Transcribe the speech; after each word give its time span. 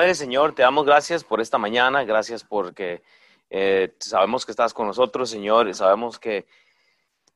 Padre 0.00 0.14
Señor, 0.14 0.54
te 0.54 0.62
damos 0.62 0.86
gracias 0.86 1.22
por 1.22 1.42
esta 1.42 1.58
mañana, 1.58 2.04
gracias 2.04 2.42
porque 2.42 3.02
eh, 3.50 3.94
sabemos 3.98 4.46
que 4.46 4.52
estás 4.52 4.72
con 4.72 4.86
nosotros, 4.86 5.28
Señor, 5.28 5.68
y 5.68 5.74
sabemos 5.74 6.18
que 6.18 6.46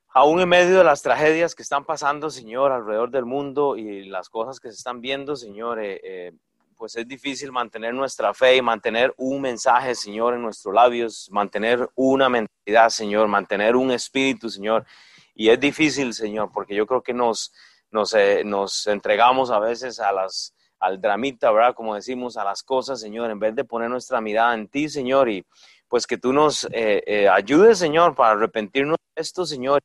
aún 0.09 0.41
en 0.41 0.49
medio 0.49 0.79
de 0.79 0.83
las 0.83 1.03
tragedias 1.03 1.53
que 1.53 1.61
están 1.61 1.85
pasando, 1.85 2.31
Señor, 2.31 2.71
alrededor 2.71 3.11
del 3.11 3.25
mundo 3.25 3.77
y 3.77 4.05
las 4.05 4.29
cosas 4.29 4.59
que 4.59 4.69
se 4.69 4.77
están 4.77 4.99
viendo, 4.99 5.35
Señor, 5.35 5.79
eh, 5.79 6.01
eh, 6.03 6.31
pues 6.75 6.95
es 6.95 7.07
difícil 7.07 7.51
mantener 7.51 7.93
nuestra 7.93 8.33
fe 8.33 8.55
y 8.55 8.63
mantener 8.63 9.13
un 9.17 9.41
mensaje, 9.41 9.93
Señor, 9.93 10.33
en 10.33 10.41
nuestros 10.41 10.73
labios, 10.73 11.29
mantener 11.31 11.87
una 11.93 12.29
mentalidad, 12.29 12.89
Señor, 12.89 13.27
mantener 13.27 13.75
un 13.75 13.91
espíritu, 13.91 14.49
Señor. 14.49 14.87
Y 15.35 15.49
es 15.49 15.59
difícil, 15.59 16.15
Señor, 16.15 16.49
porque 16.51 16.73
yo 16.73 16.87
creo 16.87 17.03
que 17.03 17.13
nos, 17.13 17.53
nos, 17.91 18.15
nos 18.43 18.87
entregamos 18.87 19.51
a 19.51 19.59
veces 19.59 19.99
a 19.99 20.11
las 20.11 20.54
al 20.85 21.01
dramita, 21.01 21.51
¿verdad? 21.51 21.73
Como 21.73 21.95
decimos, 21.95 22.37
a 22.37 22.43
las 22.43 22.63
cosas, 22.63 22.99
Señor, 22.99 23.31
en 23.31 23.39
vez 23.39 23.55
de 23.55 23.63
poner 23.63 23.89
nuestra 23.89 24.21
mirada 24.21 24.53
en 24.53 24.67
ti, 24.67 24.87
Señor, 24.87 25.29
y 25.29 25.45
pues 25.87 26.05
que 26.05 26.17
tú 26.17 26.31
nos 26.31 26.65
eh, 26.65 27.03
eh, 27.05 27.29
ayudes, 27.29 27.79
Señor, 27.79 28.15
para 28.15 28.31
arrepentirnos 28.31 28.97
de 29.15 29.21
esto, 29.21 29.45
Señor, 29.45 29.81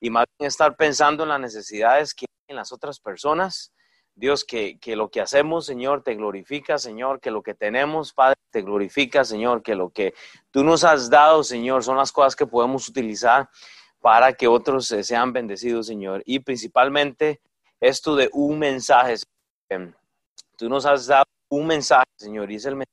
y 0.00 0.10
más 0.10 0.26
bien 0.38 0.48
estar 0.48 0.76
pensando 0.76 1.22
en 1.22 1.30
las 1.30 1.40
necesidades 1.40 2.14
que 2.14 2.26
hay 2.28 2.52
en 2.52 2.56
las 2.56 2.72
otras 2.72 3.00
personas. 3.00 3.72
Dios, 4.16 4.44
que, 4.44 4.78
que 4.78 4.94
lo 4.94 5.10
que 5.10 5.20
hacemos, 5.20 5.66
Señor, 5.66 6.04
te 6.04 6.14
glorifica, 6.14 6.78
Señor, 6.78 7.18
que 7.18 7.32
lo 7.32 7.42
que 7.42 7.54
tenemos, 7.54 8.12
Padre, 8.12 8.36
te 8.50 8.62
glorifica, 8.62 9.24
Señor, 9.24 9.60
que 9.62 9.74
lo 9.74 9.90
que 9.90 10.14
tú 10.52 10.62
nos 10.62 10.84
has 10.84 11.10
dado, 11.10 11.42
Señor, 11.42 11.82
son 11.82 11.96
las 11.96 12.12
cosas 12.12 12.36
que 12.36 12.46
podemos 12.46 12.88
utilizar 12.88 13.48
para 14.00 14.34
que 14.34 14.46
otros 14.46 14.92
eh, 14.92 15.02
sean 15.02 15.32
bendecidos, 15.32 15.88
Señor. 15.88 16.22
Y 16.26 16.38
principalmente 16.38 17.40
esto 17.80 18.14
de 18.14 18.30
un 18.32 18.58
mensaje, 18.60 19.16
Tú 20.56 20.68
nos 20.68 20.86
has 20.86 21.06
dado 21.06 21.24
un 21.48 21.66
mensaje, 21.66 22.04
Señor, 22.16 22.50
y 22.50 22.56
es 22.56 22.64
el 22.64 22.76
mensaje 22.76 22.90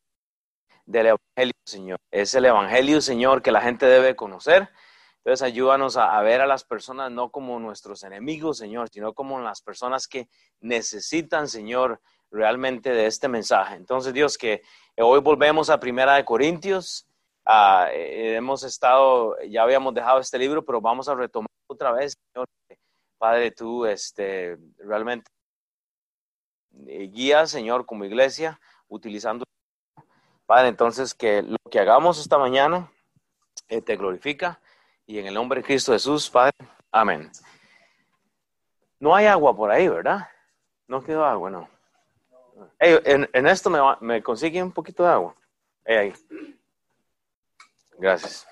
del 0.86 1.08
Evangelio, 1.08 1.54
Señor. 1.66 2.00
Es 2.10 2.34
el 2.34 2.46
Evangelio, 2.46 3.02
Señor, 3.02 3.42
que 3.42 3.52
la 3.52 3.62
gente 3.62 3.86
debe 3.86 4.16
conocer. 4.16 4.70
Entonces, 5.18 5.44
ayúdanos 5.44 5.98
a, 5.98 6.20
ver 6.22 6.42
a 6.42 6.48
las 6.48 6.64
personas 6.64 7.12
no 7.12 7.30
como 7.30 7.60
nuestros 7.60 8.04
enemigos, 8.04 8.58
Señor, 8.58 8.90
sino 8.92 9.14
como 9.14 9.40
las 9.40 9.62
personas 9.62 10.08
que 10.08 10.28
necesitan, 10.60 11.48
Señor, 11.48 12.02
realmente 12.32 12.90
de 12.90 13.06
este 13.06 13.28
mensaje. 13.28 13.76
Entonces, 13.76 14.14
Dios, 14.14 14.38
que 14.38 14.64
hoy 14.98 15.20
volvemos 15.20 15.70
a 15.70 15.80
Primera 15.80 16.16
de 16.16 16.26
Corintios. 16.26 17.08
Ah, 17.46 17.90
eh, 17.92 18.36
hemos 18.36 18.64
estado, 18.64 19.36
ya 19.48 19.62
habíamos 19.62 19.94
dejado 19.94 20.20
este 20.20 20.40
libro, 20.40 20.66
pero 20.66 20.82
vamos 20.82 21.08
a 21.08 21.14
retomar 21.14 21.50
otra 21.68 21.92
vez, 21.92 22.16
Señor. 22.34 22.48
Padre, 23.20 23.52
tú 23.52 23.86
este, 23.86 24.58
realmente 24.80 25.30
eh, 26.88 27.10
guía, 27.12 27.46
Señor, 27.48 27.86
como 27.86 28.06
iglesia, 28.06 28.60
utilizando. 28.88 29.46
Padre, 30.46 30.70
entonces 30.70 31.14
que 31.14 31.42
lo 31.42 31.58
que 31.70 31.80
hagamos 31.80 32.20
esta 32.20 32.38
mañana 32.38 32.92
eh, 33.70 33.82
te 33.82 33.96
glorifica 33.96 34.60
y 35.06 35.20
en 35.20 35.28
el 35.28 35.34
nombre 35.34 35.62
de 35.62 35.66
Cristo 35.66 35.94
Jesús, 35.94 36.30
Padre, 36.30 36.54
amén. 36.92 37.32
No 39.00 39.16
hay 39.16 39.26
agua 39.26 39.56
por 39.56 39.72
ahí, 39.72 39.88
¿verdad? 39.88 40.28
No 40.88 41.04
quedó 41.04 41.26
agua, 41.26 41.50
no. 41.50 41.70
en, 42.80 43.48
esto 43.48 43.98
me, 44.02 44.22
consigue 44.22 44.62
un 44.62 44.72
poquito 44.72 45.04
de 45.04 45.10
agua. 45.10 45.36
ahí. 45.86 46.14
Gracias. 47.98 48.48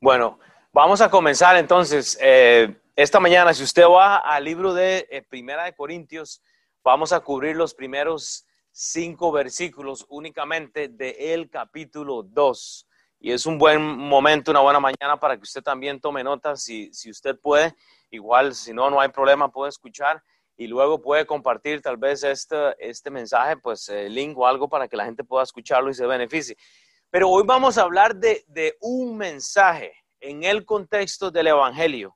bueno, 0.00 0.38
vamos 0.72 1.00
a 1.00 1.10
comenzar 1.10 1.56
entonces. 1.56 2.16
Eh, 2.20 2.76
esta 2.96 3.20
mañana, 3.20 3.52
si 3.52 3.62
usted 3.62 3.84
va 3.86 4.16
al 4.16 4.42
libro 4.42 4.72
de 4.72 5.06
eh, 5.10 5.20
Primera 5.20 5.64
de 5.64 5.74
Corintios, 5.74 6.42
vamos 6.82 7.12
a 7.12 7.20
cubrir 7.20 7.54
los 7.54 7.74
primeros 7.74 8.46
cinco 8.70 9.30
versículos 9.30 10.06
únicamente 10.08 10.88
de 10.88 11.46
capítulo 11.52 12.22
2. 12.22 12.88
Y 13.20 13.32
es 13.32 13.44
un 13.44 13.58
buen 13.58 13.82
momento, 13.82 14.50
una 14.50 14.60
buena 14.60 14.80
mañana 14.80 15.20
para 15.20 15.36
que 15.36 15.42
usted 15.42 15.60
también 15.60 16.00
tome 16.00 16.24
notas, 16.24 16.62
si, 16.62 16.90
si 16.94 17.10
usted 17.10 17.38
puede. 17.38 17.76
Igual, 18.08 18.54
si 18.54 18.72
no, 18.72 18.88
no 18.88 18.98
hay 18.98 19.10
problema, 19.10 19.52
puede 19.52 19.68
escuchar 19.68 20.22
y 20.56 20.66
luego 20.66 21.02
puede 21.02 21.26
compartir 21.26 21.82
tal 21.82 21.98
vez 21.98 22.24
este, 22.24 22.74
este 22.78 23.10
mensaje, 23.10 23.58
pues 23.58 23.90
el 23.90 24.14
link 24.14 24.38
o 24.38 24.46
algo 24.46 24.70
para 24.70 24.88
que 24.88 24.96
la 24.96 25.04
gente 25.04 25.22
pueda 25.22 25.44
escucharlo 25.44 25.90
y 25.90 25.94
se 25.94 26.06
beneficie. 26.06 26.56
Pero 27.10 27.28
hoy 27.28 27.42
vamos 27.46 27.76
a 27.76 27.82
hablar 27.82 28.16
de, 28.16 28.42
de 28.48 28.74
un 28.80 29.18
mensaje 29.18 29.92
en 30.18 30.44
el 30.44 30.64
contexto 30.64 31.30
del 31.30 31.48
Evangelio 31.48 32.15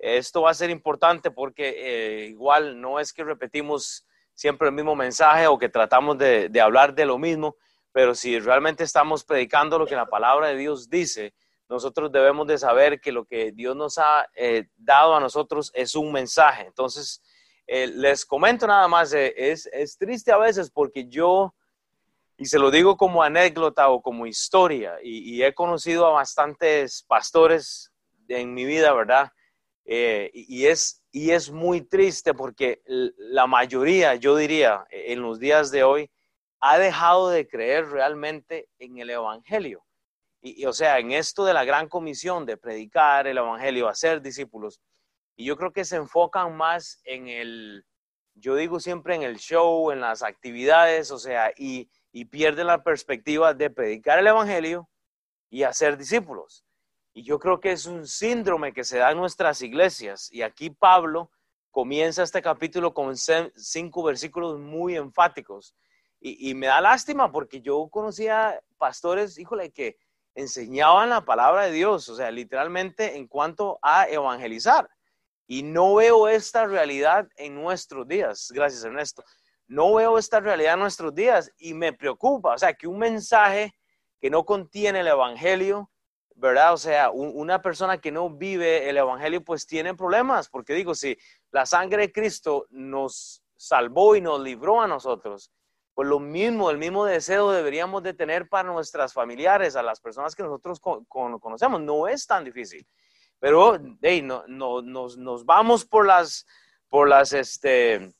esto 0.00 0.42
va 0.42 0.50
a 0.50 0.54
ser 0.54 0.70
importante 0.70 1.30
porque 1.30 1.74
eh, 1.76 2.26
igual 2.26 2.80
no 2.80 2.98
es 2.98 3.12
que 3.12 3.22
repetimos 3.22 4.06
siempre 4.34 4.68
el 4.68 4.74
mismo 4.74 4.96
mensaje 4.96 5.46
o 5.46 5.58
que 5.58 5.68
tratamos 5.68 6.16
de, 6.16 6.50
hablar 6.60 6.94
de 6.94 7.04
lo 7.04 7.18
mismo, 7.18 7.56
pero 7.92 8.14
si 8.14 8.38
realmente 8.38 8.84
estamos 8.84 9.24
predicando 9.24 9.78
lo 9.78 9.86
que 9.86 9.96
la 9.96 10.06
palabra 10.06 10.48
de 10.48 10.56
Dios 10.56 10.88
dice, 10.88 11.34
nosotros 11.68 12.10
debemos 12.10 12.46
de 12.46 12.56
saber 12.56 13.00
que 13.00 13.12
lo 13.12 13.26
que 13.26 13.52
Dios 13.52 13.76
nos 13.76 13.98
ha 13.98 14.26
eh, 14.34 14.68
dado 14.76 15.14
a 15.14 15.20
nosotros 15.20 15.70
es 15.74 15.94
un 15.94 16.10
mensaje. 16.10 16.64
Entonces, 16.66 17.22
eh, 17.66 17.86
les 17.86 18.24
comento 18.24 18.66
nada 18.66 18.88
más, 18.88 19.12
es, 19.12 19.66
es 19.66 19.98
triste 19.98 20.32
a 20.32 20.38
veces 20.38 20.70
porque 20.70 21.06
yo, 21.08 21.54
y 22.38 22.46
se 22.46 22.58
lo 22.58 22.70
digo 22.70 22.96
como 22.96 23.22
anécdota 23.22 23.90
o 23.90 24.00
como 24.00 24.26
historia, 24.26 24.96
y 25.02 25.42
he 25.42 25.52
conocido 25.54 26.06
a 26.06 26.12
bastantes 26.12 27.04
pastores 27.06 27.92
en 28.26 28.54
mi 28.54 28.64
vida, 28.64 28.92
¿verdad? 28.94 29.30
Eh, 29.92 30.30
y, 30.32 30.66
es, 30.66 31.02
y 31.10 31.32
es 31.32 31.50
muy 31.50 31.80
triste 31.80 32.32
porque 32.32 32.80
la 32.86 33.48
mayoría, 33.48 34.14
yo 34.14 34.36
diría, 34.36 34.86
en 34.88 35.20
los 35.20 35.40
días 35.40 35.72
de 35.72 35.82
hoy, 35.82 36.08
ha 36.60 36.78
dejado 36.78 37.28
de 37.28 37.48
creer 37.48 37.88
realmente 37.88 38.68
en 38.78 38.98
el 38.98 39.10
Evangelio. 39.10 39.84
Y, 40.42 40.64
o 40.64 40.72
sea, 40.72 41.00
en 41.00 41.10
esto 41.10 41.44
de 41.44 41.54
la 41.54 41.64
gran 41.64 41.88
comisión 41.88 42.46
de 42.46 42.56
predicar 42.56 43.26
el 43.26 43.38
Evangelio, 43.38 43.88
hacer 43.88 44.22
discípulos. 44.22 44.80
Y 45.34 45.44
yo 45.44 45.56
creo 45.56 45.72
que 45.72 45.84
se 45.84 45.96
enfocan 45.96 46.56
más 46.56 47.00
en 47.02 47.26
el, 47.26 47.84
yo 48.34 48.54
digo 48.54 48.78
siempre 48.78 49.16
en 49.16 49.24
el 49.24 49.38
show, 49.38 49.90
en 49.90 50.00
las 50.00 50.22
actividades, 50.22 51.10
o 51.10 51.18
sea, 51.18 51.52
y, 51.56 51.90
y 52.12 52.26
pierden 52.26 52.68
la 52.68 52.84
perspectiva 52.84 53.54
de 53.54 53.70
predicar 53.70 54.20
el 54.20 54.28
Evangelio 54.28 54.88
y 55.50 55.64
hacer 55.64 55.96
discípulos. 55.98 56.64
Y 57.12 57.24
yo 57.24 57.38
creo 57.38 57.60
que 57.60 57.72
es 57.72 57.86
un 57.86 58.06
síndrome 58.06 58.72
que 58.72 58.84
se 58.84 58.98
da 58.98 59.10
en 59.10 59.18
nuestras 59.18 59.62
iglesias. 59.62 60.30
Y 60.32 60.42
aquí 60.42 60.70
Pablo 60.70 61.30
comienza 61.70 62.22
este 62.22 62.42
capítulo 62.42 62.94
con 62.94 63.14
cinco 63.16 64.02
versículos 64.02 64.58
muy 64.58 64.96
enfáticos. 64.96 65.74
Y, 66.22 66.54
me 66.54 66.66
da 66.66 66.82
lástima 66.82 67.32
porque 67.32 67.62
yo 67.62 67.88
conocía 67.88 68.60
pastores, 68.76 69.38
híjole, 69.38 69.72
que 69.72 69.96
enseñaban 70.34 71.08
la 71.08 71.24
palabra 71.24 71.64
de 71.64 71.72
Dios, 71.72 72.10
o 72.10 72.14
sea, 72.14 72.30
literalmente 72.30 73.16
en 73.16 73.26
cuanto 73.26 73.78
a 73.80 74.06
evangelizar. 74.06 74.88
Y 75.46 75.62
no 75.62 75.94
veo 75.94 76.28
esta 76.28 76.66
realidad 76.66 77.26
en 77.36 77.54
nuestros 77.54 78.06
días. 78.06 78.52
Gracias, 78.54 78.84
Ernesto. 78.84 79.24
No 79.66 79.94
veo 79.94 80.18
esta 80.18 80.40
realidad 80.40 80.74
en 80.74 80.80
nuestros 80.80 81.14
días 81.14 81.50
y 81.56 81.72
me 81.72 81.92
preocupa. 81.94 82.54
O 82.54 82.58
sea, 82.58 82.74
que 82.74 82.86
un 82.86 82.98
mensaje 82.98 83.74
que 84.20 84.28
no 84.28 84.44
contiene 84.44 85.00
el 85.00 85.08
evangelio, 85.08 85.89
¿verdad? 86.40 86.72
O 86.72 86.78
sea, 86.78 87.10
una 87.10 87.60
persona 87.60 87.98
que 87.98 88.10
no 88.10 88.30
vive 88.30 88.88
el 88.88 88.96
Evangelio 88.96 89.44
pues 89.44 89.66
tiene 89.66 89.94
problemas, 89.94 90.48
porque 90.48 90.74
digo, 90.74 90.94
si 90.94 91.16
la 91.50 91.66
sangre 91.66 92.06
de 92.06 92.12
Cristo 92.12 92.66
nos 92.70 93.42
salvó 93.56 94.16
y 94.16 94.20
nos 94.20 94.40
libró 94.40 94.80
a 94.80 94.88
nosotros, 94.88 95.52
pues 95.94 96.08
lo 96.08 96.18
mismo, 96.18 96.70
el 96.70 96.78
mismo 96.78 97.04
deseo 97.04 97.50
deberíamos 97.50 98.02
de 98.02 98.14
tener 98.14 98.48
para 98.48 98.72
nuestras 98.72 99.12
familiares, 99.12 99.76
a 99.76 99.82
las 99.82 100.00
personas 100.00 100.34
que 100.34 100.42
nosotros 100.42 100.80
conocemos. 100.80 101.80
No 101.82 102.08
es 102.08 102.26
tan 102.26 102.44
difícil, 102.44 102.86
pero 103.38 103.78
hey, 104.00 104.22
no, 104.22 104.44
no, 104.48 104.80
nos, 104.80 105.18
nos, 105.18 105.44
vamos 105.44 105.84
por 105.84 106.06
las, 106.06 106.46
por 106.88 107.06
las 107.06 107.34
este, 107.34 108.14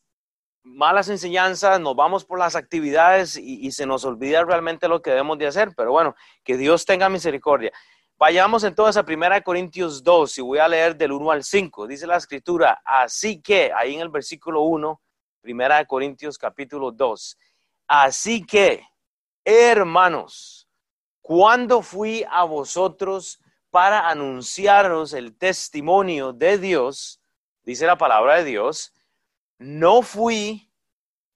malas 0.62 1.08
enseñanzas, 1.08 1.80
nos 1.80 1.96
vamos 1.96 2.26
por 2.26 2.38
las 2.38 2.54
actividades 2.54 3.38
y, 3.38 3.66
y 3.66 3.72
se 3.72 3.86
nos 3.86 4.04
olvida 4.04 4.44
realmente 4.44 4.88
lo 4.88 5.00
que 5.00 5.10
debemos 5.10 5.38
de 5.38 5.46
hacer. 5.46 5.72
Pero 5.74 5.92
bueno, 5.92 6.14
que 6.44 6.58
Dios 6.58 6.84
tenga 6.84 7.08
misericordia. 7.08 7.72
Vayamos 8.20 8.64
entonces 8.64 8.98
a 8.98 9.06
1 9.10 9.42
Corintios 9.42 10.04
2 10.04 10.36
y 10.36 10.40
voy 10.42 10.58
a 10.58 10.68
leer 10.68 10.94
del 10.94 11.12
1 11.12 11.30
al 11.30 11.42
5. 11.42 11.86
Dice 11.86 12.06
la 12.06 12.18
escritura, 12.18 12.82
así 12.84 13.40
que, 13.40 13.72
ahí 13.74 13.94
en 13.94 14.02
el 14.02 14.10
versículo 14.10 14.60
1, 14.60 15.00
1 15.42 15.86
Corintios 15.86 16.36
capítulo 16.36 16.92
2, 16.92 17.38
así 17.88 18.44
que, 18.44 18.84
hermanos, 19.42 20.68
cuando 21.22 21.80
fui 21.80 22.22
a 22.30 22.44
vosotros 22.44 23.40
para 23.70 24.10
anunciaros 24.10 25.14
el 25.14 25.34
testimonio 25.38 26.34
de 26.34 26.58
Dios, 26.58 27.22
dice 27.62 27.86
la 27.86 27.96
palabra 27.96 28.34
de 28.34 28.44
Dios, 28.44 28.92
no 29.56 30.02
fui 30.02 30.70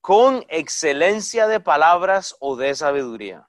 con 0.02 0.44
excelencia 0.50 1.46
de 1.46 1.60
palabras 1.60 2.36
o 2.40 2.56
de 2.56 2.74
sabiduría 2.74 3.48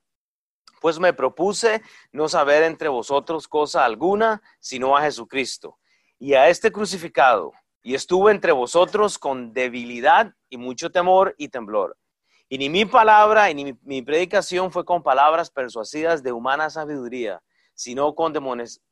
pues 0.85 0.99
me 0.99 1.13
propuse 1.13 1.81
no 2.11 2.29
saber 2.29 2.61
entre 2.61 2.89
vosotros 2.89 3.47
cosa 3.47 3.83
alguna, 3.83 4.43
sino 4.59 4.95
a 4.95 5.01
Jesucristo, 5.01 5.79
y 6.19 6.35
a 6.35 6.47
este 6.47 6.71
crucificado. 6.71 7.53
y 7.81 7.95
estuve 7.95 8.31
entre 8.31 8.51
vosotros 8.51 9.17
con 9.17 9.51
debilidad 9.51 10.35
y 10.47 10.57
mucho 10.57 10.91
temor 10.91 11.33
y 11.39 11.47
temblor. 11.47 11.97
Y 12.47 12.59
ni 12.59 12.69
mi 12.69 12.85
palabra 12.85 13.49
y 13.49 13.55
ni 13.55 13.75
mi, 13.81 14.03
predicación 14.03 14.71
fue 14.71 14.85
con 14.85 15.01
palabras 15.01 15.49
persuasivas 15.49 16.21
de 16.21 16.31
humana 16.31 16.69
sabiduría, 16.69 17.41
sino 17.73 18.13
con 18.13 18.31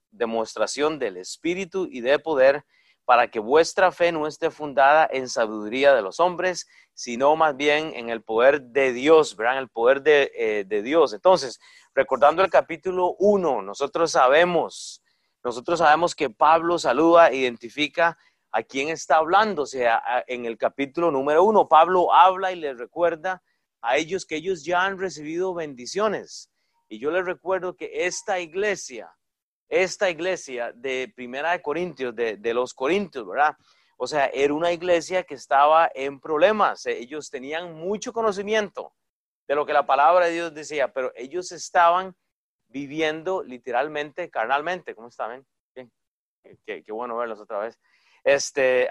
demostración 0.09 0.97
del 0.97 1.17
Espíritu 1.17 1.87
y 1.91 2.01
de 2.01 2.17
poder, 2.17 2.65
para 3.05 3.29
que 3.29 3.39
vuestra 3.39 3.91
fe 3.91 4.11
no 4.11 4.27
esté 4.27 4.49
fundada 4.49 5.07
en 5.11 5.27
sabiduría 5.27 5.93
de 5.93 6.01
los 6.01 6.19
hombres, 6.19 6.67
sino 6.93 7.35
más 7.35 7.55
bien 7.55 7.93
en 7.95 8.09
el 8.09 8.23
poder 8.23 8.61
de 8.61 8.93
Dios, 8.93 9.35
¿verdad? 9.35 9.59
El 9.59 9.69
poder 9.69 10.01
de, 10.01 10.31
eh, 10.35 10.63
de 10.65 10.81
Dios. 10.81 11.13
Entonces, 11.13 11.59
recordando 11.93 12.43
el 12.43 12.49
capítulo 12.49 13.15
1, 13.19 13.61
nosotros 13.61 14.11
sabemos, 14.11 15.03
nosotros 15.43 15.79
sabemos 15.79 16.15
que 16.15 16.29
Pablo 16.29 16.79
saluda, 16.79 17.33
identifica 17.33 18.17
a 18.53 18.63
quién 18.63 18.89
está 18.89 19.17
hablando. 19.17 19.63
O 19.63 19.65
sea, 19.65 20.01
en 20.27 20.45
el 20.45 20.57
capítulo 20.57 21.11
número 21.11 21.43
1, 21.43 21.67
Pablo 21.67 22.13
habla 22.13 22.51
y 22.51 22.55
les 22.55 22.77
recuerda 22.77 23.43
a 23.81 23.97
ellos 23.97 24.25
que 24.25 24.37
ellos 24.37 24.63
ya 24.63 24.83
han 24.83 24.97
recibido 24.97 25.53
bendiciones. 25.53 26.49
Y 26.87 26.99
yo 26.99 27.11
les 27.11 27.25
recuerdo 27.25 27.75
que 27.75 28.05
esta 28.05 28.39
iglesia, 28.39 29.11
esta 29.69 30.09
iglesia 30.09 30.71
de 30.73 31.11
Primera 31.15 31.51
de 31.51 31.61
Corintios, 31.61 32.15
de, 32.15 32.37
de 32.37 32.53
los 32.53 32.73
Corintios, 32.73 33.27
¿verdad? 33.27 33.55
O 33.97 34.07
sea, 34.07 34.25
era 34.27 34.53
una 34.53 34.71
iglesia 34.71 35.23
que 35.23 35.35
estaba 35.35 35.89
en 35.93 36.19
problemas. 36.19 36.85
Ellos 36.85 37.29
tenían 37.29 37.73
mucho 37.73 38.11
conocimiento 38.11 38.93
de 39.47 39.55
lo 39.55 39.65
que 39.65 39.73
la 39.73 39.85
palabra 39.85 40.25
de 40.25 40.33
Dios 40.33 40.53
decía, 40.53 40.91
pero 40.91 41.11
ellos 41.15 41.51
estaban 41.51 42.15
viviendo 42.67 43.43
literalmente, 43.43 44.29
carnalmente. 44.29 44.95
¿Cómo 44.95 45.09
están? 45.09 45.45
Bien. 45.75 45.91
Qué, 46.65 46.83
bueno 46.89 47.15
verlos 47.15 47.39
otra 47.39 47.59
vez. 47.59 47.79
Este, 48.23 48.87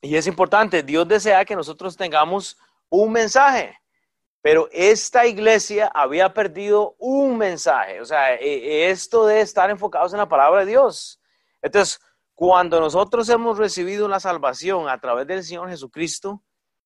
y 0.00 0.16
es 0.16 0.26
importante, 0.26 0.82
Dios 0.82 1.08
desea 1.08 1.44
que 1.44 1.56
nosotros 1.56 1.96
tengamos 1.96 2.58
un 2.90 3.12
mensaje, 3.12 3.76
pero 4.44 4.68
esta 4.72 5.24
iglesia 5.24 5.90
había 5.94 6.34
perdido 6.34 6.96
un 6.98 7.38
mensaje. 7.38 8.02
O 8.02 8.04
sea, 8.04 8.34
e, 8.34 8.44
e, 8.44 8.90
esto 8.90 9.24
de 9.24 9.40
estar 9.40 9.70
enfocados 9.70 10.12
en 10.12 10.18
la 10.18 10.28
palabra 10.28 10.60
de 10.60 10.66
Dios. 10.66 11.18
Entonces, 11.62 11.98
cuando 12.34 12.78
nosotros 12.78 13.26
hemos 13.30 13.56
recibido 13.56 14.06
la 14.06 14.20
salvación 14.20 14.86
a 14.90 15.00
través 15.00 15.26
del 15.26 15.42
Señor 15.42 15.70
Jesucristo, 15.70 16.42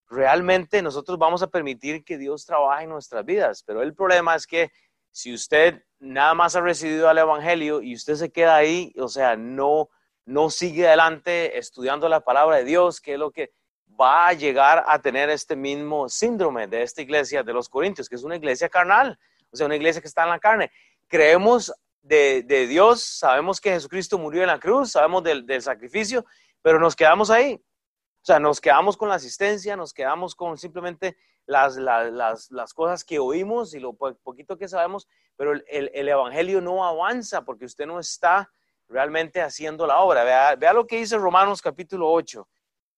realmente 0.08 0.82
nosotros 0.82 1.18
vamos 1.18 1.42
a 1.42 1.48
permitir 1.48 2.04
que 2.04 2.16
Dios 2.16 2.46
trabaje 2.46 2.84
en 2.84 2.90
nuestras 2.90 3.24
vidas. 3.24 3.64
Pero 3.66 3.82
el 3.82 3.92
problema 3.92 4.36
es 4.36 4.46
que 4.46 4.70
si 5.10 5.34
usted 5.34 5.82
nada 5.98 6.34
más 6.34 6.54
ha 6.54 6.60
recibido 6.60 7.08
al 7.08 7.18
Evangelio 7.18 7.82
y 7.82 7.96
usted 7.96 8.14
se 8.14 8.30
queda 8.30 8.54
ahí, 8.54 8.94
o 9.00 9.08
sea, 9.08 9.34
no, 9.34 9.88
no 10.24 10.50
sigue 10.50 10.86
adelante 10.86 11.58
estudiando 11.58 12.08
la 12.08 12.20
palabra 12.20 12.58
de 12.58 12.64
Dios, 12.64 13.00
que 13.00 13.14
es 13.14 13.18
lo 13.18 13.32
que 13.32 13.50
va 14.00 14.28
a 14.28 14.32
llegar 14.32 14.84
a 14.86 14.98
tener 15.00 15.28
este 15.30 15.56
mismo 15.56 16.08
síndrome 16.08 16.66
de 16.66 16.82
esta 16.82 17.02
iglesia 17.02 17.42
de 17.42 17.52
los 17.52 17.68
Corintios, 17.68 18.08
que 18.08 18.14
es 18.14 18.22
una 18.22 18.36
iglesia 18.36 18.68
carnal, 18.68 19.18
o 19.50 19.56
sea, 19.56 19.66
una 19.66 19.76
iglesia 19.76 20.00
que 20.00 20.08
está 20.08 20.22
en 20.22 20.30
la 20.30 20.38
carne. 20.38 20.70
Creemos 21.08 21.72
de, 22.02 22.66
Dios, 22.68 23.02
sabemos 23.02 23.60
que 23.60 23.70
Jesucristo 23.70 24.18
murió 24.18 24.42
en 24.42 24.48
la 24.48 24.58
cruz, 24.58 24.92
sabemos 24.92 25.22
del, 25.24 25.62
sacrificio, 25.62 26.24
pero 26.62 26.78
nos 26.78 26.94
quedamos 26.94 27.30
ahí. 27.30 27.54
O 27.54 28.24
sea, 28.28 28.38
nos 28.38 28.60
quedamos 28.60 28.96
con 28.96 29.08
la 29.08 29.16
asistencia, 29.16 29.76
nos 29.76 29.92
quedamos 29.92 30.34
con 30.34 30.58
simplemente 30.58 31.16
las, 31.46 31.76
las, 31.76 32.50
las, 32.50 32.74
cosas 32.74 33.04
que 33.04 33.18
oímos 33.18 33.74
y 33.74 33.80
lo 33.80 33.94
poquito 33.94 34.58
que 34.58 34.68
sabemos, 34.68 35.08
pero 35.36 35.52
el, 35.52 35.90
el, 35.94 36.08
Evangelio 36.08 36.60
no 36.60 36.84
avanza 36.84 37.42
porque 37.42 37.64
usted 37.64 37.86
no 37.86 37.98
está 37.98 38.50
realmente 38.86 39.40
haciendo 39.40 39.86
la 39.86 40.00
obra. 40.00 40.24
Vea, 40.24 40.56
vea 40.56 40.72
lo 40.72 40.86
que 40.86 40.98
dice 40.98 41.16
Romanos 41.16 41.62
capítulo 41.62 42.10
8, 42.10 42.46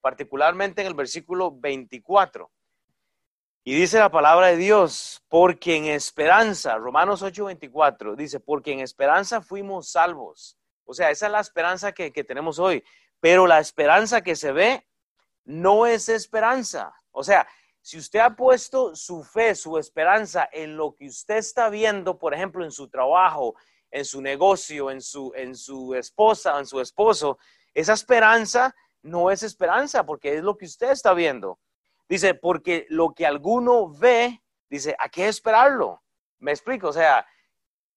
particularmente 0.01 0.81
en 0.81 0.89
el 0.89 0.95
versículo 0.95 1.53
24. 1.53 2.51
Y 3.63 3.75
dice 3.75 3.99
la 3.99 4.11
palabra 4.11 4.49
de 4.49 4.57
Dios, 4.57 5.23
porque 5.29 5.77
en 5.77 5.87
esperanza, 5.87 6.77
Romanos 6.79 7.23
8, 7.23 7.45
24, 7.45 8.17
dice, 8.17 8.41
porque 8.41 8.73
en 8.73 8.81
esperanza 8.81 9.43
fuimos 9.43 9.91
salvos. 9.91 10.57
O 10.85 10.95
sea, 10.95 11.11
esa 11.11 11.27
es 11.27 11.33
la 11.33 11.41
esperanza 11.41 11.93
que, 11.93 12.13
que 12.13 12.25
tenemos 12.25 12.59
hoy. 12.59 12.83
Pero 13.21 13.47
la 13.47 13.61
esperanza 13.61 14.23
que 14.23 14.35
se 14.35 14.53
ve 14.53 14.87
no 15.45 15.87
es 15.87 16.09
esperanza. 16.09 16.95
O 17.11 17.23
sea, 17.23 17.47
si 17.83 17.99
usted 17.99 18.21
ha 18.21 18.35
puesto 18.35 18.95
su 18.95 19.23
fe, 19.23 19.55
su 19.55 19.79
esperanza 19.79 20.49
en 20.53 20.77
lo 20.77 20.95
que 20.95 21.07
usted 21.07 21.37
está 21.37 21.69
viendo, 21.69 22.19
por 22.19 22.35
ejemplo, 22.35 22.65
en 22.65 22.73
su 22.73 22.89
trabajo, 22.89 23.55
en 23.91 24.05
su 24.05 24.21
negocio, 24.23 24.91
en 24.91 25.01
su, 25.01 25.33
en 25.35 25.55
su 25.55 25.95
esposa, 25.95 26.59
en 26.59 26.67
su 26.67 26.81
esposo, 26.81 27.39
esa 27.75 27.93
esperanza 27.93 28.75
no 29.03 29.31
es 29.31 29.43
esperanza 29.43 30.05
porque 30.05 30.37
es 30.37 30.43
lo 30.43 30.57
que 30.57 30.67
usted 30.67 30.91
está 30.91 31.15
viendo. 31.15 31.59
Dice, 32.09 32.35
porque 32.35 32.87
lo 32.89 33.15
que 33.15 33.27
alguno 33.27 33.89
ve, 33.89 34.43
dice, 34.69 34.97
¿a 34.99 35.09
qué 35.09 35.29
esperarlo? 35.29 36.03
Me 36.39 36.51
explico, 36.51 36.89
o 36.89 36.93
sea, 36.93 37.27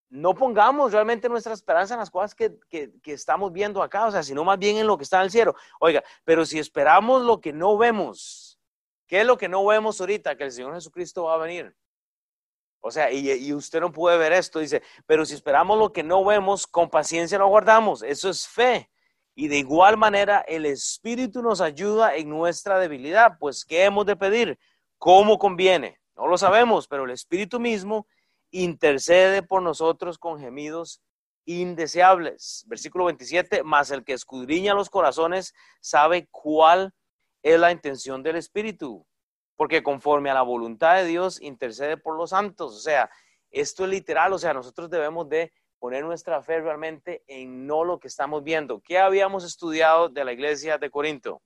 no 0.09 0.35
pongamos 0.35 0.91
realmente 0.91 1.27
nuestra 1.27 1.53
esperanza 1.53 1.95
en 1.95 2.00
las 2.00 2.11
cosas 2.11 2.35
que, 2.35 2.59
que, 2.69 2.91
estamos 3.05 3.51
viendo 3.51 3.81
acá, 3.81 4.05
o 4.05 4.11
sea, 4.11 4.21
sino 4.21 4.44
más 4.44 4.59
bien 4.59 4.77
en 4.77 4.85
lo 4.85 4.95
que 4.95 5.03
está 5.03 5.17
en 5.17 5.23
el 5.23 5.31
cielo. 5.31 5.55
Oiga, 5.79 6.03
pero 6.23 6.45
si 6.45 6.59
esperamos 6.59 7.23
lo 7.23 7.41
que 7.41 7.51
no 7.51 7.75
vemos, 7.77 8.59
¿qué 9.07 9.21
es 9.21 9.25
lo 9.25 9.38
que 9.38 9.50
no 9.50 9.65
vemos 9.65 10.00
ahorita? 10.00 10.38
Que 10.38 10.44
el 10.44 10.51
Señor 10.51 10.75
Jesucristo 10.75 11.23
va 11.23 11.33
a 11.33 11.38
venir. 11.38 11.75
O 12.85 12.91
sea, 12.91 13.11
y, 13.11 13.51
usted 13.53 13.79
no 13.79 13.91
puede 13.91 14.17
ver 14.17 14.33
esto, 14.33 14.59
dice, 14.59 14.83
pero 15.07 15.25
si 15.25 15.33
esperamos 15.33 15.79
lo 15.79 15.91
que 15.91 16.03
no 16.03 16.23
vemos, 16.23 16.67
con 16.67 16.89
paciencia 16.89 17.39
lo 17.39 17.47
guardamos. 17.47 18.03
Eso 18.03 18.29
es 18.29 18.47
fe. 18.47 18.91
Y 19.35 19.47
de 19.47 19.57
igual 19.57 19.97
manera, 19.97 20.39
el 20.47 20.65
Espíritu 20.65 21.41
nos 21.41 21.59
ayuda 21.59 22.15
en 22.15 22.30
nuestra 22.30 22.77
debilidad. 22.80 23.38
Pues, 23.39 23.65
¿qué 23.65 23.85
hemos 23.85 24.06
de 24.06 24.15
pedir? 24.15 24.59
¿Cómo 24.97 25.38
conviene? 25.38 26.00
No 26.15 26.27
lo 26.27 26.38
sabemos, 26.38 26.88
pero 26.88 27.06
el 27.06 27.12
Espíritu 27.12 27.59
mismo 27.59 28.07
intercede 28.51 29.41
por 29.41 29.62
nosotros 29.62 30.19
con 30.19 30.39
gemidos 30.39 31.01
indeseables. 31.45 32.63
Versículo 32.68 33.06
27, 33.06 33.63
más 33.63 33.91
el 33.91 34.03
que 34.03 34.13
escudriña 34.13 34.74
los 34.74 34.89
corazones 34.89 35.53
sabe 35.81 36.27
cuál 36.31 36.94
es 37.41 37.59
la 37.59 37.71
intención 37.71 38.24
del 38.24 38.38
Espíritu, 38.38 39.06
porque 39.56 39.83
conforme 39.83 40.29
a 40.29 40.36
la 40.36 40.44
voluntad 40.44 40.95
de 40.95 41.06
Dios 41.06 41.41
intercede 41.41 41.97
por 41.97 42.15
los 42.15 42.29
santos. 42.29 42.75
O 42.75 42.79
sea, 42.79 43.09
esto 43.50 43.83
es 43.83 43.89
literal, 43.89 44.31
o 44.33 44.39
sea, 44.39 44.53
nosotros 44.53 44.89
debemos 44.89 45.27
de 45.27 45.51
poner 45.83 46.06
nuestra 46.06 46.41
fe 46.41 46.62
realmente 46.62 47.25
en 47.27 47.68
no 47.68 47.83
lo 47.83 48.00
que 48.00 48.07
estamos 48.07 48.41
viendo. 48.41 48.80
¿Qué 48.80 48.97
habíamos 48.97 49.44
estudiado 49.44 50.07
de 50.07 50.24
la 50.24 50.31
iglesia 50.31 50.77
de 50.77 50.89
Corinto? 50.89 51.41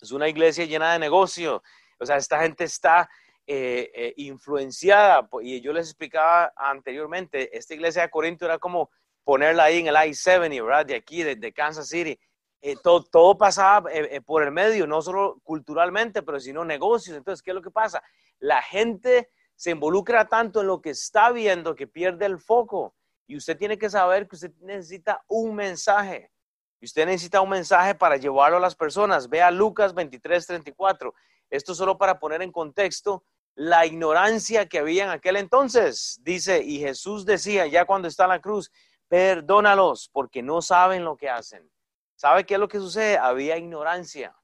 Es 0.00 0.10
una 0.10 0.26
iglesia 0.26 0.64
llena 0.64 0.94
de 0.94 0.98
negocio. 0.98 1.62
O 1.98 2.06
sea, 2.06 2.16
esta 2.16 2.40
gente 2.40 2.64
está 2.64 3.10
eh, 3.46 3.90
eh, 3.94 4.14
influenciada, 4.16 5.28
y 5.42 5.60
yo 5.60 5.74
les 5.74 5.88
explicaba 5.88 6.50
anteriormente, 6.56 7.54
esta 7.54 7.74
iglesia 7.74 8.00
de 8.00 8.08
Corinto 8.08 8.46
era 8.46 8.58
como 8.58 8.88
ponerla 9.22 9.64
ahí 9.64 9.80
en 9.80 9.88
el 9.88 9.96
I-70, 9.96 10.64
¿verdad? 10.64 10.86
De 10.86 10.94
aquí, 10.94 11.22
de, 11.22 11.52
Kansas 11.52 11.88
City. 11.88 12.18
Eh, 12.62 12.74
todo, 12.82 13.04
todo, 13.04 13.36
pasaba 13.36 13.90
por 14.24 14.44
el 14.44 14.50
medio, 14.50 14.86
no 14.86 15.02
solo 15.02 15.40
culturalmente, 15.42 16.22
pero 16.22 16.40
sino 16.40 16.64
negocios. 16.64 17.18
Entonces, 17.18 17.42
¿qué 17.42 17.50
es 17.50 17.54
lo 17.54 17.60
que 17.60 17.70
pasa? 17.70 18.02
La 18.38 18.62
gente 18.62 19.28
se 19.56 19.72
involucra 19.72 20.26
tanto 20.26 20.62
en 20.62 20.68
lo 20.68 20.80
que 20.80 20.88
está 20.88 21.32
viendo 21.32 21.74
que 21.74 21.86
pierde 21.86 22.24
el 22.24 22.38
foco. 22.38 22.94
Y 23.28 23.36
usted 23.36 23.56
tiene 23.58 23.78
que 23.78 23.90
saber 23.90 24.26
que 24.26 24.36
usted 24.36 24.52
necesita 24.60 25.22
un 25.28 25.54
mensaje. 25.54 26.32
Y 26.80 26.86
usted 26.86 27.04
necesita 27.04 27.42
un 27.42 27.50
mensaje 27.50 27.94
para 27.94 28.16
llevarlo 28.16 28.56
a 28.56 28.60
las 28.60 28.74
personas. 28.74 29.28
Vea 29.28 29.50
Lucas 29.50 29.92
23, 29.94 30.46
34. 30.46 31.14
Esto 31.50 31.74
solo 31.74 31.98
para 31.98 32.18
poner 32.18 32.40
en 32.40 32.50
contexto 32.50 33.22
la 33.54 33.84
ignorancia 33.84 34.66
que 34.66 34.78
había 34.78 35.04
en 35.04 35.10
aquel 35.10 35.36
entonces. 35.36 36.18
Dice, 36.22 36.62
y 36.62 36.78
Jesús 36.78 37.26
decía 37.26 37.66
ya 37.66 37.84
cuando 37.84 38.08
está 38.08 38.24
en 38.24 38.30
la 38.30 38.40
cruz, 38.40 38.72
perdónalos 39.08 40.08
porque 40.10 40.42
no 40.42 40.62
saben 40.62 41.04
lo 41.04 41.16
que 41.16 41.28
hacen. 41.28 41.70
¿Sabe 42.16 42.46
qué 42.46 42.54
es 42.54 42.60
lo 42.60 42.68
que 42.68 42.78
sucede? 42.78 43.18
Había 43.18 43.58
ignorancia. 43.58 44.34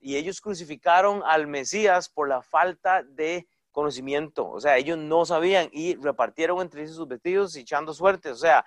Y 0.00 0.16
ellos 0.16 0.40
crucificaron 0.40 1.22
al 1.24 1.46
Mesías 1.46 2.08
por 2.08 2.28
la 2.28 2.42
falta 2.42 3.04
de 3.04 3.46
conocimiento. 3.70 4.48
O 4.48 4.60
sea, 4.60 4.76
ellos 4.76 4.98
no 4.98 5.24
sabían 5.24 5.68
y 5.72 5.94
repartieron 5.96 6.60
entre 6.60 6.86
sus 6.88 7.06
vestidos 7.06 7.56
echando 7.56 7.94
suerte. 7.94 8.30
O 8.30 8.36
sea, 8.36 8.64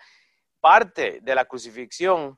parte 0.60 1.20
de 1.22 1.36
la 1.36 1.46
crucifixión 1.46 2.38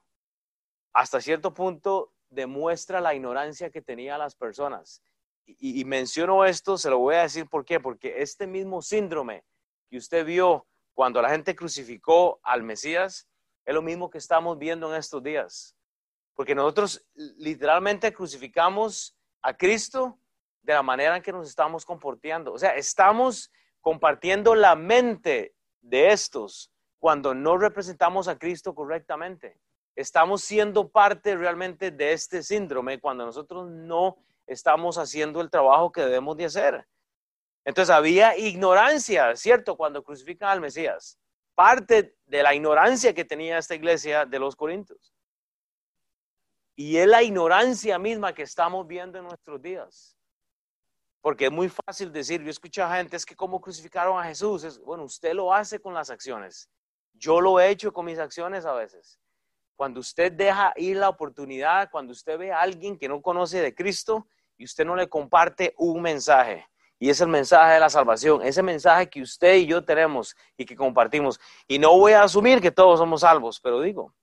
hasta 0.93 1.21
cierto 1.21 1.53
punto 1.53 2.13
demuestra 2.29 3.01
la 3.01 3.13
ignorancia 3.13 3.69
que 3.69 3.81
tenían 3.81 4.19
las 4.19 4.35
personas 4.35 5.01
y, 5.45 5.85
menciono 5.85 6.45
esto, 6.45 6.77
se 6.77 6.89
lo 6.89 6.99
voy 6.99 7.15
a 7.15 7.21
decir 7.21 7.47
por 7.47 7.65
qué, 7.65 7.79
porque 7.79 8.21
este 8.21 8.47
mismo 8.47 8.81
síndrome 8.81 9.43
que 9.89 9.97
usted 9.97 10.25
vio 10.25 10.67
cuando 10.93 11.21
la 11.21 11.29
gente 11.29 11.55
crucificó 11.55 12.39
al 12.43 12.63
Mesías 12.63 13.27
es 13.63 13.73
lo 13.73 13.81
mismo 13.81 14.09
que 14.09 14.17
estamos 14.17 14.57
viendo 14.57 14.89
en 14.89 14.99
estos 14.99 15.21
días. 15.21 15.75
Porque 16.33 16.55
nosotros 16.55 17.05
literalmente 17.13 18.11
crucificamos 18.13 19.15
a 19.41 19.55
Cristo 19.55 20.19
de 20.65 20.73
la 20.73 20.83
manera 20.83 21.15
en 21.15 21.21
que 21.21 21.31
nos 21.31 21.47
estamos 21.47 21.85
comportando. 21.85 22.51
O 22.51 22.57
sea, 22.57 22.75
estamos 22.75 23.51
compartiendo 23.81 24.55
la 24.55 24.75
mente 24.75 25.53
de 25.81 26.11
estos 26.11 26.71
cuando 26.99 27.35
no 27.35 27.57
representamos 27.57 28.27
a 28.27 28.37
Cristo 28.37 28.73
correctamente. 28.73 29.59
estamos 29.95 30.41
siendo 30.41 30.89
parte 30.89 31.37
realmente 31.37 31.89
de 31.89 32.11
este 32.11 32.43
síndrome 32.43 32.99
cuando 32.99 33.25
nosotros 33.25 33.69
no 33.69 34.17
estamos 34.45 34.97
haciendo 34.97 35.39
el 35.39 35.49
trabajo 35.49 35.89
que 35.91 36.01
debemos 36.01 36.35
de 36.35 36.45
hacer. 36.45 36.85
Entonces 37.63 37.95
había 37.95 38.37
ignorancia, 38.37 39.35
¿cierto? 39.37 39.77
Cuando 39.77 40.03
crucifican 40.03 40.49
al 40.49 40.59
Mesías. 40.59 41.17
Parte 41.53 42.17
de 42.25 42.43
la 42.43 42.53
ignorancia 42.53 43.13
que 43.13 43.23
tenía 43.23 43.57
esta 43.57 43.75
iglesia 43.75 44.25
de 44.25 44.39
los 44.39 44.55
Corintios. 44.57 45.13
Y 46.75 46.97
es 46.97 47.07
la 47.07 47.23
ignorancia 47.23 47.97
misma 47.97 48.33
que 48.33 48.43
estamos 48.43 48.85
viendo 48.85 49.17
en 49.17 49.23
nuestros 49.23 49.61
días. 49.61 50.14
Porque 51.25 51.45
es 51.45 51.51
muy 51.51 51.69
fácil 51.69 52.11
decir, 52.11 52.43
yo 52.43 52.51
escucho 52.51 52.83
a 52.83 52.97
gente, 52.97 53.17
es 53.17 53.25
que 53.25 53.35
cómo 53.35 53.59
crucificaron 53.59 54.19
a 54.19 54.25
Jesús. 54.25 54.63
Es, 54.63 54.79
bueno, 54.79 55.05
usted 55.05 55.33
lo 55.33 55.51
hace 55.51 55.79
con 55.79 55.91
las 55.91 56.11
acciones. 56.11 56.69
Yo 57.13 57.41
lo 57.41 57.59
he 57.59 57.71
hecho 57.71 57.91
con 57.91 58.05
mis 58.05 58.19
acciones 58.19 58.63
a 58.63 58.73
veces. 58.73 59.19
Cuando 59.75 60.01
usted 60.01 60.31
deja 60.31 60.71
ir 60.75 60.97
la 60.97 61.09
oportunidad, 61.09 61.89
cuando 61.89 62.11
usted 62.11 62.37
ve 62.37 62.51
a 62.51 62.61
alguien 62.61 62.95
que 62.95 63.07
no 63.07 63.23
conoce 63.23 63.59
de 63.59 63.73
Cristo 63.73 64.27
y 64.55 64.65
usted 64.65 64.85
no 64.85 64.95
le 64.95 65.09
comparte 65.09 65.73
un 65.79 65.99
mensaje, 65.99 66.67
y 66.99 67.09
es 67.09 67.19
el 67.21 67.29
mensaje 67.29 67.73
de 67.73 67.79
la 67.79 67.89
salvación, 67.89 68.43
ese 68.43 68.61
mensaje 68.61 69.09
que 69.09 69.23
usted 69.23 69.55
y 69.55 69.65
yo 69.65 69.83
tenemos 69.83 70.35
y 70.55 70.63
que 70.63 70.75
compartimos. 70.75 71.39
Y 71.67 71.79
no 71.79 71.97
voy 71.97 72.11
a 72.11 72.21
asumir 72.21 72.61
que 72.61 72.69
todos 72.69 72.99
somos 72.99 73.21
salvos, 73.21 73.59
pero 73.59 73.81
digo, 73.81 74.13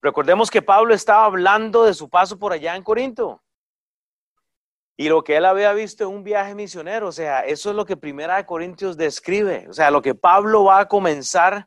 recordemos 0.00 0.50
que 0.50 0.60
Pablo 0.60 0.92
estaba 0.92 1.24
hablando 1.24 1.84
de 1.84 1.94
su 1.94 2.10
paso 2.10 2.36
por 2.36 2.52
allá 2.52 2.74
en 2.74 2.82
Corinto. 2.82 3.40
Y 5.02 5.08
lo 5.08 5.24
que 5.24 5.36
él 5.36 5.46
había 5.46 5.72
visto 5.72 6.04
en 6.04 6.10
un 6.10 6.22
viaje 6.22 6.54
misionero, 6.54 7.08
o 7.08 7.12
sea, 7.12 7.40
eso 7.40 7.70
es 7.70 7.74
lo 7.74 7.84
que 7.84 7.96
Primera 7.96 8.36
de 8.36 8.46
Corintios 8.46 8.96
describe, 8.96 9.66
o 9.68 9.72
sea, 9.72 9.90
lo 9.90 10.00
que 10.00 10.14
Pablo 10.14 10.62
va 10.62 10.78
a 10.78 10.86
comenzar 10.86 11.66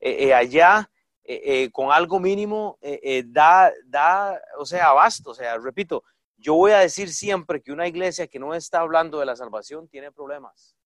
eh, 0.00 0.26
eh, 0.26 0.34
allá 0.34 0.90
eh, 1.22 1.70
con 1.72 1.90
algo 1.90 2.20
mínimo, 2.20 2.78
da, 3.24 3.72
da, 3.86 4.38
o 4.58 4.66
sea, 4.66 4.88
abasto, 4.88 5.30
o 5.30 5.34
sea, 5.34 5.56
repito, 5.56 6.04
yo 6.36 6.56
voy 6.56 6.72
a 6.72 6.80
decir 6.80 7.10
siempre 7.10 7.62
que 7.62 7.72
una 7.72 7.88
iglesia 7.88 8.26
que 8.26 8.38
no 8.38 8.52
está 8.52 8.80
hablando 8.80 9.18
de 9.18 9.24
la 9.24 9.34
salvación 9.34 9.88
tiene 9.88 10.12
problemas. 10.12 10.76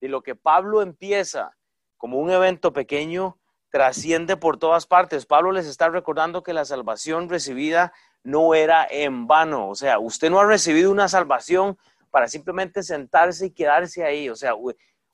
Y 0.00 0.08
lo 0.08 0.22
que 0.22 0.34
Pablo 0.34 0.82
empieza 0.82 1.56
como 1.96 2.18
un 2.18 2.32
evento 2.32 2.72
pequeño 2.72 3.38
trasciende 3.70 4.36
por 4.36 4.58
todas 4.58 4.88
partes. 4.88 5.24
Pablo 5.24 5.52
les 5.52 5.66
está 5.66 5.88
recordando 5.88 6.42
que 6.42 6.52
la 6.52 6.64
salvación 6.64 7.28
recibida 7.28 7.92
no 8.24 8.54
era 8.54 8.88
en 8.90 9.26
vano. 9.26 9.68
O 9.68 9.74
sea, 9.74 10.00
usted 10.00 10.30
no 10.30 10.40
ha 10.40 10.46
recibido 10.46 10.90
una 10.90 11.08
salvación 11.08 11.78
para 12.10 12.26
simplemente 12.26 12.82
sentarse 12.82 13.46
y 13.46 13.50
quedarse 13.50 14.02
ahí. 14.02 14.28
O 14.28 14.34
sea, 14.34 14.54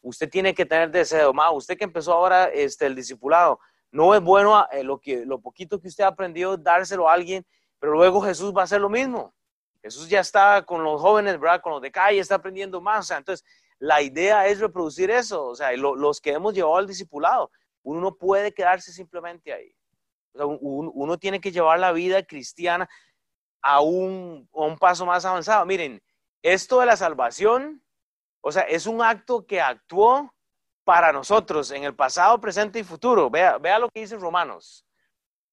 usted 0.00 0.30
tiene 0.30 0.54
que 0.54 0.64
tener 0.64 0.90
deseo. 0.90 1.34
Ma, 1.34 1.50
usted 1.50 1.76
que 1.76 1.84
empezó 1.84 2.14
ahora 2.14 2.44
este, 2.46 2.86
el 2.86 2.94
discipulado, 2.94 3.58
no 3.92 4.14
es 4.14 4.22
bueno 4.22 4.66
eh, 4.70 4.84
lo, 4.84 4.98
que, 4.98 5.26
lo 5.26 5.40
poquito 5.40 5.80
que 5.80 5.88
usted 5.88 6.04
aprendió 6.04 6.56
dárselo 6.56 7.08
a 7.08 7.12
alguien, 7.12 7.44
pero 7.78 7.92
luego 7.92 8.20
Jesús 8.20 8.54
va 8.56 8.62
a 8.62 8.64
hacer 8.64 8.80
lo 8.80 8.88
mismo. 8.88 9.34
Jesús 9.82 10.08
ya 10.08 10.20
está 10.20 10.62
con 10.62 10.84
los 10.84 11.00
jóvenes, 11.00 11.40
¿verdad? 11.40 11.60
Con 11.60 11.72
los 11.72 11.82
de 11.82 11.90
calle, 11.90 12.18
está 12.18 12.36
aprendiendo 12.36 12.80
más. 12.80 13.10
O 13.10 13.16
entonces, 13.16 13.44
la 13.78 14.02
idea 14.02 14.46
es 14.46 14.60
reproducir 14.60 15.10
eso. 15.10 15.46
O 15.46 15.54
sea, 15.56 15.72
los 15.76 16.20
que 16.20 16.32
hemos 16.32 16.54
llevado 16.54 16.76
al 16.76 16.86
discipulado, 16.86 17.50
uno 17.82 18.00
no 18.00 18.14
puede 18.14 18.52
quedarse 18.52 18.92
simplemente 18.92 19.52
ahí. 19.52 19.74
Uno, 20.34 21.18
tiene 21.18 21.40
que 21.40 21.52
llevar 21.52 21.78
la 21.78 21.92
vida 21.92 22.22
cristiana 22.22 22.88
a 23.62 23.80
un, 23.80 24.48
a 24.54 24.60
un 24.60 24.78
paso 24.78 25.04
más 25.04 25.24
avanzado. 25.24 25.66
Miren, 25.66 26.02
esto 26.42 26.80
de 26.80 26.86
la 26.86 26.96
salvación, 26.96 27.82
o 28.40 28.52
sea, 28.52 28.62
es 28.62 28.86
un 28.86 29.02
acto 29.02 29.44
que 29.46 29.60
actuó 29.60 30.32
para 30.84 31.12
nosotros 31.12 31.70
en 31.70 31.84
el 31.84 31.94
pasado, 31.94 32.40
presente 32.40 32.78
y 32.78 32.84
futuro. 32.84 33.30
Vea, 33.30 33.58
vea 33.58 33.78
lo 33.78 33.88
que 33.90 34.00
dice 34.00 34.16
Romanos. 34.16 34.84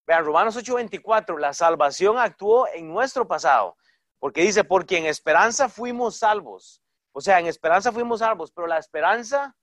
Vean, 0.05 0.24
Romanos 0.24 0.55
8:24, 0.55 1.38
la 1.38 1.53
salvación 1.53 2.17
actuó 2.17 2.67
en 2.74 2.88
nuestro 2.88 3.27
pasado 3.27 3.75
porque 4.19 4.41
dice, 4.41 4.63
porque 4.63 4.98
en 4.98 5.05
esperanza 5.05 5.69
fuimos 5.69 6.17
salvos. 6.17 6.81
O 7.12 7.22
sea, 7.22 7.39
en 7.39 7.48
esperanza 7.48 7.91
fuimos 7.91 8.19
salvos, 8.19 8.51
pero 8.51 8.67
la 8.67 8.77
esperanza 8.77 9.55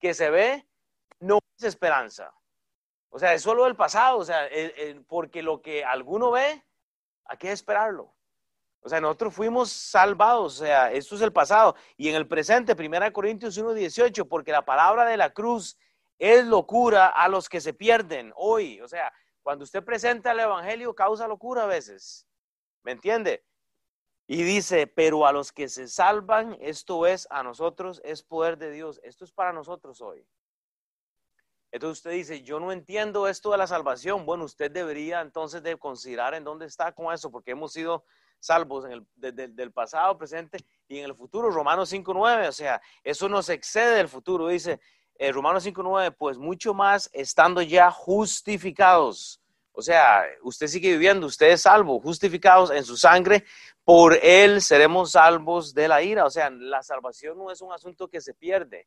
que 0.00 0.14
se 0.14 0.30
ve 0.30 0.66
no 1.20 1.38
es 1.58 1.64
esperanza. 1.64 2.32
O 3.14 3.18
sea, 3.18 3.34
es 3.34 3.42
solo 3.42 3.66
el 3.66 3.76
pasado, 3.76 4.16
o 4.16 4.24
sea, 4.24 4.48
porque 5.06 5.42
lo 5.42 5.60
que 5.60 5.84
alguno 5.84 6.30
ve, 6.30 6.64
hay 7.26 7.36
que 7.36 7.52
esperarlo. 7.52 8.14
O 8.80 8.88
sea, 8.88 9.02
nosotros 9.02 9.34
fuimos 9.34 9.70
salvados, 9.70 10.60
o 10.60 10.64
sea, 10.64 10.90
esto 10.90 11.16
es 11.16 11.20
el 11.20 11.30
pasado. 11.30 11.76
Y 11.98 12.08
en 12.08 12.14
el 12.14 12.26
presente, 12.26 12.72
1 12.72 13.12
Corintios 13.12 13.58
1.18, 13.58 14.26
porque 14.26 14.50
la 14.50 14.64
palabra 14.64 15.04
de 15.04 15.18
la 15.18 15.28
cruz 15.28 15.76
es 16.18 16.46
locura 16.46 17.08
a 17.08 17.28
los 17.28 17.50
que 17.50 17.60
se 17.60 17.74
pierden 17.74 18.32
hoy. 18.34 18.80
O 18.80 18.88
sea, 18.88 19.12
cuando 19.42 19.64
usted 19.64 19.84
presenta 19.84 20.32
el 20.32 20.40
Evangelio, 20.40 20.94
causa 20.94 21.28
locura 21.28 21.64
a 21.64 21.66
veces. 21.66 22.26
¿Me 22.82 22.92
entiende? 22.92 23.44
Y 24.26 24.42
dice, 24.42 24.86
pero 24.86 25.26
a 25.26 25.32
los 25.32 25.52
que 25.52 25.68
se 25.68 25.86
salvan, 25.86 26.56
esto 26.62 27.06
es 27.06 27.28
a 27.30 27.42
nosotros, 27.42 28.00
es 28.04 28.22
poder 28.22 28.56
de 28.56 28.70
Dios. 28.70 29.00
Esto 29.04 29.26
es 29.26 29.32
para 29.32 29.52
nosotros 29.52 30.00
hoy. 30.00 30.26
Entonces 31.72 31.98
usted 31.98 32.10
dice, 32.12 32.42
yo 32.42 32.60
no 32.60 32.70
entiendo 32.70 33.26
esto 33.26 33.50
de 33.50 33.56
la 33.56 33.66
salvación. 33.66 34.26
Bueno, 34.26 34.44
usted 34.44 34.70
debería 34.70 35.22
entonces 35.22 35.62
de 35.62 35.76
considerar 35.78 36.34
en 36.34 36.44
dónde 36.44 36.66
está 36.66 36.92
con 36.92 37.12
eso, 37.12 37.30
porque 37.30 37.52
hemos 37.52 37.72
sido 37.72 38.04
salvos 38.38 38.84
en 38.84 38.92
el, 38.92 39.54
del 39.54 39.72
pasado, 39.72 40.18
presente 40.18 40.58
y 40.86 40.98
en 40.98 41.06
el 41.06 41.14
futuro. 41.14 41.50
Romanos 41.50 41.90
5.9, 41.90 42.48
o 42.48 42.52
sea, 42.52 42.80
eso 43.02 43.26
nos 43.28 43.48
excede 43.48 43.96
del 43.96 44.08
futuro. 44.08 44.48
Dice 44.48 44.80
eh, 45.18 45.32
Romanos 45.32 45.66
5.9, 45.66 46.14
pues 46.18 46.36
mucho 46.36 46.74
más 46.74 47.08
estando 47.14 47.62
ya 47.62 47.90
justificados. 47.90 49.40
O 49.74 49.80
sea, 49.80 50.24
usted 50.42 50.66
sigue 50.66 50.92
viviendo, 50.92 51.26
usted 51.26 51.52
es 51.52 51.62
salvo, 51.62 51.98
justificados 51.98 52.70
en 52.70 52.84
su 52.84 52.98
sangre 52.98 53.44
por 53.84 54.14
él 54.22 54.60
seremos 54.60 55.12
salvos 55.12 55.72
de 55.72 55.88
la 55.88 56.02
ira. 56.02 56.26
O 56.26 56.30
sea, 56.30 56.50
la 56.50 56.82
salvación 56.82 57.38
no 57.38 57.50
es 57.50 57.62
un 57.62 57.72
asunto 57.72 58.08
que 58.08 58.20
se 58.20 58.34
pierde. 58.34 58.86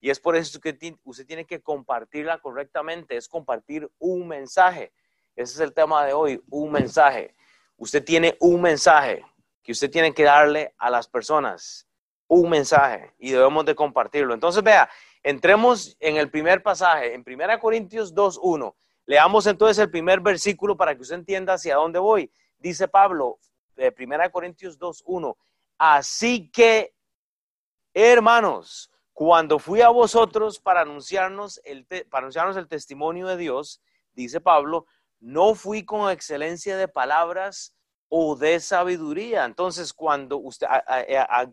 Y 0.00 0.10
es 0.10 0.20
por 0.20 0.36
eso 0.36 0.60
que 0.60 0.76
usted 1.04 1.26
tiene 1.26 1.44
que 1.44 1.60
compartirla 1.60 2.38
correctamente, 2.38 3.16
es 3.16 3.28
compartir 3.28 3.90
un 3.98 4.28
mensaje. 4.28 4.92
Ese 5.34 5.54
es 5.54 5.60
el 5.60 5.72
tema 5.72 6.04
de 6.04 6.12
hoy, 6.12 6.42
un 6.50 6.70
mensaje. 6.70 7.34
Usted 7.76 8.04
tiene 8.04 8.36
un 8.40 8.60
mensaje 8.60 9.24
que 9.62 9.72
usted 9.72 9.90
tiene 9.90 10.14
que 10.14 10.22
darle 10.22 10.74
a 10.78 10.90
las 10.90 11.08
personas, 11.08 11.86
un 12.28 12.48
mensaje, 12.48 13.14
y 13.18 13.30
debemos 13.32 13.64
de 13.64 13.74
compartirlo. 13.74 14.32
Entonces, 14.32 14.62
vea, 14.62 14.88
entremos 15.22 15.96
en 15.98 16.16
el 16.16 16.30
primer 16.30 16.62
pasaje, 16.62 17.14
en 17.14 17.24
1 17.26 17.58
Corintios 17.58 18.14
2.1. 18.14 18.74
Leamos 19.06 19.46
entonces 19.46 19.78
el 19.78 19.90
primer 19.90 20.20
versículo 20.20 20.76
para 20.76 20.94
que 20.94 21.02
usted 21.02 21.16
entienda 21.16 21.54
hacia 21.54 21.76
dónde 21.76 21.98
voy. 21.98 22.30
Dice 22.58 22.88
Pablo, 22.88 23.38
de 23.74 23.94
1 23.96 24.30
Corintios 24.30 24.78
2.1. 24.78 25.36
Así 25.78 26.50
que, 26.50 26.94
hermanos, 27.92 28.90
cuando 29.16 29.58
fui 29.58 29.80
a 29.80 29.88
vosotros 29.88 30.60
para 30.60 30.82
anunciarnos, 30.82 31.58
el 31.64 31.86
para 31.86 32.24
anunciarnos 32.24 32.54
el 32.58 32.68
testimonio 32.68 33.26
de 33.26 33.38
Dios, 33.38 33.80
dice 34.12 34.42
Pablo, 34.42 34.84
no 35.20 35.54
fui 35.54 35.86
con 35.86 36.10
excelencia 36.10 36.76
de 36.76 36.86
palabras 36.86 37.74
o 38.10 38.36
de 38.36 38.60
sabiduría. 38.60 39.46
Entonces, 39.46 39.94
cuando 39.94 40.36
usted, 40.36 40.66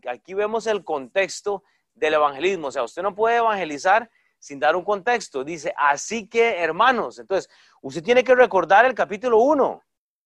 aquí 0.10 0.34
vemos 0.34 0.68
el 0.68 0.84
contexto 0.84 1.64
del 1.94 2.16
evangelismo, 2.16 2.68
o 2.68 2.72
sea, 2.72 2.84
usted 2.84 3.02
no 3.02 3.16
puede 3.16 3.38
evangelizar 3.38 4.12
sin 4.40 4.60
dar 4.60 4.76
un 4.76 4.84
contexto. 4.84 5.46
Dice, 5.46 5.74
así 5.78 6.28
que, 6.28 6.62
hermanos, 6.62 7.18
entonces, 7.18 7.50
usted 7.82 8.04
tiene 8.04 8.26
que 8.26 8.36
recordar 8.36 8.84
el 8.84 8.94
capítulo 8.94 9.38
1. 9.38 9.82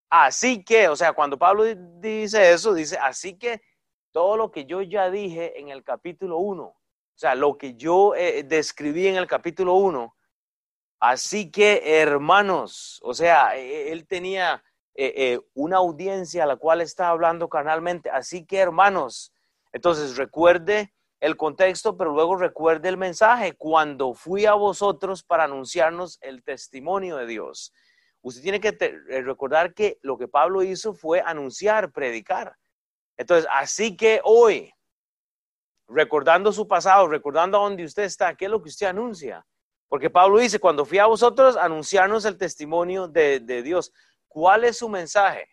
Así 0.09 0.65
que, 0.65 0.89
o 0.89 0.95
sea, 0.95 1.13
cuando 1.13 1.37
Pablo 1.37 1.65
dice 1.99 2.51
eso, 2.51 2.73
dice, 2.73 2.97
así 2.97 3.37
que 3.37 3.61
todo 4.11 4.37
lo 4.37 4.49
que 4.49 4.65
yo 4.65 4.81
ya 4.81 5.11
dije 5.11 5.59
en 5.59 5.69
el 5.69 5.83
capítulo 5.83 6.39
1, 6.39 6.73
o 7.17 7.19
sea, 7.19 7.33
lo 7.33 7.57
que 7.57 7.73
yo 7.73 8.13
eh, 8.15 8.43
describí 8.43 9.07
en 9.07 9.15
el 9.15 9.25
capítulo 9.25 9.73
1, 9.73 10.15
así 10.99 11.49
que 11.49 11.81
hermanos, 11.99 13.01
o 13.03 13.15
sea, 13.15 13.57
e, 13.57 13.65
e, 13.65 13.91
él 13.91 14.05
tenía 14.05 14.63
eh, 14.93 15.13
eh, 15.15 15.39
una 15.55 15.77
audiencia 15.77 16.43
a 16.43 16.45
la 16.45 16.57
cual 16.57 16.79
estaba 16.81 17.09
hablando 17.09 17.49
carnalmente, 17.49 18.11
así 18.11 18.45
que 18.45 18.59
hermanos, 18.59 19.33
entonces 19.73 20.15
recuerde 20.15 20.93
el 21.19 21.35
contexto, 21.37 21.97
pero 21.97 22.13
luego 22.13 22.35
recuerde 22.35 22.87
el 22.89 22.97
mensaje, 22.97 23.53
cuando 23.53 24.13
fui 24.13 24.45
a 24.45 24.53
vosotros 24.53 25.23
para 25.23 25.45
anunciarnos 25.45 26.19
el 26.21 26.43
testimonio 26.43 27.17
de 27.17 27.25
Dios. 27.25 27.73
Usted 28.21 28.43
tiene 28.43 28.59
que 28.59 28.77
eh, 28.79 29.21
recordar 29.23 29.73
que 29.73 29.97
lo 30.03 30.19
que 30.19 30.27
Pablo 30.27 30.61
hizo 30.61 30.93
fue 30.93 31.19
anunciar, 31.25 31.91
predicar. 31.91 32.55
Entonces, 33.17 33.49
así 33.51 33.97
que 33.97 34.21
hoy, 34.23 34.71
recordando 35.87 36.51
su 36.51 36.67
pasado, 36.67 37.07
recordando 37.07 37.57
a 37.57 37.61
dónde 37.61 37.85
usted 37.85 38.03
está, 38.03 38.35
¿qué 38.35 38.45
es 38.45 38.51
lo 38.51 38.61
que 38.61 38.69
usted 38.69 38.87
anuncia? 38.87 39.45
Porque 39.87 40.09
Pablo 40.09 40.39
dice, 40.39 40.59
cuando 40.59 40.85
fui 40.85 40.99
a 40.99 41.05
vosotros, 41.05 41.55
anunciarnos 41.55 42.25
el 42.25 42.37
testimonio 42.37 43.07
de, 43.07 43.39
de 43.39 43.63
Dios. 43.63 43.93
¿Cuál 44.27 44.65
es 44.65 44.77
su 44.77 44.89
mensaje? 44.89 45.47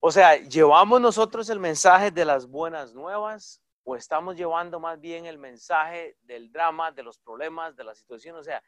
O 0.00 0.10
sea, 0.10 0.36
¿llevamos 0.36 1.00
nosotros 1.00 1.50
el 1.50 1.58
mensaje 1.58 2.10
de 2.10 2.24
las 2.24 2.46
buenas 2.46 2.94
nuevas 2.94 3.60
o 3.84 3.96
estamos 3.96 4.36
llevando 4.36 4.80
más 4.80 5.00
bien 5.00 5.26
el 5.26 5.38
mensaje 5.38 6.16
del 6.22 6.50
drama, 6.50 6.92
de 6.92 7.02
los 7.02 7.18
problemas, 7.18 7.76
de 7.76 7.84
la 7.84 7.94
situación? 7.94 8.36
O 8.36 8.42
sea, 8.42 8.62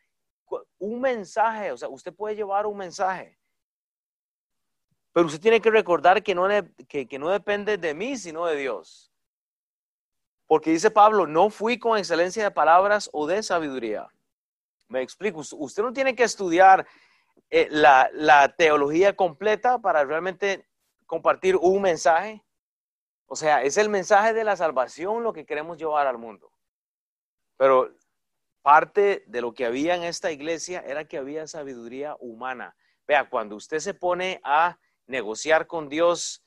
un 0.78 1.00
mensaje, 1.00 1.72
o 1.72 1.78
sea, 1.78 1.88
usted 1.88 2.12
puede 2.12 2.36
llevar 2.36 2.66
un 2.66 2.76
mensaje. 2.76 3.38
Pero 5.12 5.26
usted 5.26 5.40
tiene 5.40 5.60
que 5.60 5.70
recordar 5.70 6.22
que 6.22 6.34
no, 6.34 6.46
que, 6.88 7.06
que 7.06 7.18
no 7.18 7.30
depende 7.30 7.78
de 7.78 7.94
mí, 7.94 8.16
sino 8.16 8.46
de 8.46 8.56
Dios. 8.56 9.09
Porque 10.50 10.72
dice 10.72 10.90
Pablo, 10.90 11.28
no 11.28 11.48
fui 11.48 11.78
con 11.78 11.96
excelencia 11.96 12.42
de 12.42 12.50
palabras 12.50 13.08
o 13.12 13.28
de 13.28 13.40
sabiduría. 13.40 14.08
Me 14.88 15.00
explico, 15.00 15.42
usted 15.52 15.80
no 15.80 15.92
tiene 15.92 16.16
que 16.16 16.24
estudiar 16.24 16.88
eh, 17.50 17.68
la, 17.70 18.10
la, 18.14 18.48
teología 18.56 19.14
completa 19.14 19.78
para 19.78 20.04
realmente 20.04 20.66
compartir 21.06 21.54
un 21.54 21.80
mensaje. 21.80 22.42
O 23.26 23.36
sea, 23.36 23.62
es 23.62 23.76
el 23.76 23.88
mensaje 23.90 24.32
de 24.32 24.42
la 24.42 24.56
salvación 24.56 25.22
lo 25.22 25.32
que 25.32 25.46
queremos 25.46 25.78
llevar 25.78 26.08
al 26.08 26.18
mundo. 26.18 26.50
Pero 27.56 27.94
parte 28.60 29.22
de 29.28 29.42
lo 29.42 29.54
que 29.54 29.66
había 29.66 29.94
en 29.94 30.02
esta 30.02 30.32
iglesia 30.32 30.80
era 30.80 31.04
que 31.04 31.18
había 31.18 31.46
sabiduría 31.46 32.16
humana. 32.18 32.74
Vea, 33.06 33.30
cuando 33.30 33.54
usted 33.54 33.78
se 33.78 33.94
pone 33.94 34.40
a 34.42 34.80
negociar 35.06 35.68
con 35.68 35.88
Dios 35.88 36.42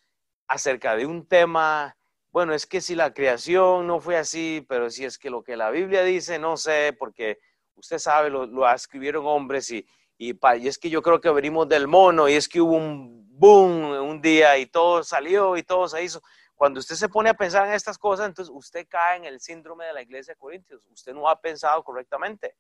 acerca 0.45 0.97
de 0.97 1.05
un 1.05 1.25
tema, 1.25 1.95
bueno, 2.33 2.55
es 2.55 2.65
que 2.65 2.81
si 2.81 2.95
la 2.95 3.13
creación 3.13 3.85
no 3.85 3.99
fue 3.99 4.17
así, 4.17 4.65
pero 4.67 4.89
si 4.89 5.05
es 5.05 5.19
que 5.19 5.29
lo 5.29 5.43
que 5.43 5.55
la 5.55 5.69
Biblia 5.69 6.03
dice, 6.03 6.39
no 6.39 6.57
sé, 6.57 6.95
porque 6.97 7.37
usted 7.75 7.99
sabe, 7.99 8.31
lo, 8.31 8.67
escribieron 8.73 9.27
hombres 9.27 9.69
y, 9.69 9.85
y, 10.17 10.31
y, 10.31 10.67
es 10.67 10.79
que 10.79 10.89
yo 10.89 11.03
creo 11.03 11.21
que 11.21 11.29
venimos 11.29 11.69
del 11.69 11.87
mono 11.87 12.27
y 12.27 12.33
es 12.33 12.49
que 12.49 12.59
hubo 12.59 12.75
un 12.75 13.29
boom 13.37 13.83
un 14.09 14.19
día 14.19 14.57
y 14.57 14.65
todo 14.65 15.03
salió 15.03 15.55
y 15.57 15.63
todo 15.63 15.87
se 15.87 16.03
hizo. 16.03 16.23
Cuando 16.55 16.79
usted 16.79 16.95
se 16.95 17.07
pone 17.07 17.29
a 17.29 17.35
pensar 17.35 17.67
en 17.67 17.73
estas 17.73 17.99
cosas, 17.99 18.27
entonces 18.27 18.51
usted 18.51 18.87
cae 18.89 19.17
en 19.17 19.25
el 19.25 19.39
síndrome 19.39 19.85
de 19.85 19.93
la 19.93 20.01
iglesia 20.01 20.33
de 20.33 20.39
Corintios. 20.39 20.87
Usted 20.87 21.13
no 21.13 21.29
ha 21.29 21.39
pensado 21.39 21.83
correctamente. 21.83 22.55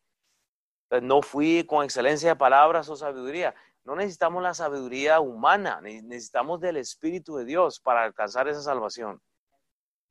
Entonces, 0.83 1.07
no 1.07 1.23
fui 1.23 1.65
con 1.65 1.83
excelencia 1.83 2.29
de 2.29 2.35
palabras 2.35 2.89
o 2.89 2.95
sabiduría. 2.95 3.55
No 3.83 3.95
necesitamos 3.95 4.43
la 4.43 4.53
sabiduría 4.53 5.19
humana, 5.19 5.81
necesitamos 5.81 6.61
del 6.61 6.77
Espíritu 6.77 7.37
de 7.37 7.45
Dios 7.45 7.79
para 7.79 8.03
alcanzar 8.03 8.47
esa 8.47 8.61
salvación. 8.61 9.19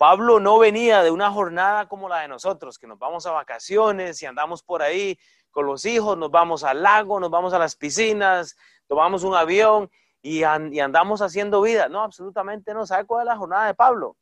Pablo 0.02 0.40
no 0.40 0.58
venía 0.58 1.00
de 1.04 1.12
una 1.12 1.30
jornada 1.30 1.86
como 1.86 2.08
la 2.08 2.22
de 2.22 2.26
nosotros, 2.26 2.76
que 2.76 2.88
nos 2.88 2.98
vamos 2.98 3.24
a 3.24 3.30
vacaciones 3.30 4.20
y 4.20 4.26
andamos 4.26 4.60
por 4.60 4.82
ahí 4.82 5.16
con 5.52 5.64
los 5.64 5.84
hijos, 5.84 6.18
nos 6.18 6.28
vamos 6.28 6.64
al 6.64 6.82
lago, 6.82 7.20
nos 7.20 7.30
vamos 7.30 7.52
a 7.52 7.58
las 7.60 7.76
piscinas, 7.76 8.56
tomamos 8.88 9.22
un 9.22 9.36
avión 9.36 9.88
y, 10.20 10.42
andamos 10.42 11.22
haciendo 11.22 11.62
vida. 11.62 11.88
No, 11.88 12.02
absolutamente 12.02 12.74
no. 12.74 12.84
¿Sabe 12.84 13.06
cuál 13.06 13.22
es 13.22 13.26
la 13.26 13.36
jornada 13.36 13.66
de 13.68 13.74
Pablo? 13.74 14.08
O 14.08 14.16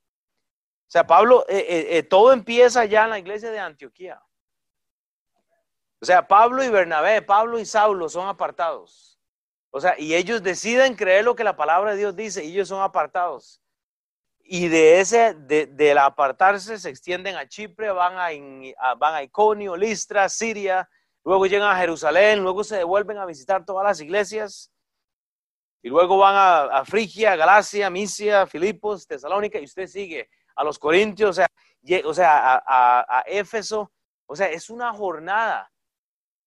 sea, 0.87 1.07
Pablo, 1.07 1.47
eh, 1.49 1.65
eh, 1.67 1.97
eh, 1.97 2.03
todo 2.03 2.35
empieza 2.35 2.85
ya 2.85 3.05
en 3.05 3.11
la 3.13 3.19
iglesia 3.19 3.51
de 3.51 3.61
Antioquía. 3.61 4.23
O 5.99 6.05
sea, 6.05 6.29
Pablo 6.29 6.63
y 6.63 6.69
Bernabé, 6.69 7.23
Pablo 7.23 7.59
y 7.59 7.65
Saulo 7.65 8.11
son 8.11 8.29
apartados. 8.29 9.19
O 9.71 9.81
sea, 9.81 9.99
y 9.99 10.15
ellos 10.15 10.43
deciden 10.43 10.95
creer 10.95 11.25
lo 11.25 11.35
que 11.35 11.43
la 11.43 11.57
palabra 11.57 11.93
de 11.93 11.97
Dios 11.97 12.15
dice, 12.15 12.45
y 12.45 12.53
ellos 12.53 12.69
son 12.69 12.83
apartados. 12.83 13.60
Y 14.53 14.67
de 14.67 14.99
ese, 14.99 15.35
de, 15.35 15.67
del 15.67 15.97
apartarse, 15.97 16.77
se 16.77 16.91
extienden 16.91 17.37
a 17.37 17.47
Chipre, 17.47 17.93
van 17.93 18.15
a, 18.19 18.95
van 18.97 19.15
a 19.15 19.23
Iconio, 19.23 19.77
Listra, 19.77 20.29
Siria, 20.29 20.91
luego 21.25 21.47
llegan 21.47 21.71
a 21.71 21.79
Jerusalén, 21.79 22.43
luego 22.43 22.65
se 22.65 22.79
devuelven 22.79 23.19
a 23.19 23.27
visitar 23.27 23.65
todas 23.65 23.85
las 23.85 24.01
iglesias, 24.01 24.73
y 25.83 25.89
luego 25.89 26.19
van 26.19 26.35
a, 26.73 26.85
Frigia, 26.85 27.37
Galacia, 27.37 27.91
Misia, 27.91 28.45
Filipos, 28.45 29.07
Tesalónica, 29.07 29.61
y 29.61 29.67
usted 29.67 29.87
sigue 29.87 30.29
a 30.57 30.65
los 30.65 30.81
Corintios, 30.81 31.31
o 31.31 31.33
sea, 31.33 31.47
o 32.05 32.13
sea 32.13 32.57
a, 32.57 33.21
a 33.21 33.21
Éfeso, 33.29 33.93
o 34.27 34.35
sea, 34.35 34.51
es 34.51 34.69
una 34.69 34.93
jornada 34.93 35.71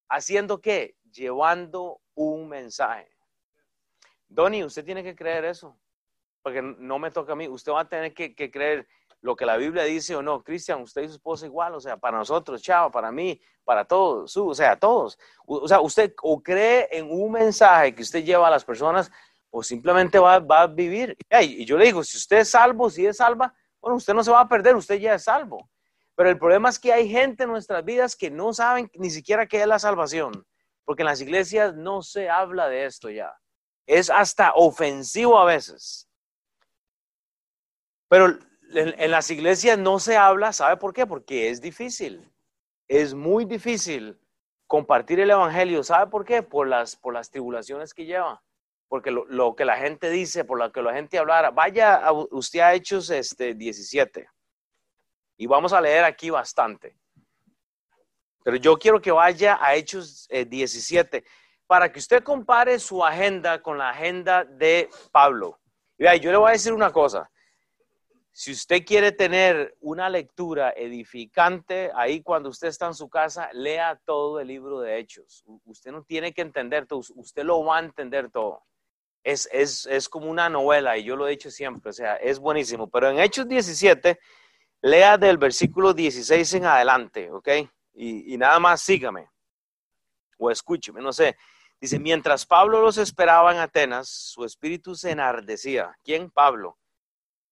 haciendo 0.09 0.59
qué? 0.59 0.97
Llevando 1.09 2.01
un 2.15 2.49
mensaje. 2.49 3.09
Donny, 4.27 4.61
usted 4.65 4.83
tiene 4.83 5.03
que 5.03 5.15
creer 5.15 5.45
eso, 5.45 5.79
porque 6.43 6.61
no 6.61 6.99
me 6.99 7.09
toca 7.09 7.33
a 7.33 7.35
mí. 7.35 7.47
Usted 7.47 7.71
va 7.71 7.81
a 7.81 7.89
tener 7.89 8.13
que, 8.13 8.35
creer 8.35 8.87
lo 9.21 9.35
que 9.35 9.45
la 9.45 9.57
Biblia 9.57 9.83
dice 9.83 10.15
o 10.15 10.21
no. 10.21 10.43
Cristian, 10.43 10.81
usted 10.81 11.03
y 11.03 11.07
su 11.07 11.15
esposa 11.15 11.45
igual, 11.45 11.73
o 11.73 11.79
sea, 11.79 11.97
para 11.97 12.17
nosotros, 12.17 12.61
chao, 12.61 12.91
para 12.91 13.11
mí, 13.11 13.41
para 13.63 13.85
todos, 13.85 14.35
o 14.37 14.53
sea, 14.53 14.77
todos. 14.77 15.17
O, 15.45 15.67
sea, 15.67 15.79
usted 15.79 16.13
o 16.21 16.43
cree 16.43 16.87
en 16.91 17.09
un 17.09 17.31
mensaje 17.31 17.95
que 17.95 18.03
usted 18.03 18.23
lleva 18.23 18.47
a 18.47 18.51
las 18.51 18.65
personas 18.65 19.11
o 19.49 19.63
simplemente 19.63 20.19
va, 20.19 20.35
a 20.35 20.67
vivir. 20.67 21.17
Y 21.41 21.65
yo 21.65 21.77
le 21.77 21.85
digo, 21.85 22.03
si 22.03 22.17
usted 22.17 22.39
es 22.39 22.49
salvo, 22.49 22.89
si 22.89 23.05
es 23.05 23.17
salva, 23.17 23.53
bueno, 23.81 23.97
usted 23.97 24.13
no 24.13 24.23
se 24.23 24.31
va 24.31 24.41
a 24.41 24.47
perder, 24.47 24.75
usted 24.75 24.95
ya 24.95 25.15
es 25.15 25.23
salvo. 25.23 25.69
Pero 26.15 26.29
el 26.29 26.37
problema 26.37 26.69
es 26.69 26.77
que 26.77 26.93
hay 26.93 27.09
gente 27.09 27.43
en 27.43 27.49
nuestras 27.49 27.83
vidas 27.83 28.15
que 28.15 28.29
no 28.29 28.53
saben 28.53 28.91
ni 28.95 29.09
siquiera 29.09 29.47
qué 29.47 29.61
es 29.61 29.67
la 29.67 29.79
salvación, 29.79 30.45
porque 30.85 31.01
en 31.01 31.07
las 31.07 31.21
iglesias 31.21 31.73
no 31.73 32.03
se 32.03 32.29
habla 32.29 32.67
de 32.67 32.85
esto 32.85 33.09
ya 33.09 33.33
es 33.85 34.09
hasta 34.09 34.53
ofensivo 34.53 35.37
a 35.37 35.45
veces. 35.45 36.07
Pero 38.13 38.37
en, 38.75 39.09
las 39.09 39.31
iglesias 39.31 39.75
no 39.79 39.97
se 39.97 40.17
habla, 40.17 40.53
¿sabe 40.53 40.77
por 40.77 40.93
qué? 40.93 41.07
Porque 41.07 41.49
es 41.49 41.59
difícil. 41.59 42.31
Es 42.87 43.15
muy 43.15 43.43
difícil 43.43 44.19
compartir 44.67 45.19
el 45.19 45.31
evangelio. 45.31 45.81
¿Sabe 45.81 46.11
por 46.11 46.23
qué? 46.23 46.43
Por 46.43 46.67
las, 46.67 46.95
por 46.95 47.15
las 47.15 47.31
tribulaciones 47.31 47.91
que 47.91 48.05
lleva. 48.05 48.43
Porque 48.87 49.09
lo, 49.09 49.55
que 49.55 49.65
la 49.65 49.77
gente 49.77 50.11
dice, 50.11 50.45
por 50.45 50.59
lo 50.59 50.71
que 50.71 50.83
la 50.83 50.93
gente 50.93 51.17
hablara. 51.17 51.49
Vaya 51.49 51.95
a, 51.95 52.11
usted 52.11 52.59
a 52.59 52.75
Hechos 52.75 53.09
este, 53.09 53.55
17. 53.55 54.27
Y 55.37 55.47
vamos 55.47 55.73
a 55.73 55.81
leer 55.81 56.03
aquí 56.03 56.29
bastante. 56.29 56.95
Pero 58.43 58.57
yo 58.57 58.77
quiero 58.77 59.01
que 59.01 59.11
vaya 59.11 59.57
a 59.59 59.73
Hechos 59.73 60.27
17. 60.29 61.17
Eh, 61.17 61.23
para 61.65 61.91
que 61.91 61.97
usted 61.97 62.21
compare 62.21 62.77
su 62.77 63.03
agenda 63.03 63.59
con 63.63 63.79
la 63.79 63.89
agenda 63.89 64.43
de 64.43 64.87
Pablo. 65.11 65.59
Vea, 65.97 66.15
yo 66.17 66.29
le 66.29 66.37
voy 66.37 66.49
a 66.49 66.53
decir 66.53 66.73
una 66.73 66.91
cosa. 66.91 67.27
Si 68.35 68.51
usted 68.51 68.83
quiere 68.83 69.11
tener 69.11 69.77
una 69.79 70.09
lectura 70.09 70.73
edificante, 70.75 71.91
ahí 71.95 72.23
cuando 72.23 72.49
usted 72.49 72.67
está 72.69 72.87
en 72.87 72.95
su 72.95 73.07
casa, 73.07 73.51
lea 73.53 74.01
todo 74.05 74.39
el 74.39 74.47
libro 74.47 74.79
de 74.79 74.97
Hechos. 74.97 75.43
Usted 75.65 75.91
no 75.91 76.03
tiene 76.03 76.33
que 76.33 76.41
entender 76.41 76.87
todo, 76.87 77.01
usted 77.13 77.43
lo 77.43 77.63
va 77.63 77.77
a 77.77 77.81
entender 77.81 78.31
todo. 78.31 78.63
Es, 79.23 79.47
es, 79.51 80.09
como 80.09 80.31
una 80.31 80.49
novela 80.49 80.97
y 80.97 81.03
yo 81.03 81.15
lo 81.15 81.27
he 81.27 81.31
dicho 81.31 81.51
siempre, 81.51 81.91
o 81.91 81.93
sea, 81.93 82.15
es 82.15 82.39
buenísimo. 82.39 82.89
Pero 82.89 83.11
en 83.11 83.19
Hechos 83.19 83.47
17, 83.47 84.19
lea 84.81 85.17
del 85.19 85.37
versículo 85.37 85.93
16 85.93 86.55
en 86.55 86.65
adelante, 86.65 87.31
¿ok? 87.31 87.47
Y, 87.93 88.33
y 88.33 88.37
nada 88.37 88.59
más 88.59 88.81
sígame 88.81 89.29
o 90.39 90.49
escúcheme, 90.49 91.01
no 91.01 91.13
sé. 91.13 91.37
Dice, 91.79 91.99
mientras 91.99 92.47
Pablo 92.47 92.81
los 92.81 92.97
esperaba 92.97 93.53
en 93.53 93.59
Atenas, 93.59 94.09
su 94.09 94.43
espíritu 94.43 94.95
se 94.95 95.11
enardecía. 95.11 95.95
¿Quién? 96.03 96.31
Pablo. 96.31 96.79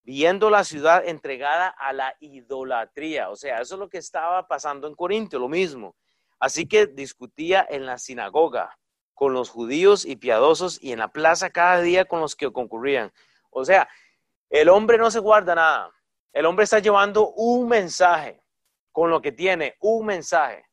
Viendo 0.03 0.49
la 0.49 0.63
ciudad 0.63 1.07
entregada 1.07 1.67
a 1.67 1.93
la 1.93 2.15
idolatría. 2.19 3.29
O 3.29 3.35
sea, 3.35 3.61
eso 3.61 3.75
es 3.75 3.79
lo 3.79 3.89
que 3.89 3.99
estaba 3.99 4.47
pasando 4.47 4.87
en 4.87 4.95
Corintio, 4.95 5.39
lo 5.39 5.47
mismo. 5.47 5.95
Así 6.39 6.67
que 6.67 6.87
discutía 6.87 7.65
en 7.69 7.85
la 7.85 7.97
sinagoga 7.97 8.77
con 9.13 9.33
los 9.33 9.49
judíos 9.49 10.05
y 10.05 10.15
piadosos 10.15 10.81
y 10.81 10.91
en 10.91 10.99
la 10.99 11.09
plaza 11.09 11.51
cada 11.51 11.81
día 11.81 12.05
con 12.05 12.21
los 12.21 12.35
que 12.35 12.51
concurrían. 12.51 13.11
O 13.51 13.63
sea, 13.63 13.87
el 14.49 14.69
hombre 14.69 14.97
no 14.97 15.11
se 15.11 15.19
guarda 15.19 15.53
nada. 15.53 15.91
El 16.33 16.45
hombre 16.45 16.63
está 16.63 16.79
llevando 16.79 17.31
un 17.33 17.67
mensaje 17.67 18.41
con 18.91 19.09
lo 19.09 19.21
que 19.21 19.31
tiene, 19.31 19.75
un 19.79 20.05
mensaje. 20.05 20.65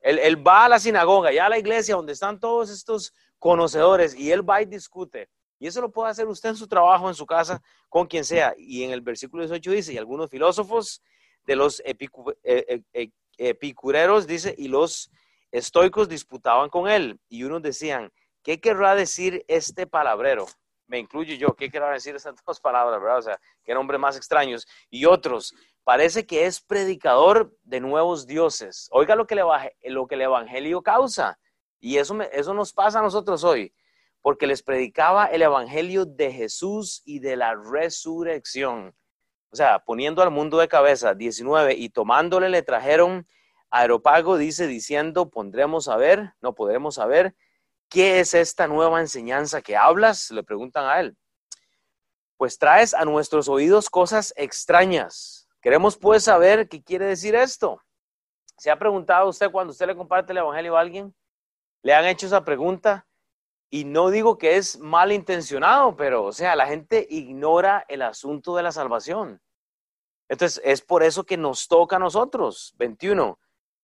Él, 0.00 0.46
va 0.46 0.66
a 0.66 0.68
la 0.68 0.78
sinagoga, 0.78 1.32
ya 1.32 1.46
a 1.46 1.48
la 1.48 1.58
iglesia 1.58 1.94
donde 1.94 2.12
están 2.12 2.38
todos 2.38 2.68
estos 2.68 3.14
conocedores 3.38 4.14
y 4.14 4.30
él 4.30 4.48
va 4.48 4.60
y 4.60 4.66
discute. 4.66 5.30
Y 5.64 5.66
eso 5.66 5.80
lo 5.80 5.90
puede 5.90 6.10
hacer 6.10 6.28
usted 6.28 6.50
en 6.50 6.56
su 6.56 6.68
trabajo, 6.68 7.08
en 7.08 7.14
su 7.14 7.24
casa, 7.24 7.62
con 7.88 8.06
quien 8.06 8.22
sea. 8.22 8.52
Y 8.58 8.82
en 8.82 8.90
el 8.90 9.00
versículo 9.00 9.44
18 9.44 9.70
dice, 9.70 9.94
y 9.94 9.96
algunos 9.96 10.28
filósofos 10.28 11.02
de 11.46 11.56
los 11.56 11.80
eh, 11.86 11.96
eh, 12.42 12.82
eh, 12.92 13.08
epicureros, 13.38 14.26
dice, 14.26 14.54
y 14.58 14.68
los 14.68 15.10
estoicos 15.50 16.06
disputaban 16.06 16.68
con 16.68 16.86
él. 16.86 17.18
Y 17.30 17.44
unos 17.44 17.62
decían, 17.62 18.12
¿qué 18.42 18.60
querrá 18.60 18.94
decir 18.94 19.42
este 19.48 19.86
palabrero? 19.86 20.44
Me 20.86 20.98
incluyo 20.98 21.34
yo, 21.34 21.54
¿qué 21.54 21.70
querrá 21.70 21.90
decir 21.92 22.14
estas 22.14 22.34
dos 22.46 22.60
palabras, 22.60 23.00
verdad? 23.00 23.18
O 23.20 23.22
sea, 23.22 23.40
qué 23.64 23.72
nombres 23.72 23.98
más 23.98 24.18
extraños. 24.18 24.66
Y 24.90 25.06
otros, 25.06 25.54
parece 25.82 26.26
que 26.26 26.44
es 26.44 26.60
predicador 26.60 27.56
de 27.62 27.80
nuevos 27.80 28.26
dioses. 28.26 28.86
Oiga 28.92 29.16
lo 29.16 29.26
que, 29.26 29.34
lo 29.36 30.06
que 30.08 30.14
el 30.14 30.20
Evangelio 30.20 30.82
causa. 30.82 31.38
Y 31.80 31.96
eso, 31.96 32.20
eso 32.20 32.52
nos 32.52 32.74
pasa 32.74 32.98
a 32.98 33.02
nosotros 33.02 33.44
hoy, 33.44 33.72
porque 34.24 34.46
les 34.46 34.62
predicaba 34.62 35.26
el 35.26 35.42
Evangelio 35.42 36.06
de 36.06 36.32
Jesús 36.32 37.02
y 37.04 37.18
de 37.18 37.36
la 37.36 37.54
resurrección. 37.54 38.96
O 39.52 39.56
sea, 39.56 39.80
poniendo 39.80 40.22
al 40.22 40.30
mundo 40.30 40.56
de 40.56 40.66
cabeza, 40.66 41.12
19, 41.12 41.74
y 41.74 41.90
tomándole 41.90 42.48
le 42.48 42.62
trajeron 42.62 43.28
Aeropago, 43.68 44.38
dice, 44.38 44.66
diciendo, 44.66 45.28
pondremos 45.28 45.88
a 45.88 45.98
ver, 45.98 46.32
no 46.40 46.54
podremos 46.54 46.94
saber, 46.94 47.36
¿qué 47.90 48.20
es 48.20 48.32
esta 48.32 48.66
nueva 48.66 48.98
enseñanza 49.00 49.60
que 49.60 49.76
hablas? 49.76 50.30
Le 50.30 50.42
preguntan 50.42 50.86
a 50.86 51.00
él. 51.00 51.18
Pues 52.38 52.56
traes 52.58 52.94
a 52.94 53.04
nuestros 53.04 53.46
oídos 53.50 53.90
cosas 53.90 54.32
extrañas 54.38 55.46
Queremos 55.60 55.98
pues 55.98 56.24
saber 56.24 56.66
qué 56.66 56.82
quiere 56.82 57.04
decir 57.04 57.34
esto. 57.34 57.78
¿Se 58.56 58.70
ha 58.70 58.78
preguntado 58.78 59.28
usted 59.28 59.50
cuando 59.50 59.72
usted 59.72 59.86
le 59.86 59.96
comparte 59.96 60.32
el 60.32 60.38
Evangelio 60.38 60.78
a 60.78 60.80
alguien? 60.80 61.14
le 61.82 61.92
han 61.92 62.06
hecho 62.06 62.24
esa 62.26 62.42
pregunta 62.42 63.06
y 63.74 63.84
no 63.84 64.10
digo 64.10 64.38
que 64.38 64.56
es 64.56 64.78
malintencionado, 64.78 65.96
pero 65.96 66.22
o 66.26 66.32
sea, 66.32 66.54
la 66.54 66.68
gente 66.68 67.08
ignora 67.10 67.84
el 67.88 68.02
asunto 68.02 68.54
de 68.54 68.62
la 68.62 68.70
salvación. 68.70 69.42
Entonces, 70.28 70.62
es 70.64 70.80
por 70.80 71.02
eso 71.02 71.24
que 71.24 71.36
nos 71.36 71.66
toca 71.66 71.96
a 71.96 71.98
nosotros, 71.98 72.72
21, 72.78 73.36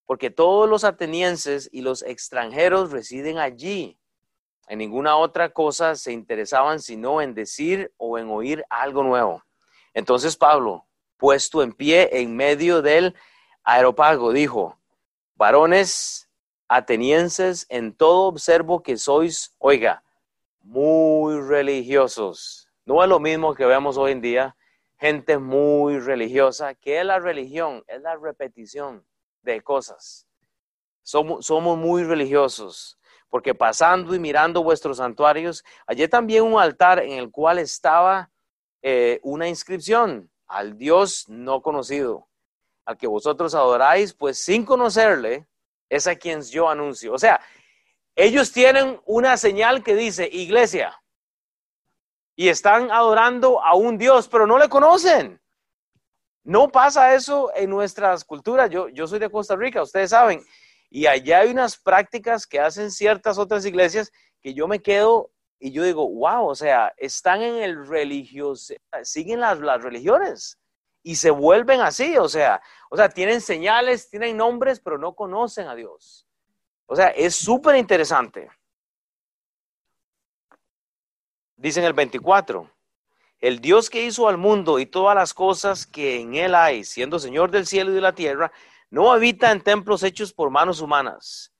porque 0.06 0.30
todos 0.30 0.70
los 0.70 0.84
atenienses 0.84 1.68
y 1.72 1.80
los 1.80 2.04
extranjeros 2.04 2.92
residen 2.92 3.38
allí. 3.38 3.98
En 4.68 4.78
ninguna 4.78 5.16
otra 5.16 5.52
cosa 5.52 5.96
se 5.96 6.12
interesaban 6.12 6.78
sino 6.78 7.20
en 7.20 7.34
decir 7.34 7.92
o 7.96 8.16
en 8.16 8.30
oír 8.30 8.64
algo 8.70 9.02
nuevo. 9.02 9.42
Entonces 9.92 10.36
Pablo, 10.36 10.86
puesto 11.16 11.64
en 11.64 11.72
pie 11.72 12.10
en 12.12 12.36
medio 12.36 12.80
del 12.80 13.16
aeropago, 13.64 14.32
dijo, 14.32 14.78
varones 15.34 16.29
atenienses, 16.70 17.66
en 17.68 17.92
todo 17.92 18.28
observo 18.28 18.80
que 18.80 18.96
sois, 18.96 19.52
oiga, 19.58 20.04
muy 20.62 21.40
religiosos. 21.40 22.70
No 22.86 23.02
es 23.02 23.08
lo 23.08 23.18
mismo 23.18 23.56
que 23.56 23.66
vemos 23.66 23.98
hoy 23.98 24.12
en 24.12 24.20
día, 24.20 24.56
gente 24.96 25.36
muy 25.38 25.98
religiosa. 25.98 26.74
¿Qué 26.74 27.00
es 27.00 27.04
la 27.04 27.18
religión? 27.18 27.82
Es 27.88 28.00
la 28.02 28.14
repetición 28.14 29.04
de 29.42 29.60
cosas. 29.62 30.28
Somos, 31.02 31.50
muy 31.76 32.04
religiosos, 32.04 33.00
porque 33.28 33.52
pasando 33.52 34.14
y 34.14 34.20
mirando 34.20 34.62
vuestros 34.62 34.98
santuarios, 34.98 35.64
allí 35.88 36.06
también 36.06 36.44
un 36.44 36.60
altar 36.60 37.00
en 37.00 37.18
el 37.18 37.32
cual 37.32 37.58
estaba 37.58 38.30
eh, 38.80 39.18
una 39.24 39.48
inscripción 39.48 40.30
al 40.46 40.78
Dios 40.78 41.28
no 41.28 41.62
conocido, 41.62 42.28
al 42.84 42.96
que 42.96 43.08
vosotros 43.08 43.56
adoráis, 43.56 44.14
pues 44.14 44.38
sin 44.38 44.64
conocerle, 44.64 45.48
es 45.90 46.06
a 46.06 46.16
quien 46.16 46.40
yo 46.42 46.70
anuncio. 46.70 47.12
O 47.12 47.18
sea, 47.18 47.40
ellos 48.16 48.52
tienen 48.52 48.98
una 49.04 49.36
señal 49.36 49.82
que 49.82 49.94
dice 49.94 50.28
iglesia 50.32 50.98
y 52.34 52.48
están 52.48 52.90
adorando 52.90 53.62
a 53.62 53.74
un 53.74 53.98
Dios, 53.98 54.28
pero 54.28 54.46
no 54.46 54.58
le 54.58 54.68
conocen. 54.68 55.38
No 56.42 56.68
pasa 56.68 57.14
eso 57.14 57.52
en 57.54 57.68
nuestras 57.68 58.24
culturas. 58.24 58.70
Yo, 58.70 58.88
yo 58.88 59.06
soy 59.06 59.18
de 59.18 59.28
Costa 59.28 59.56
Rica, 59.56 59.82
ustedes 59.82 60.10
saben, 60.10 60.42
y 60.88 61.06
allá 61.06 61.40
hay 61.40 61.50
unas 61.50 61.76
prácticas 61.76 62.46
que 62.46 62.58
hacen 62.58 62.90
ciertas 62.90 63.38
otras 63.38 63.66
iglesias 63.66 64.10
que 64.40 64.54
yo 64.54 64.66
me 64.66 64.80
quedo 64.80 65.30
y 65.58 65.72
yo 65.72 65.84
digo, 65.84 66.08
wow, 66.08 66.48
o 66.48 66.54
sea, 66.54 66.92
están 66.96 67.42
en 67.42 67.56
el 67.56 67.86
religioso, 67.86 68.74
siguen 69.02 69.40
las, 69.40 69.60
las 69.60 69.82
religiones 69.82 70.58
y 71.02 71.16
se 71.16 71.30
vuelven 71.30 71.80
así, 71.80 72.16
o 72.16 72.28
sea, 72.28 72.62
o 72.90 72.96
sea, 72.96 73.08
tienen 73.08 73.40
señales, 73.40 74.10
tienen 74.10 74.36
nombres, 74.36 74.80
pero 74.80 74.98
no 74.98 75.14
conocen 75.14 75.68
a 75.68 75.76
Dios. 75.76 76.26
O 76.86 76.96
sea, 76.96 77.06
es 77.06 77.36
súper 77.36 77.76
interesante. 77.76 78.50
Dice 81.56 81.78
en 81.78 81.86
el 81.86 81.92
24, 81.92 82.68
el 83.38 83.60
Dios 83.60 83.88
que 83.88 84.04
hizo 84.04 84.28
al 84.28 84.38
mundo 84.38 84.80
y 84.80 84.86
todas 84.86 85.14
las 85.14 85.32
cosas 85.32 85.86
que 85.86 86.20
en 86.20 86.34
él 86.34 86.52
hay, 86.52 86.82
siendo 86.82 87.20
Señor 87.20 87.52
del 87.52 87.66
cielo 87.66 87.92
y 87.92 87.94
de 87.94 88.00
la 88.00 88.14
tierra, 88.14 88.50
no 88.90 89.12
habita 89.12 89.52
en 89.52 89.60
templos 89.60 90.02
hechos 90.02 90.32
por 90.32 90.50
manos 90.50 90.80
humanas, 90.80 91.52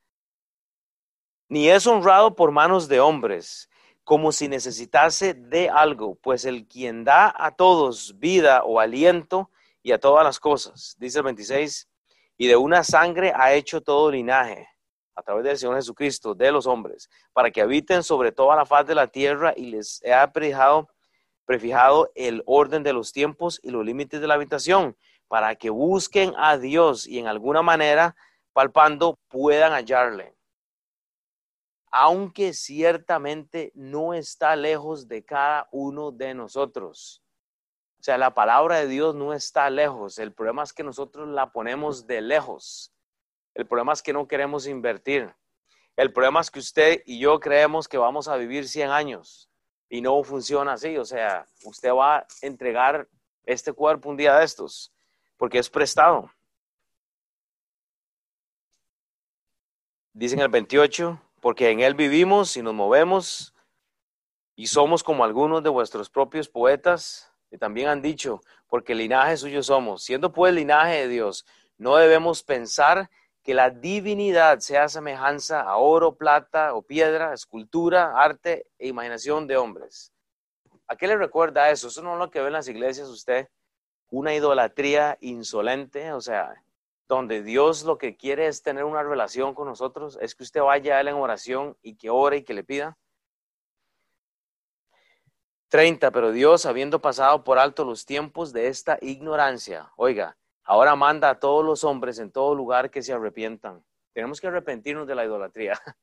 ni 1.48 1.68
es 1.68 1.86
honrado 1.86 2.34
por 2.34 2.50
manos 2.50 2.88
de 2.88 2.98
hombres 2.98 3.70
como 4.02 4.32
si 4.32 4.48
necesitase 4.48 5.34
de 5.34 5.70
algo, 5.70 6.16
pues 6.16 6.44
el 6.44 6.66
quien 6.66 7.04
da 7.04 7.32
a 7.36 7.52
todos 7.54 8.18
vida 8.18 8.64
o 8.64 8.80
aliento 8.80 9.48
y 9.82 9.92
a 9.92 9.98
todas 9.98 10.24
las 10.24 10.38
cosas, 10.38 10.96
dice 10.98 11.18
el 11.18 11.24
26, 11.24 11.88
y 12.36 12.46
de 12.46 12.56
una 12.56 12.84
sangre 12.84 13.32
ha 13.34 13.54
hecho 13.54 13.80
todo 13.80 14.10
linaje, 14.10 14.68
a 15.14 15.22
través 15.22 15.44
del 15.44 15.58
Señor 15.58 15.76
Jesucristo, 15.76 16.34
de 16.34 16.52
los 16.52 16.66
hombres, 16.66 17.08
para 17.32 17.50
que 17.50 17.60
habiten 17.60 18.02
sobre 18.02 18.32
toda 18.32 18.56
la 18.56 18.66
faz 18.66 18.86
de 18.86 18.94
la 18.94 19.06
tierra 19.06 19.52
y 19.56 19.66
les 19.66 20.02
ha 20.06 20.32
prefijado, 20.32 20.88
prefijado 21.44 22.10
el 22.14 22.42
orden 22.46 22.82
de 22.82 22.92
los 22.92 23.12
tiempos 23.12 23.60
y 23.62 23.70
los 23.70 23.84
límites 23.84 24.20
de 24.20 24.26
la 24.26 24.34
habitación, 24.34 24.96
para 25.28 25.54
que 25.56 25.70
busquen 25.70 26.32
a 26.36 26.58
Dios 26.58 27.06
y 27.06 27.18
en 27.18 27.26
alguna 27.26 27.62
manera, 27.62 28.16
palpando, 28.52 29.18
puedan 29.28 29.72
hallarle 29.72 30.34
aunque 31.90 32.52
ciertamente 32.52 33.72
no 33.74 34.14
está 34.14 34.54
lejos 34.54 35.08
de 35.08 35.24
cada 35.24 35.68
uno 35.72 36.12
de 36.12 36.34
nosotros. 36.34 37.22
O 38.00 38.02
sea, 38.02 38.16
la 38.16 38.32
palabra 38.32 38.78
de 38.78 38.86
Dios 38.86 39.14
no 39.14 39.34
está 39.34 39.68
lejos. 39.68 40.18
El 40.18 40.32
problema 40.32 40.62
es 40.62 40.72
que 40.72 40.82
nosotros 40.82 41.28
la 41.28 41.52
ponemos 41.52 42.06
de 42.06 42.22
lejos. 42.22 42.94
El 43.54 43.66
problema 43.66 43.92
es 43.92 44.00
que 44.02 44.14
no 44.14 44.26
queremos 44.26 44.66
invertir. 44.66 45.34
El 45.96 46.10
problema 46.10 46.40
es 46.40 46.50
que 46.50 46.60
usted 46.60 47.02
y 47.04 47.18
yo 47.18 47.38
creemos 47.40 47.88
que 47.88 47.98
vamos 47.98 48.26
a 48.26 48.36
vivir 48.36 48.66
100 48.66 48.90
años 48.90 49.50
y 49.90 50.00
no 50.00 50.24
funciona 50.24 50.72
así. 50.72 50.96
O 50.96 51.04
sea, 51.04 51.44
usted 51.64 51.92
va 51.92 52.20
a 52.20 52.26
entregar 52.40 53.06
este 53.44 53.74
cuerpo 53.74 54.08
un 54.08 54.16
día 54.16 54.34
de 54.38 54.46
estos 54.46 54.94
porque 55.36 55.58
es 55.58 55.68
prestado. 55.68 56.32
Dicen 60.14 60.40
el 60.40 60.48
28, 60.48 61.20
porque 61.42 61.68
en 61.68 61.80
Él 61.80 61.94
vivimos 61.94 62.56
y 62.56 62.62
nos 62.62 62.72
movemos 62.72 63.54
y 64.56 64.68
somos 64.68 65.02
como 65.02 65.22
algunos 65.22 65.62
de 65.62 65.68
vuestros 65.68 66.08
propios 66.08 66.48
poetas 66.48 67.29
que 67.50 67.58
también 67.58 67.88
han 67.88 68.00
dicho, 68.00 68.40
porque 68.68 68.94
linaje 68.94 69.36
suyo 69.36 69.62
somos. 69.62 70.04
Siendo 70.04 70.32
pues 70.32 70.54
linaje 70.54 71.02
de 71.02 71.08
Dios, 71.08 71.44
no 71.76 71.96
debemos 71.96 72.42
pensar 72.42 73.10
que 73.42 73.54
la 73.54 73.70
divinidad 73.70 74.60
sea 74.60 74.88
semejanza 74.88 75.62
a 75.62 75.76
oro, 75.76 76.14
plata 76.14 76.74
o 76.74 76.82
piedra, 76.82 77.34
escultura, 77.34 78.12
arte 78.16 78.66
e 78.78 78.88
imaginación 78.88 79.46
de 79.46 79.56
hombres. 79.56 80.12
¿A 80.86 80.96
qué 80.96 81.06
le 81.06 81.16
recuerda 81.16 81.70
eso? 81.70 81.88
Eso 81.88 82.02
no 82.02 82.14
es 82.14 82.18
lo 82.18 82.30
que 82.30 82.40
ve 82.40 82.48
en 82.48 82.52
las 82.52 82.68
iglesias 82.68 83.08
usted, 83.08 83.48
una 84.10 84.34
idolatría 84.34 85.16
insolente, 85.20 86.12
o 86.12 86.20
sea, 86.20 86.62
donde 87.08 87.42
Dios 87.42 87.84
lo 87.84 87.98
que 87.98 88.16
quiere 88.16 88.46
es 88.46 88.62
tener 88.62 88.84
una 88.84 89.02
relación 89.02 89.54
con 89.54 89.66
nosotros, 89.66 90.18
es 90.20 90.34
que 90.34 90.44
usted 90.44 90.62
vaya 90.62 90.96
a 90.96 91.00
Él 91.00 91.08
en 91.08 91.14
oración 91.14 91.76
y 91.82 91.96
que 91.96 92.10
ore 92.10 92.38
y 92.38 92.42
que 92.44 92.54
le 92.54 92.62
pida. 92.62 92.98
30. 95.70 96.10
Pero 96.10 96.32
Dios, 96.32 96.66
habiendo 96.66 97.00
pasado 97.00 97.42
por 97.42 97.58
alto 97.58 97.84
los 97.84 98.04
tiempos 98.04 98.52
de 98.52 98.68
esta 98.68 98.98
ignorancia, 99.00 99.90
oiga, 99.96 100.36
ahora 100.64 100.94
manda 100.94 101.30
a 101.30 101.40
todos 101.40 101.64
los 101.64 101.82
hombres 101.82 102.18
en 102.18 102.30
todo 102.30 102.54
lugar 102.54 102.90
que 102.90 103.02
se 103.02 103.14
arrepientan. 103.14 103.82
Tenemos 104.12 104.40
que 104.40 104.48
arrepentirnos 104.48 105.06
de 105.06 105.14
la 105.14 105.24
idolatría. 105.24 105.80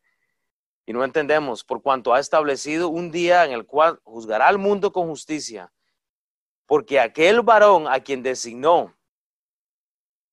Y 0.89 0.93
no 0.93 1.03
entendemos, 1.03 1.65
por 1.65 1.81
cuanto 1.81 2.13
ha 2.13 2.19
establecido 2.21 2.87
un 2.87 3.11
día 3.11 3.43
en 3.43 3.51
el 3.51 3.65
cual 3.65 3.99
juzgará 4.05 4.47
al 4.47 4.57
mundo 4.57 4.93
con 4.93 5.09
justicia, 5.09 5.73
porque 6.65 6.97
aquel 6.97 7.41
varón 7.41 7.89
a 7.89 7.99
quien 7.99 8.23
designó 8.23 8.97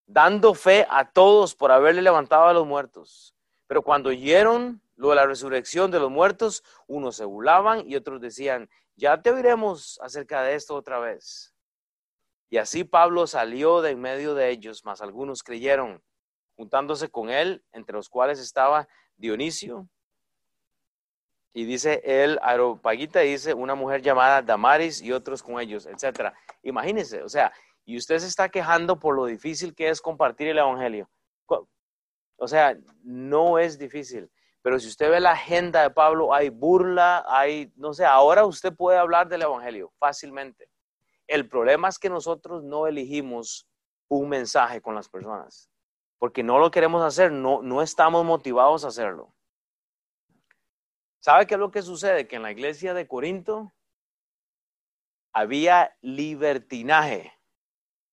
dando 0.06 0.54
fe 0.54 0.86
a 0.90 1.10
todos 1.10 1.54
por 1.54 1.72
haberle 1.72 2.02
levantado 2.02 2.44
a 2.44 2.52
los 2.52 2.66
muertos. 2.66 3.34
Pero 3.66 3.82
cuando 3.82 4.10
oyeron 4.10 4.80
lo 4.96 5.10
de 5.10 5.16
la 5.16 5.26
resurrección 5.26 5.90
de 5.90 5.98
los 5.98 6.10
muertos, 6.10 6.62
unos 6.86 7.16
se 7.16 7.24
burlaban 7.24 7.88
y 7.88 7.96
otros 7.96 8.20
decían, 8.20 8.68
ya 8.96 9.20
te 9.20 9.30
oiremos 9.30 9.98
acerca 10.02 10.42
de 10.42 10.54
esto 10.54 10.74
otra 10.74 10.98
vez. 10.98 11.54
Y 12.50 12.58
así 12.58 12.84
Pablo 12.84 13.26
salió 13.26 13.82
de 13.82 13.90
en 13.90 14.00
medio 14.00 14.34
de 14.34 14.50
ellos, 14.50 14.84
mas 14.84 15.02
algunos 15.02 15.42
creyeron, 15.42 16.02
juntándose 16.56 17.08
con 17.08 17.30
él, 17.30 17.64
entre 17.72 17.96
los 17.96 18.08
cuales 18.08 18.38
estaba 18.38 18.88
Dionisio. 19.16 19.88
Y 21.52 21.64
dice 21.64 22.02
el 22.04 22.38
Aeropagita, 22.42 23.20
dice 23.20 23.54
una 23.54 23.74
mujer 23.74 24.02
llamada 24.02 24.42
Damaris 24.42 25.00
y 25.00 25.12
otros 25.12 25.42
con 25.42 25.60
ellos, 25.60 25.86
etcétera. 25.86 26.34
Imagínense, 26.62 27.22
o 27.22 27.28
sea, 27.28 27.52
y 27.84 27.96
usted 27.96 28.18
se 28.18 28.26
está 28.26 28.48
quejando 28.48 28.98
por 28.98 29.14
lo 29.14 29.26
difícil 29.26 29.74
que 29.74 29.88
es 29.88 30.00
compartir 30.00 30.48
el 30.48 30.58
Evangelio. 30.58 31.08
O 32.36 32.48
sea, 32.48 32.76
no 33.02 33.58
es 33.58 33.78
difícil. 33.78 34.30
Pero 34.64 34.80
si 34.80 34.88
usted 34.88 35.10
ve 35.10 35.20
la 35.20 35.32
agenda 35.32 35.82
de 35.82 35.90
Pablo, 35.90 36.32
hay 36.32 36.48
burla, 36.48 37.22
hay, 37.28 37.70
no 37.76 37.92
sé, 37.92 38.06
ahora 38.06 38.46
usted 38.46 38.74
puede 38.74 38.96
hablar 38.96 39.28
del 39.28 39.42
Evangelio 39.42 39.92
fácilmente. 39.98 40.70
El 41.26 41.46
problema 41.50 41.90
es 41.90 41.98
que 41.98 42.08
nosotros 42.08 42.64
no 42.64 42.86
elegimos 42.86 43.68
un 44.08 44.30
mensaje 44.30 44.80
con 44.80 44.94
las 44.94 45.06
personas, 45.10 45.68
porque 46.18 46.42
no 46.42 46.58
lo 46.58 46.70
queremos 46.70 47.02
hacer, 47.02 47.30
no, 47.30 47.60
no 47.60 47.82
estamos 47.82 48.24
motivados 48.24 48.86
a 48.86 48.88
hacerlo. 48.88 49.34
¿Sabe 51.20 51.46
qué 51.46 51.54
es 51.54 51.60
lo 51.60 51.70
que 51.70 51.82
sucede? 51.82 52.26
Que 52.26 52.36
en 52.36 52.42
la 52.42 52.52
iglesia 52.52 52.94
de 52.94 53.06
Corinto 53.06 53.70
había 55.34 55.94
libertinaje 56.00 57.34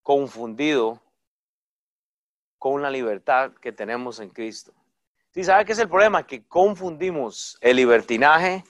confundido 0.02 1.00
con 2.58 2.82
la 2.82 2.90
libertad 2.90 3.54
que 3.54 3.72
tenemos 3.72 4.20
en 4.20 4.28
Cristo. 4.28 4.74
¿Sí 5.32 5.44
sabe 5.44 5.64
qué 5.64 5.72
es 5.72 5.78
el 5.78 5.88
problema? 5.88 6.26
Que 6.26 6.46
confundimos 6.46 7.56
el 7.60 7.76
libertinaje 7.76 8.64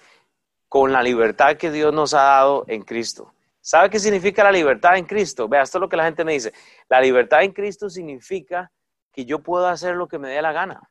con 0.69 0.93
la 0.93 1.03
libertad 1.03 1.57
que 1.57 1.71
Dios 1.71 1.93
nos 1.93 2.15
ha 2.15 2.23
dado 2.23 2.65
en 2.69 2.83
Cristo. 2.83 3.35
¿Sabe 3.61 3.91
qué 3.91 3.99
significa 3.99 4.45
la 4.45 4.53
libertad 4.53 4.97
en 4.97 5.05
Cristo? 5.05 5.49
Vea, 5.49 5.63
esto 5.63 5.79
es 5.79 5.81
lo 5.81 5.89
que 5.89 5.97
la 5.97 6.05
gente 6.05 6.25
me 6.25 6.33
dice. 6.33 6.53
La 6.89 7.01
libertad 7.01 7.43
en 7.43 7.53
Cristo 7.53 7.91
significa 7.91 8.73
que 9.13 9.25
yo 9.25 9.41
puedo 9.41 9.67
hacer 9.67 9.97
lo 9.97 10.09
que 10.09 10.19
me 10.19 10.29
dé 10.29 10.41
la 10.41 10.53
gana. 10.53 10.91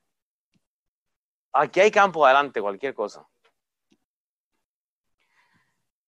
Aquí 1.53 1.79
hay 1.79 1.91
campo 1.91 2.25
adelante, 2.25 2.61
cualquier 2.61 2.93
cosa. 2.93 3.27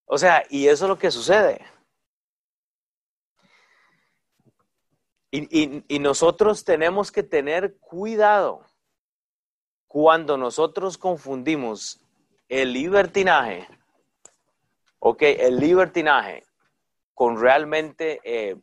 O 0.06 0.18
sea, 0.18 0.44
y 0.50 0.68
eso 0.68 0.86
es 0.86 0.90
lo 0.90 0.98
que 0.98 1.10
sucede. 1.10 1.66
Y, 5.32 6.00
nosotros 6.00 6.64
tenemos 6.64 7.12
que 7.12 7.24
tener 7.24 7.78
cuidado 7.80 8.64
cuando 9.94 10.38
nosotros 10.38 10.98
confundimos 10.98 12.02
el 12.50 12.74
libertinaje, 12.74 13.68
ok, 14.98 15.22
el 15.22 15.60
libertinaje 15.60 16.44
con 17.14 17.40
realmente 17.40 18.20
eh, 18.24 18.56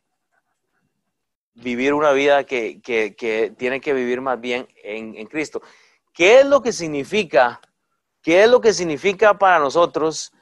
vivir 1.55 1.95
una 1.95 2.11
vida 2.11 2.43
que, 2.43 2.81
tiene 3.57 3.81
que 3.81 3.95
vivir 3.95 4.21
más 4.21 4.41
bien 4.41 4.67
en, 4.83 5.15
en, 5.15 5.29
Cristo. 5.29 5.63
¿Qué 6.13 6.41
es 6.41 6.47
lo 6.47 6.61
que 6.61 6.73
significa? 6.73 7.61
¿Qué 8.21 8.43
es 8.43 8.51
lo 8.51 8.61
que 8.61 8.73
significa 8.73 9.39
para 9.39 9.61
nosotros 9.61 10.33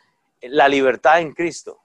la 0.41 0.69
libertad 0.69 1.21
en 1.21 1.35
Cristo? 1.35 1.83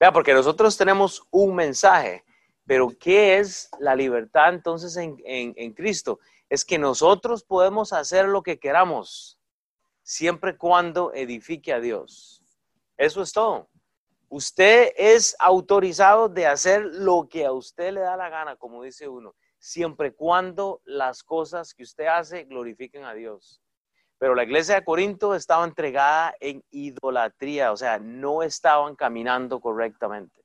Vea, 0.00 0.10
porque 0.12 0.34
nosotros 0.34 0.76
tenemos 0.76 1.22
un 1.30 1.54
mensaje 1.54 2.24
pero 2.66 2.90
¿qué 2.98 3.38
es 3.38 3.68
la 3.80 3.94
libertad 3.94 4.54
entonces 4.54 4.96
en, 4.96 5.72
Cristo? 5.74 6.20
Es 6.52 6.66
que 6.66 6.76
nosotros 6.76 7.44
podemos 7.44 7.94
hacer 7.94 8.26
lo 8.26 8.42
que 8.42 8.58
queramos, 8.58 9.40
siempre 10.02 10.58
cuando 10.58 11.10
edifique 11.14 11.72
a 11.72 11.80
Dios. 11.80 12.42
Eso 12.98 13.22
es 13.22 13.32
todo. 13.32 13.70
Usted 14.28 14.92
es 14.98 15.34
autorizado 15.38 16.28
de 16.28 16.46
hacer 16.46 16.82
lo 16.84 17.26
que 17.26 17.46
a 17.46 17.52
usted 17.52 17.94
le 17.94 18.00
da 18.00 18.18
la 18.18 18.28
gana, 18.28 18.56
como 18.56 18.82
dice 18.82 19.08
uno, 19.08 19.34
siempre 19.58 20.12
cuando 20.14 20.82
las 20.84 21.22
cosas 21.22 21.72
que 21.72 21.84
usted 21.84 22.04
hace 22.04 22.44
glorifiquen 22.44 23.04
a 23.04 23.14
Dios. 23.14 23.62
Pero 24.18 24.34
la 24.34 24.42
iglesia 24.42 24.74
de 24.74 24.84
Corinto 24.84 25.34
estaba 25.34 25.64
entregada 25.64 26.34
en 26.38 26.62
idolatría, 26.68 27.72
o 27.72 27.78
sea, 27.78 27.98
no 27.98 28.42
estaban 28.42 28.94
caminando 28.94 29.58
correctamente. 29.58 30.44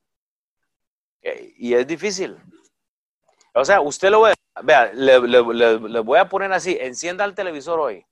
Eh, 1.21 1.53
y 1.57 1.73
es 1.73 1.85
difícil. 1.85 2.37
O 3.53 3.65
sea, 3.65 3.81
usted 3.81 4.09
lo 4.09 4.21
ve, 4.21 4.37
vea, 4.63 4.91
le, 4.93 5.19
le, 5.19 5.99
voy 5.99 6.19
a 6.19 6.29
poner 6.29 6.51
así, 6.53 6.77
encienda 6.79 7.25
el 7.25 7.35
televisor 7.35 7.79
hoy. 7.79 8.05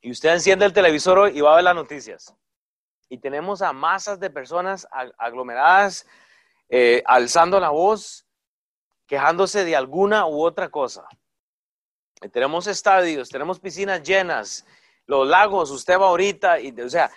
Y 0.00 0.10
usted 0.10 0.34
enciende 0.34 0.66
el 0.66 0.72
televisor 0.72 1.18
hoy 1.18 1.38
y 1.38 1.40
va 1.40 1.52
a 1.52 1.56
ver 1.56 1.64
las 1.64 1.74
noticias. 1.74 2.34
Y 3.08 3.18
tenemos 3.18 3.62
a 3.62 3.72
masas 3.72 4.20
de 4.20 4.30
personas 4.30 4.86
aglomeradas, 5.18 6.06
eh, 6.68 7.02
alzando 7.06 7.58
la 7.60 7.70
voz, 7.70 8.26
quejándose 9.06 9.64
de 9.64 9.76
alguna 9.76 10.26
u 10.26 10.42
otra 10.42 10.68
cosa. 10.68 11.06
tenemos 12.32 12.66
estadios, 12.66 13.28
tenemos 13.28 13.60
piscinas 13.60 14.02
llenas, 14.02 14.66
los 15.06 15.28
lagos, 15.28 15.70
usted 15.70 15.98
va 15.98 16.06
ahorita, 16.06 16.58
y, 16.60 16.70
o 16.80 16.88
sea, 16.88 17.10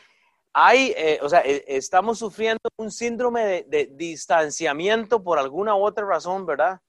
hay, 0.53 0.93
eh, 0.97 1.19
o 1.21 1.29
sea, 1.29 1.41
eh, 1.41 1.63
estamos 1.67 2.19
sufriendo 2.19 2.69
un 2.77 2.91
síndrome 2.91 3.63
de, 3.63 3.89
distanciamiento 3.93 5.23
por 5.23 5.39
alguna 5.39 5.75
u 5.75 5.85
otra 5.85 6.05
razón, 6.05 6.45
¿verdad? 6.45 6.81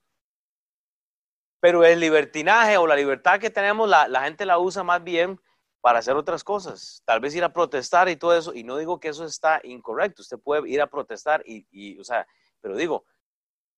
Pero 1.59 1.83
el 1.83 1.99
libertinaje 1.99 2.77
o 2.77 2.87
la 2.87 2.95
libertad 2.95 3.39
que 3.39 3.49
tenemos, 3.49 3.87
la, 3.87 4.21
gente 4.23 4.45
la 4.45 4.59
usa 4.59 4.83
más 4.83 5.03
bien 5.03 5.39
para 5.81 5.99
hacer 5.99 6.15
otras 6.15 6.43
cosas, 6.43 7.01
tal 7.05 7.19
vez 7.19 7.35
ir 7.35 7.43
a 7.43 7.53
protestar 7.53 8.09
y 8.09 8.15
todo 8.15 8.35
eso, 8.35 8.53
y 8.53 8.63
no 8.63 8.77
digo 8.77 8.99
que 8.99 9.09
eso 9.09 9.23
está 9.23 9.61
incorrecto, 9.63 10.21
usted 10.21 10.39
puede 10.39 10.67
ir 10.69 10.81
a 10.81 10.87
protestar 10.87 11.41
y, 11.45 11.67
y 11.71 11.99
o 11.99 12.03
sea, 12.03 12.27
pero 12.61 12.75
digo, 12.75 13.05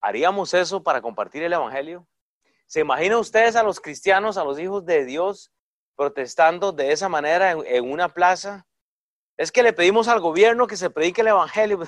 ¿haríamos 0.00 0.52
eso 0.54 0.82
para 0.82 1.00
compartir 1.00 1.42
el 1.42 1.52
Evangelio? 1.52 2.06
¿Se 2.66 2.80
imaginan 2.80 3.18
ustedes 3.18 3.54
a 3.54 3.62
los 3.62 3.80
cristianos, 3.80 4.38
a 4.38 4.44
los 4.44 4.58
hijos 4.58 4.84
de 4.86 5.04
Dios, 5.04 5.52
protestando 5.94 6.72
de 6.72 6.92
esa 6.92 7.08
manera 7.08 7.52
en 7.52 7.90
una 7.90 8.08
plaza? 8.08 8.66
Es 9.42 9.50
que 9.50 9.64
le 9.64 9.72
pedimos 9.72 10.06
al 10.06 10.20
gobierno 10.20 10.68
que 10.68 10.76
se 10.76 10.88
predique 10.88 11.20
el 11.22 11.26
Evangelio, 11.26 11.80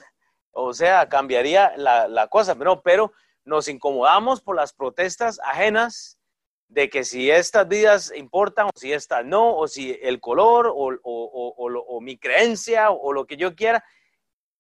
o 0.50 0.74
sea, 0.74 1.08
cambiaría 1.08 1.72
la, 1.76 2.26
cosa, 2.26 2.56
pero, 2.56 2.82
pero 2.82 3.12
nos 3.44 3.68
incomodamos 3.68 4.40
por 4.40 4.56
las 4.56 4.72
protestas 4.72 5.38
ajenas 5.38 6.18
de 6.66 6.90
que 6.90 7.04
si 7.04 7.30
estas 7.30 7.68
vidas 7.68 8.12
importan 8.16 8.66
o 8.66 8.70
si 8.74 8.92
estas 8.92 9.24
no, 9.24 9.56
o 9.56 9.68
si 9.68 9.96
el 10.02 10.20
color 10.20 10.66
o, 10.66 10.98
o, 11.04 12.00
mi 12.00 12.18
creencia 12.18 12.90
o, 12.90 13.12
lo 13.12 13.24
que 13.24 13.36
yo 13.36 13.54
quiera, 13.54 13.84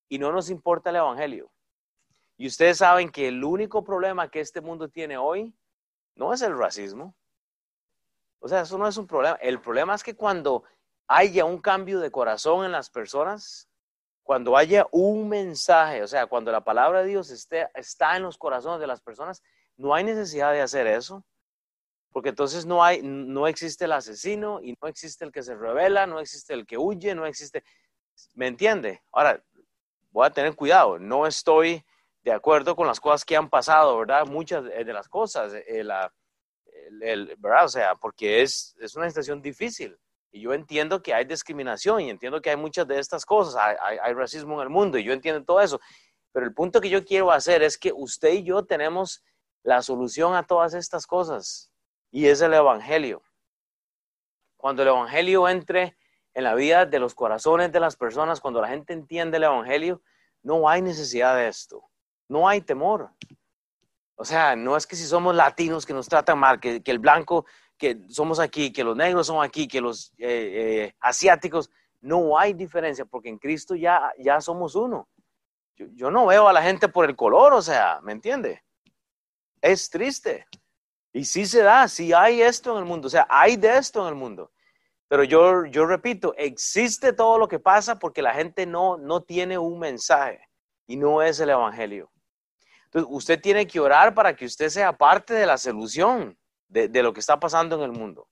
y 0.08 0.20
no 0.20 0.30
nos 0.30 0.48
importa 0.48 0.90
el 0.90 0.96
Evangelio. 0.96 1.50
Y 2.36 2.46
ustedes 2.46 2.78
saben 2.78 3.10
que 3.10 3.26
el 3.26 3.42
único 3.42 3.82
problema 3.82 4.30
que 4.30 4.38
este 4.38 4.60
mundo 4.60 4.88
tiene 4.88 5.16
hoy 5.16 5.52
no 6.14 6.32
es 6.32 6.42
el 6.42 6.56
racismo. 6.56 7.16
O 8.38 8.46
sea, 8.46 8.60
eso 8.60 8.78
no 8.78 8.86
es 8.86 8.96
un 8.98 9.08
problema. 9.08 9.36
El 9.40 9.60
problema 9.60 9.96
es 9.96 10.04
que 10.04 10.14
cuando 10.14 10.62
haya 11.06 11.44
un 11.44 11.58
cambio 11.58 12.00
de 12.00 12.10
corazón 12.10 12.64
en 12.64 12.72
las 12.72 12.90
personas, 12.90 13.68
cuando 14.22 14.56
haya 14.56 14.86
un 14.90 15.28
mensaje, 15.28 16.02
o 16.02 16.06
sea, 16.06 16.26
cuando 16.26 16.50
la 16.50 16.64
palabra 16.64 17.02
de 17.02 17.08
Dios 17.08 17.30
esté, 17.30 17.68
está 17.74 18.16
en 18.16 18.22
los 18.22 18.38
corazones 18.38 18.80
de 18.80 18.86
las 18.86 19.02
personas, 19.02 19.42
no 19.76 19.94
hay 19.94 20.04
necesidad 20.04 20.52
de 20.52 20.62
hacer 20.62 20.86
eso, 20.86 21.24
porque 22.10 22.30
entonces 22.30 22.64
no, 22.64 22.82
hay, 22.82 23.02
no 23.02 23.46
existe 23.46 23.84
el 23.84 23.92
asesino 23.92 24.60
y 24.62 24.76
no 24.80 24.88
existe 24.88 25.24
el 25.24 25.32
que 25.32 25.42
se 25.42 25.54
revela, 25.54 26.06
no 26.06 26.20
existe 26.20 26.54
el 26.54 26.64
que 26.64 26.78
huye, 26.78 27.14
no 27.14 27.26
existe, 27.26 27.64
¿me 28.34 28.46
entiende? 28.46 29.02
Ahora, 29.12 29.42
voy 30.10 30.26
a 30.26 30.30
tener 30.30 30.54
cuidado, 30.54 30.98
no 30.98 31.26
estoy 31.26 31.84
de 32.22 32.32
acuerdo 32.32 32.74
con 32.74 32.86
las 32.86 33.00
cosas 33.00 33.24
que 33.24 33.36
han 33.36 33.50
pasado, 33.50 33.98
¿verdad? 33.98 34.26
Muchas 34.26 34.64
de 34.64 34.92
las 34.92 35.08
cosas, 35.08 35.52
eh, 35.52 35.84
la, 35.84 36.10
¿verdad? 37.38 37.64
O 37.66 37.68
sea, 37.68 37.94
porque 37.96 38.42
es, 38.42 38.74
es 38.80 38.96
una 38.96 39.08
situación 39.08 39.42
difícil. 39.42 39.98
Y 40.34 40.40
yo 40.40 40.52
entiendo 40.52 41.00
que 41.00 41.14
hay 41.14 41.24
discriminación 41.24 42.00
y 42.00 42.10
entiendo 42.10 42.42
que 42.42 42.50
hay 42.50 42.56
muchas 42.56 42.88
de 42.88 42.98
estas 42.98 43.24
cosas, 43.24 43.54
hay, 43.80 44.14
racismo 44.14 44.56
en 44.56 44.62
el 44.62 44.68
mundo 44.68 44.98
y 44.98 45.04
yo 45.04 45.12
entiendo 45.12 45.44
todo 45.44 45.60
eso. 45.60 45.80
Pero 46.32 46.44
el 46.44 46.52
punto 46.52 46.80
que 46.80 46.90
yo 46.90 47.04
quiero 47.04 47.30
hacer 47.30 47.62
es 47.62 47.78
que 47.78 47.92
usted 47.94 48.32
y 48.32 48.42
yo 48.42 48.64
tenemos 48.64 49.22
la 49.62 49.80
solución 49.80 50.34
a 50.34 50.42
todas 50.42 50.74
estas 50.74 51.06
cosas 51.06 51.70
y 52.10 52.26
es 52.26 52.40
el 52.40 52.52
Evangelio. 52.52 53.22
Cuando 54.56 54.82
el 54.82 54.88
Evangelio 54.88 55.48
entre 55.48 55.96
en 56.34 56.42
la 56.42 56.56
vida 56.56 56.84
de 56.84 56.98
los 56.98 57.14
corazones 57.14 57.70
de 57.70 57.78
las 57.78 57.94
personas, 57.94 58.40
cuando 58.40 58.60
la 58.60 58.66
gente 58.66 58.92
entiende 58.92 59.36
el 59.36 59.44
Evangelio, 59.44 60.02
no 60.42 60.68
hay 60.68 60.82
necesidad 60.82 61.36
de 61.36 61.46
esto, 61.46 61.88
no 62.28 62.48
hay 62.48 62.60
temor. 62.60 63.08
O 64.16 64.24
sea, 64.24 64.56
no 64.56 64.76
es 64.76 64.84
que 64.84 64.96
si 64.96 65.04
somos 65.04 65.32
latinos 65.32 65.86
que 65.86 65.94
nos 65.94 66.08
tratan 66.08 66.40
mal, 66.40 66.58
que, 66.58 66.82
que 66.82 66.90
el 66.90 66.98
blanco 66.98 67.46
que 67.84 68.00
somos 68.08 68.40
aquí, 68.40 68.72
que 68.72 68.82
los 68.82 68.96
negros 68.96 69.26
son 69.26 69.44
aquí, 69.44 69.68
que 69.68 69.80
los 69.80 70.12
eh, 70.16 70.86
eh, 70.88 70.94
asiáticos, 71.00 71.70
no 72.00 72.38
hay 72.38 72.54
diferencia, 72.54 73.04
porque 73.04 73.28
en 73.28 73.38
Cristo 73.38 73.74
ya, 73.74 74.10
ya 74.18 74.40
somos 74.40 74.74
uno. 74.74 75.06
Yo, 75.76 76.10
no 76.10 76.26
veo 76.26 76.48
a 76.48 76.52
la 76.52 76.62
gente 76.62 76.88
por 76.88 77.04
el 77.04 77.14
color, 77.14 77.52
o 77.52 77.60
sea, 77.60 78.00
¿me 78.02 78.12
entiende? 78.12 78.62
Es 79.60 79.90
triste. 79.90 80.46
Y 81.12 81.26
sí 81.26 81.44
se 81.44 81.62
da, 81.62 81.88
sí 81.88 82.12
hay 82.12 82.40
esto 82.40 82.72
en 82.72 82.78
el 82.78 82.84
mundo, 82.84 83.08
o 83.08 83.10
sea, 83.10 83.26
hay 83.28 83.56
de 83.56 83.76
esto 83.76 84.02
en 84.02 84.08
el 84.08 84.14
mundo. 84.14 84.50
Pero 85.08 85.24
yo, 85.24 85.66
yo 85.66 85.84
repito, 85.84 86.34
existe 86.38 87.12
todo 87.12 87.38
lo 87.38 87.48
que 87.48 87.58
pasa 87.58 87.98
porque 87.98 88.22
la 88.22 88.32
gente 88.32 88.64
no, 88.64 88.96
no 88.96 89.22
tiene 89.22 89.58
un 89.58 89.78
mensaje 89.78 90.48
y 90.86 90.96
no 90.96 91.20
es 91.20 91.38
el 91.38 91.50
Evangelio. 91.50 92.10
Entonces, 92.86 93.10
usted 93.10 93.40
tiene 93.40 93.66
que 93.66 93.80
orar 93.80 94.14
para 94.14 94.34
que 94.34 94.46
usted 94.46 94.70
sea 94.70 94.96
parte 94.96 95.34
de 95.34 95.46
la 95.46 95.58
solución 95.58 96.38
de, 96.68 97.02
lo 97.02 97.12
que 97.12 97.20
está 97.20 97.38
pasando 97.38 97.76
en 97.76 97.82
el 97.82 97.92
mundo. 97.92 98.28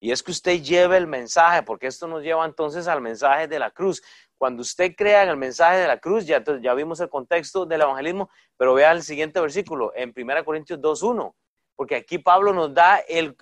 Y 0.00 0.10
es 0.10 0.22
que 0.22 0.32
usted 0.32 0.60
lleve 0.60 0.96
el 0.96 1.06
mensaje, 1.06 1.62
porque 1.62 1.86
esto 1.86 2.08
nos 2.08 2.22
lleva 2.22 2.44
entonces 2.44 2.88
al 2.88 3.00
mensaje 3.00 3.46
de 3.46 3.58
la 3.58 3.70
cruz. 3.70 4.02
Cuando 4.36 4.62
usted 4.62 4.94
crea 4.96 5.22
en 5.22 5.28
el 5.28 5.36
mensaje 5.36 5.78
de 5.78 5.86
la 5.86 5.98
cruz, 5.98 6.26
ya, 6.26 6.42
ya 6.60 6.74
vimos 6.74 6.98
el 7.00 7.08
contexto 7.08 7.66
del 7.66 7.82
evangelismo, 7.82 8.28
pero 8.56 8.74
vea 8.74 8.90
el 8.90 9.02
siguiente 9.02 9.40
versículo, 9.40 9.92
en 9.94 10.12
1 10.16 10.44
Corintios 10.44 10.80
2.1, 10.80 11.34
porque 11.76 11.96
aquí 11.96 12.18
Pablo 12.18 12.52
nos 12.52 12.74
da 12.74 12.98
el, 12.98 13.36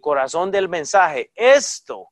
corazón 0.00 0.52
del 0.52 0.68
mensaje. 0.68 1.32
Esto, 1.34 2.08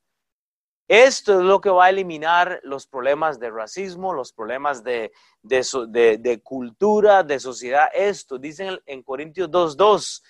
esto 0.89 1.39
es 1.39 1.45
lo 1.45 1.61
que 1.61 1.71
va 1.71 1.85
a 1.87 1.91
eliminar 1.91 2.61
los 2.65 2.89
problemas 2.89 3.39
de 3.39 3.51
racismo, 3.51 4.13
los 4.13 4.33
problemas 4.33 4.83
de, 4.83 5.13
de, 5.43 6.19
de 6.19 6.43
cultura, 6.43 7.23
de 7.23 7.39
sociedad. 7.39 7.89
Esto, 7.95 8.39
dicen 8.39 8.81
en 8.87 9.05
Corintios 9.05 9.49
2.2 9.51 10.23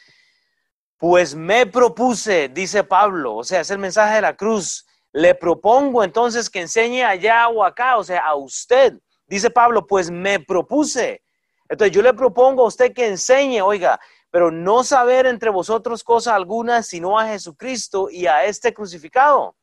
pues 0.99 1.35
me 1.35 1.67
propuse, 1.67 2.49
dice 2.49 2.85
Pablo, 2.85 3.37
o 3.37 3.45
sea, 3.45 3.61
es 3.61 3.71
el 3.71 3.79
mensaje 3.79 4.17
de 4.17 4.23
la 4.23 4.37
cruz. 4.37 4.87
Le 5.13 5.35
propongo 5.35 6.03
entonces 6.03 6.51
que 6.51 6.61
enseñe 6.61 7.03
allá 7.03 7.49
o 7.49 7.65
acá, 7.65 7.99
o 7.99 8.05
sea, 8.05 8.21
a 8.21 8.35
usted. 8.35 8.95
Dice 9.27 9.51
Pablo, 9.51 9.87
pues 9.87 10.11
me 10.11 10.41
propuse. 10.41 11.23
Entonces 11.69 11.95
yo 11.95 12.03
le 12.03 12.15
propongo 12.15 12.65
a 12.65 12.69
usted 12.69 12.93
que 12.93 13.07
enseñe, 13.07 13.61
oiga, 13.63 13.99
pero 14.31 14.51
no 14.51 14.83
saber 14.83 15.27
entre 15.27 15.51
vosotros 15.51 16.03
cosa 16.03 16.35
alguna 16.35 16.83
sino 16.83 17.19
a 17.19 17.27
Jesucristo 17.27 18.09
y 18.11 18.27
a 18.27 18.45
este 18.45 18.75
crucificado. 18.75 19.57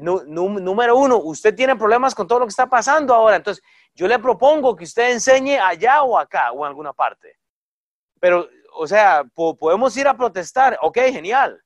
Número 0.00 0.96
uno, 0.96 1.18
usted 1.18 1.54
tiene 1.54 1.76
problemas 1.76 2.14
con 2.14 2.26
todo 2.26 2.40
lo 2.40 2.46
que 2.46 2.50
está 2.50 2.68
pasando 2.68 3.14
ahora. 3.14 3.36
Entonces 3.36 3.64
yo 3.94 4.06
le 4.06 4.18
propongo 4.18 4.74
que 4.74 4.84
usted 4.84 5.12
enseñe 5.12 5.58
allá 5.58 6.02
o 6.02 6.18
acá 6.18 6.52
o 6.52 6.64
en 6.64 6.68
alguna 6.68 6.92
parte. 6.92 7.38
Pero 8.20 8.48
o 8.76 8.86
sea, 8.86 9.24
podemos 9.34 9.96
ir 9.96 10.08
a 10.08 10.16
protestar, 10.16 10.78
ok, 10.82 10.98
genial, 11.12 11.62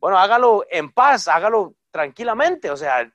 Bueno, 0.00 0.18
hágalo 0.18 0.64
en 0.70 0.92
paz, 0.92 1.28
hágalo 1.28 1.76
tranquilamente. 1.90 2.70
O 2.70 2.76
sea, 2.76 3.08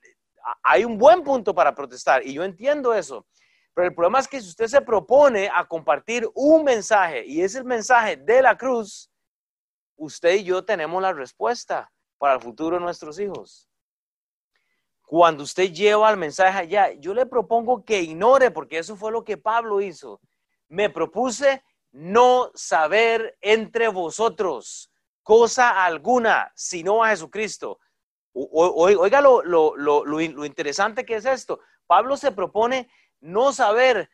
hay 0.62 0.84
un 0.84 0.96
buen 0.96 1.22
punto 1.22 1.54
para 1.54 1.74
protestar 1.74 2.26
y 2.26 2.32
yo 2.32 2.44
entiendo 2.44 2.94
eso. 2.94 3.26
Pero 3.74 3.88
el 3.88 3.94
problema 3.94 4.18
es 4.18 4.28
que 4.28 4.40
si 4.40 4.48
usted 4.48 4.66
se 4.66 4.80
propone 4.80 5.50
a 5.52 5.66
compartir 5.66 6.28
un 6.34 6.64
mensaje 6.64 7.24
y 7.26 7.42
es 7.42 7.54
el 7.54 7.64
mensaje 7.64 8.16
de 8.16 8.42
la 8.42 8.56
cruz, 8.56 9.10
usted 9.96 10.36
y 10.36 10.44
yo 10.44 10.64
tenemos 10.64 11.00
la 11.02 11.12
respuesta 11.12 11.90
para 12.16 12.34
el 12.34 12.40
futuro 12.40 12.76
de 12.76 12.82
nuestros 12.82 13.20
hijos. 13.20 13.68
Cuando 15.02 15.44
usted 15.44 15.72
lleva 15.72 16.10
el 16.10 16.16
mensaje 16.16 16.58
allá, 16.58 16.92
yo 16.92 17.14
le 17.14 17.24
propongo 17.26 17.84
que 17.84 18.00
ignore, 18.00 18.50
porque 18.50 18.78
eso 18.78 18.96
fue 18.96 19.12
lo 19.12 19.24
que 19.24 19.36
Pablo 19.36 19.80
hizo. 19.80 20.20
Me 20.68 20.90
propuse 20.90 21.62
no 21.92 22.50
saber 22.54 23.36
entre 23.40 23.88
vosotros 23.88 24.92
cosa 25.22 25.84
alguna, 25.84 26.50
sino 26.54 27.04
a 27.04 27.10
Jesucristo. 27.10 27.80
oiga 28.32 29.20
lo, 29.20 29.42
lo 29.42 30.44
interesante 30.44 31.04
que 31.04 31.16
es 31.16 31.24
esto. 31.24 31.60
Pablo 31.86 32.16
se 32.16 32.32
propone 32.32 32.90
no 33.20 33.52
saber 33.52 34.08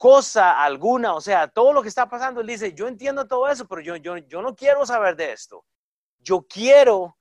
cosa 0.00 0.64
alguna, 0.64 1.14
o 1.14 1.20
sea, 1.20 1.46
todo 1.46 1.74
lo 1.74 1.82
que 1.82 1.88
está 1.88 2.08
pasando, 2.08 2.40
él 2.40 2.46
dice, 2.46 2.72
yo 2.72 2.88
entiendo 2.88 3.28
todo 3.28 3.46
eso, 3.48 3.68
pero 3.68 3.82
yo, 3.82 3.96
yo, 3.96 4.16
yo 4.16 4.40
no 4.40 4.56
quiero 4.56 4.86
saber 4.86 5.14
de 5.14 5.32
esto. 5.32 5.66
Yo 6.18 6.46
quiero 6.48 7.18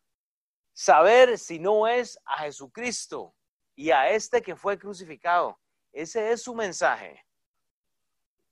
saber 0.72 1.38
si 1.38 1.60
no 1.60 1.88
es 1.88 2.18
a 2.24 2.44
Jesucristo 2.44 3.36
y 3.76 3.92
a 3.92 4.10
este 4.10 4.42
que 4.42 4.56
fue 4.56 4.80
crucificado. 4.80 5.60
Ese 5.92 6.32
es 6.32 6.42
su 6.44 6.56
mensaje. 6.56 7.26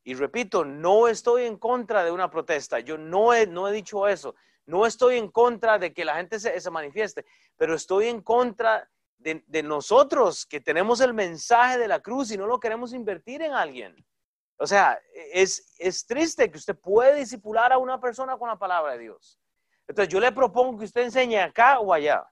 Y 0.07 0.13
repito, 0.13 0.63
no 0.63 1.09
estoy 1.09 1.43
en 1.43 1.57
contra 1.57 2.01
de 2.01 2.11
una 2.11 2.29
protesta. 2.29 2.79
Yo 2.79 2.97
no 2.97 3.33
he, 3.33 3.45
no 3.45 3.67
he 3.67 3.73
dicho 3.73 4.07
eso. 4.07 4.35
No 4.65 4.85
estoy 4.85 5.17
en 5.17 5.29
contra 5.29 5.77
de 5.77 5.93
que 5.93 6.05
la 6.05 6.15
gente 6.15 6.39
se, 6.39 6.57
se 6.61 6.71
manifieste, 6.71 7.25
pero 7.57 7.75
estoy 7.75 8.07
en 8.07 8.21
contra 8.21 8.89
de, 9.17 9.43
nosotros 9.63 10.45
que 10.45 10.61
tenemos 10.61 11.01
el 11.01 11.13
mensaje 11.13 11.77
de 11.77 11.89
la 11.89 11.99
cruz 11.99 12.31
y 12.31 12.37
no 12.37 12.47
lo 12.47 12.57
queremos 12.57 12.93
invertir 12.93 13.41
en 13.41 13.51
alguien. 13.51 13.97
O 14.55 14.65
sea, 14.65 14.97
es, 15.33 15.75
es 15.77 16.05
triste 16.05 16.49
que 16.49 16.57
usted 16.57 16.77
puede 16.77 17.19
disipular 17.19 17.73
a 17.73 17.77
una 17.77 17.99
persona 17.99 18.37
con 18.37 18.47
la 18.47 18.57
palabra 18.57 18.93
de 18.93 18.99
Dios. 18.99 19.37
Entonces 19.89 20.13
yo 20.13 20.21
le 20.21 20.31
propongo 20.31 20.79
que 20.79 20.85
usted 20.85 21.01
enseñe 21.01 21.35
acá 21.35 21.81
o 21.81 21.91
allá. 21.93 22.25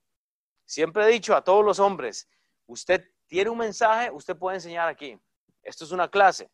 Siempre 0.64 1.04
he 1.04 1.08
dicho 1.08 1.36
a 1.36 1.44
todos 1.44 1.66
los 1.66 1.80
hombres, 1.80 2.30
usted 2.68 3.04
tiene 3.28 3.50
un 3.50 3.58
mensaje, 3.58 4.10
usted 4.12 4.38
puede 4.38 4.56
enseñar 4.56 4.88
aquí. 4.88 5.20
Esto 5.62 5.84
es 5.84 5.92
una 5.92 6.10
clase. 6.10 6.50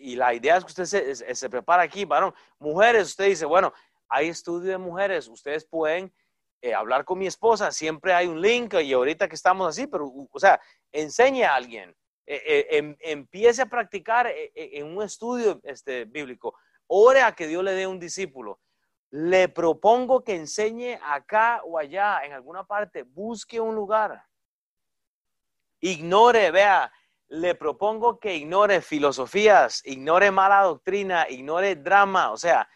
Y 0.00 0.16
la 0.16 0.34
idea 0.34 0.56
es 0.56 0.64
que 0.64 0.82
usted 0.82 0.84
se, 0.84 1.34
se 1.34 1.50
prepara 1.50 1.82
aquí, 1.82 2.04
varón. 2.04 2.34
Mujeres, 2.58 3.08
usted 3.08 3.26
dice, 3.26 3.44
bueno, 3.44 3.72
hay 4.08 4.28
estudio 4.28 4.70
de 4.72 4.78
mujeres, 4.78 5.28
ustedes 5.28 5.64
pueden 5.64 6.12
eh, 6.60 6.74
hablar 6.74 7.04
con 7.04 7.18
mi 7.18 7.26
esposa, 7.26 7.72
siempre 7.72 8.14
hay 8.14 8.26
un 8.28 8.40
link 8.40 8.74
y 8.74 8.92
ahorita 8.92 9.28
que 9.28 9.34
estamos 9.34 9.66
así, 9.68 9.86
pero, 9.86 10.12
o 10.30 10.38
sea, 10.38 10.60
enseñe 10.92 11.42
a 11.42 11.56
alguien, 11.56 11.90
eh, 12.24 12.42
eh, 12.46 12.66
em, 12.70 12.96
empiece 13.00 13.62
a 13.62 13.66
practicar 13.66 14.32
en 14.54 14.86
un 14.86 15.02
estudio 15.02 15.60
este, 15.64 16.04
bíblico, 16.04 16.54
ore 16.86 17.22
a 17.22 17.32
que 17.32 17.48
Dios 17.48 17.64
le 17.64 17.72
dé 17.72 17.86
un 17.86 17.98
discípulo. 17.98 18.60
Le 19.10 19.48
propongo 19.48 20.22
que 20.22 20.36
enseñe 20.36 20.98
acá 21.02 21.62
o 21.64 21.78
allá, 21.78 22.20
en 22.24 22.32
alguna 22.32 22.64
parte, 22.64 23.02
busque 23.02 23.60
un 23.60 23.74
lugar. 23.74 24.24
Ignore, 25.80 26.50
vea, 26.50 26.92
le 27.32 27.54
propongo 27.54 28.18
que 28.20 28.36
ignore 28.36 28.82
filosofías, 28.82 29.80
ignore 29.86 30.30
mala 30.30 30.64
doctrina, 30.64 31.26
ignore 31.30 31.76
drama, 31.76 32.30
o 32.30 32.36
sea, 32.36 32.68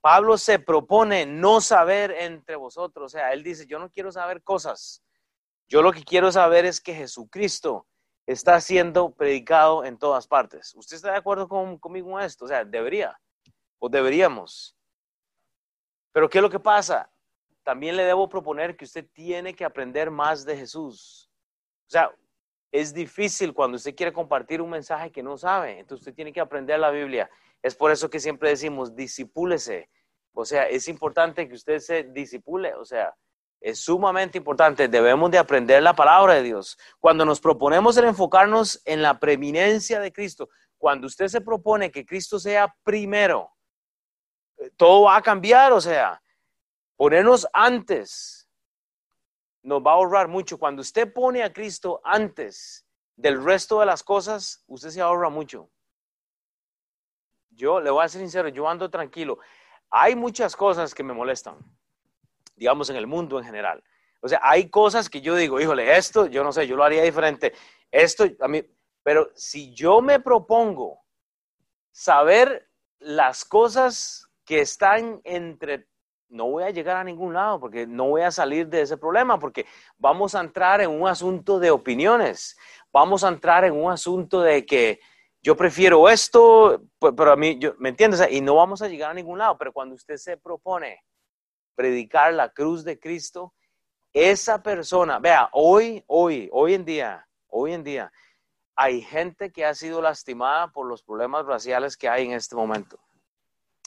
Pablo 0.00 0.36
se 0.38 0.58
propone 0.58 1.24
no 1.24 1.60
saber 1.60 2.10
entre 2.10 2.56
vosotros. 2.56 3.04
O 3.04 3.16
sea, 3.16 3.32
él 3.32 3.44
dice, 3.44 3.66
yo 3.66 3.78
no 3.78 3.88
quiero 3.88 4.10
saber 4.10 4.42
cosas. 4.42 5.04
Yo 5.68 5.82
lo 5.82 5.92
que 5.92 6.02
quiero 6.02 6.32
saber 6.32 6.64
es 6.64 6.80
que 6.80 6.94
Jesucristo 6.94 7.86
está 8.26 8.60
siendo 8.60 9.12
predicado 9.12 9.84
en 9.84 9.98
todas 9.98 10.26
partes. 10.26 10.74
¿Usted 10.74 10.96
está 10.96 11.12
de 11.12 11.18
acuerdo 11.18 11.46
conmigo 11.78 12.18
en 12.18 12.26
esto? 12.26 12.46
O 12.46 12.48
sea, 12.48 12.64
debería 12.64 13.20
o 13.78 13.88
deberíamos. 13.88 14.76
Pero 16.12 16.28
¿qué 16.28 16.38
es 16.38 16.42
lo 16.42 16.50
que 16.50 16.58
pasa? 16.58 17.08
También 17.62 17.96
le 17.96 18.02
debo 18.04 18.28
proponer 18.28 18.76
que 18.76 18.84
usted 18.84 19.06
tiene 19.12 19.54
que 19.54 19.64
aprender 19.64 20.10
más 20.10 20.44
de 20.44 20.56
Jesús. 20.56 21.30
O 21.86 21.90
sea, 21.90 22.12
es 22.72 22.94
difícil 22.94 23.52
cuando 23.52 23.76
usted 23.76 23.94
quiere 23.94 24.12
compartir 24.12 24.62
un 24.62 24.70
mensaje 24.70 25.10
que 25.10 25.22
no 25.22 25.36
sabe. 25.36 25.80
Entonces 25.80 26.06
usted 26.06 26.14
tiene 26.14 26.32
que 26.32 26.40
aprender 26.40 26.78
la 26.78 26.90
Biblia. 26.90 27.30
Es 27.62 27.74
por 27.74 27.90
eso 27.90 28.08
que 28.08 28.20
siempre 28.20 28.50
decimos, 28.50 28.94
disipúlese. 28.94 29.90
O 30.32 30.44
sea, 30.44 30.68
es 30.68 30.86
importante 30.88 31.48
que 31.48 31.54
usted 31.54 31.80
se 31.80 32.04
disipule. 32.04 32.74
O 32.74 32.84
sea, 32.84 33.14
es 33.60 33.80
sumamente 33.80 34.38
importante. 34.38 34.88
Debemos 34.88 35.30
de 35.30 35.38
aprender 35.38 35.82
la 35.82 35.94
palabra 35.94 36.34
de 36.34 36.42
Dios. 36.42 36.78
Cuando 37.00 37.24
nos 37.24 37.40
proponemos 37.40 37.96
el 37.96 38.04
enfocarnos 38.04 38.80
en 38.84 39.02
la 39.02 39.18
preeminencia 39.18 39.98
de 39.98 40.12
Cristo, 40.12 40.48
cuando 40.78 41.08
usted 41.08 41.26
se 41.26 41.40
propone 41.40 41.90
que 41.90 42.06
Cristo 42.06 42.38
sea 42.38 42.74
primero, 42.84 43.50
eh, 44.58 44.70
todo 44.76 45.02
va 45.02 45.16
a 45.16 45.22
cambiar. 45.22 45.72
O 45.72 45.80
sea, 45.80 46.22
ponernos 46.96 47.48
antes 47.52 48.39
nos 49.62 49.82
va 49.82 49.92
a 49.92 49.94
ahorrar 49.94 50.28
mucho. 50.28 50.58
Cuando 50.58 50.82
usted 50.82 51.12
pone 51.12 51.42
a 51.42 51.52
Cristo 51.52 52.00
antes 52.04 52.86
del 53.16 53.42
resto 53.42 53.80
de 53.80 53.86
las 53.86 54.02
cosas, 54.02 54.64
usted 54.66 54.90
se 54.90 55.00
ahorra 55.00 55.28
mucho. 55.28 55.70
Yo 57.50 57.80
le 57.80 57.90
voy 57.90 58.04
a 58.04 58.08
ser 58.08 58.20
sincero, 58.20 58.48
yo 58.48 58.68
ando 58.68 58.90
tranquilo. 58.90 59.38
Hay 59.90 60.16
muchas 60.16 60.56
cosas 60.56 60.94
que 60.94 61.02
me 61.02 61.12
molestan, 61.12 61.58
digamos, 62.56 62.88
en 62.90 62.96
el 62.96 63.06
mundo 63.06 63.38
en 63.38 63.44
general. 63.44 63.82
O 64.20 64.28
sea, 64.28 64.40
hay 64.42 64.70
cosas 64.70 65.08
que 65.08 65.20
yo 65.20 65.34
digo, 65.34 65.60
híjole, 65.60 65.96
esto, 65.96 66.26
yo 66.26 66.44
no 66.44 66.52
sé, 66.52 66.66
yo 66.66 66.76
lo 66.76 66.84
haría 66.84 67.02
diferente. 67.02 67.52
Esto, 67.90 68.24
a 68.40 68.48
mí, 68.48 68.62
pero 69.02 69.30
si 69.34 69.74
yo 69.74 70.00
me 70.00 70.20
propongo 70.20 71.02
saber 71.90 72.70
las 72.98 73.44
cosas 73.44 74.28
que 74.44 74.60
están 74.60 75.20
entre, 75.24 75.88
no 76.30 76.46
voy 76.46 76.64
a 76.64 76.70
llegar 76.70 76.96
a 76.96 77.04
ningún 77.04 77.34
lado 77.34 77.60
porque 77.60 77.86
no 77.86 78.08
voy 78.08 78.22
a 78.22 78.30
salir 78.30 78.68
de 78.68 78.82
ese 78.82 78.96
problema 78.96 79.38
porque 79.38 79.66
vamos 79.98 80.34
a 80.34 80.40
entrar 80.40 80.80
en 80.80 80.90
un 80.90 81.06
asunto 81.06 81.58
de 81.58 81.70
opiniones, 81.70 82.56
vamos 82.92 83.24
a 83.24 83.28
entrar 83.28 83.64
en 83.64 83.74
un 83.74 83.90
asunto 83.90 84.40
de 84.40 84.64
que 84.64 85.00
yo 85.42 85.56
prefiero 85.56 86.08
esto, 86.08 86.82
pero 86.98 87.32
a 87.32 87.36
mí, 87.36 87.58
yo, 87.58 87.74
¿me 87.78 87.88
entiendes? 87.88 88.26
Y 88.30 88.40
no 88.40 88.56
vamos 88.56 88.82
a 88.82 88.88
llegar 88.88 89.10
a 89.10 89.14
ningún 89.14 89.38
lado, 89.38 89.56
pero 89.58 89.72
cuando 89.72 89.94
usted 89.94 90.16
se 90.16 90.36
propone 90.36 91.02
predicar 91.74 92.34
la 92.34 92.50
cruz 92.50 92.84
de 92.84 92.98
Cristo, 92.98 93.54
esa 94.12 94.62
persona, 94.62 95.18
vea, 95.18 95.48
hoy, 95.52 96.04
hoy, 96.06 96.48
hoy 96.52 96.74
en 96.74 96.84
día, 96.84 97.26
hoy 97.48 97.72
en 97.72 97.82
día, 97.82 98.12
hay 98.76 99.00
gente 99.00 99.50
que 99.50 99.64
ha 99.64 99.74
sido 99.74 100.02
lastimada 100.02 100.68
por 100.68 100.86
los 100.86 101.02
problemas 101.02 101.46
raciales 101.46 101.96
que 101.96 102.08
hay 102.08 102.26
en 102.26 102.32
este 102.32 102.54
momento. 102.54 102.98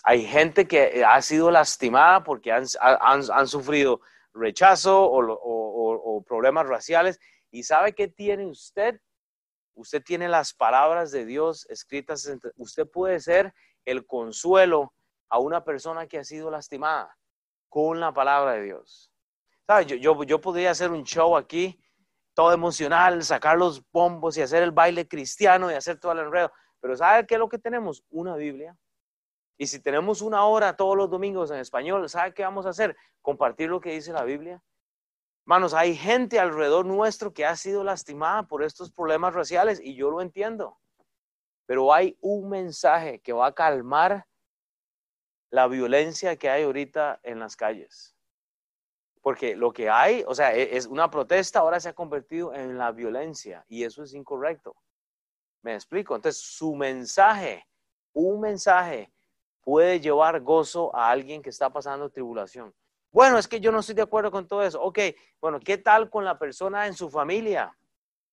Hay 0.03 0.25
gente 0.25 0.67
que 0.67 1.03
ha 1.05 1.21
sido 1.21 1.49
lastimada 1.49 2.23
porque 2.23 2.51
han, 2.51 2.65
han, 2.81 3.47
sufrido 3.47 4.01
rechazo 4.33 5.05
o, 5.05 5.21
o, 5.21 6.23
problemas 6.23 6.67
raciales. 6.67 7.19
¿Y 7.51 7.63
sabe 7.63 7.93
qué 7.93 8.09
tiene 8.09 8.45
usted? 8.45 8.99
Usted 9.75 10.03
tiene 10.03 10.27
las 10.27 10.53
palabras 10.53 11.11
de 11.11 11.25
Dios 11.25 11.65
escritas. 11.69 12.29
Usted 12.57 12.85
puede 12.87 13.21
ser 13.21 13.53
el 13.85 14.05
consuelo 14.05 14.93
a 15.29 15.39
una 15.39 15.63
persona 15.63 16.05
que 16.05 16.19
ha 16.19 16.23
sido 16.23 16.51
lastimada 16.51 17.17
con 17.69 17.99
la 17.99 18.13
palabra 18.13 18.53
de 18.53 18.63
Dios. 18.63 19.09
Yo, 19.87 20.23
yo, 20.23 20.41
podría 20.41 20.71
hacer 20.71 20.91
un 20.91 21.03
show 21.03 21.37
aquí, 21.37 21.81
todo 22.33 22.51
emocional, 22.51 23.23
sacar 23.23 23.57
los 23.57 23.81
bombos 23.91 24.37
y 24.37 24.41
hacer 24.41 24.61
el 24.61 24.71
baile 24.71 25.07
cristiano 25.07 25.71
y 25.71 25.73
hacer 25.73 25.97
todo 25.99 26.11
el 26.11 26.19
enredo. 26.19 26.51
Pero 26.81 26.97
¿sabe 26.97 27.25
qué 27.25 27.35
es 27.35 27.39
lo 27.39 27.47
que 27.47 27.57
tenemos? 27.57 28.03
Una 28.09 28.35
Biblia. 28.35 28.75
Y 29.57 29.67
si 29.67 29.79
tenemos 29.79 30.21
una 30.21 30.45
hora 30.45 30.75
todos 30.75 30.97
los 30.97 31.09
domingos 31.09 31.51
en 31.51 31.57
español, 31.57 32.07
¿sabe 32.09 32.33
qué 32.33 32.43
vamos 32.43 32.65
a 32.65 32.69
hacer? 32.69 32.95
Compartir 33.21 33.69
lo 33.69 33.79
que 33.79 33.91
dice 33.91 34.11
la 34.11 34.23
Biblia. 34.23 34.61
Hermanos, 35.45 35.73
hay 35.73 35.95
gente 35.95 36.39
alrededor 36.39 36.85
nuestro 36.85 37.33
que 37.33 37.45
ha 37.45 37.55
sido 37.55 37.83
lastimada 37.83 38.43
por 38.47 38.63
estos 38.63 38.91
problemas 38.91 39.33
raciales 39.33 39.79
y 39.83 39.95
yo 39.95 40.09
lo 40.09 40.21
entiendo. 40.21 40.79
Pero 41.65 41.93
hay 41.93 42.17
un 42.21 42.49
mensaje 42.49 43.19
que 43.19 43.33
va 43.33 43.47
a 43.47 43.53
calmar 43.53 44.25
la 45.49 45.67
violencia 45.67 46.35
que 46.37 46.49
hay 46.49 46.63
ahorita 46.63 47.19
en 47.23 47.39
las 47.39 47.55
calles. 47.55 48.15
Porque 49.21 49.55
lo 49.55 49.71
que 49.71 49.89
hay, 49.89 50.23
o 50.27 50.33
sea, 50.33 50.55
e, 50.55 50.75
es 50.75 50.87
una 50.87 51.09
protesta, 51.09 51.59
ahora 51.59 51.79
se 51.79 51.89
ha 51.89 51.93
convertido 51.93 52.53
en 52.53 52.77
la 52.77 52.91
violencia 52.91 53.63
y 53.67 53.83
eso 53.83 54.03
es 54.03 54.13
incorrecto. 54.13 54.75
¿Me 55.61 55.75
explico? 55.75 56.15
Entonces, 56.15 56.41
su 56.41 56.75
mensaje, 56.75 57.67
un 58.13 58.41
mensaje 58.41 59.13
puede 59.63 59.99
llevar 59.99 60.41
gozo 60.41 60.95
a 60.95 61.09
alguien 61.09 61.41
que 61.41 61.49
está 61.49 61.71
pasando 61.71 62.09
tribulación. 62.09 62.73
Bueno, 63.11 63.37
es 63.37 63.47
que 63.47 63.59
yo 63.59 63.71
no 63.71 63.79
estoy 63.79 63.95
de 63.95 64.01
acuerdo 64.01 64.31
con 64.31 64.47
todo 64.47 64.63
eso. 64.63 64.81
Ok, 64.81 64.99
bueno, 65.39 65.59
¿qué 65.59 65.77
tal 65.77 66.09
con 66.09 66.25
la 66.25 66.37
persona 66.37 66.87
en 66.87 66.93
su 66.93 67.09
familia 67.09 67.75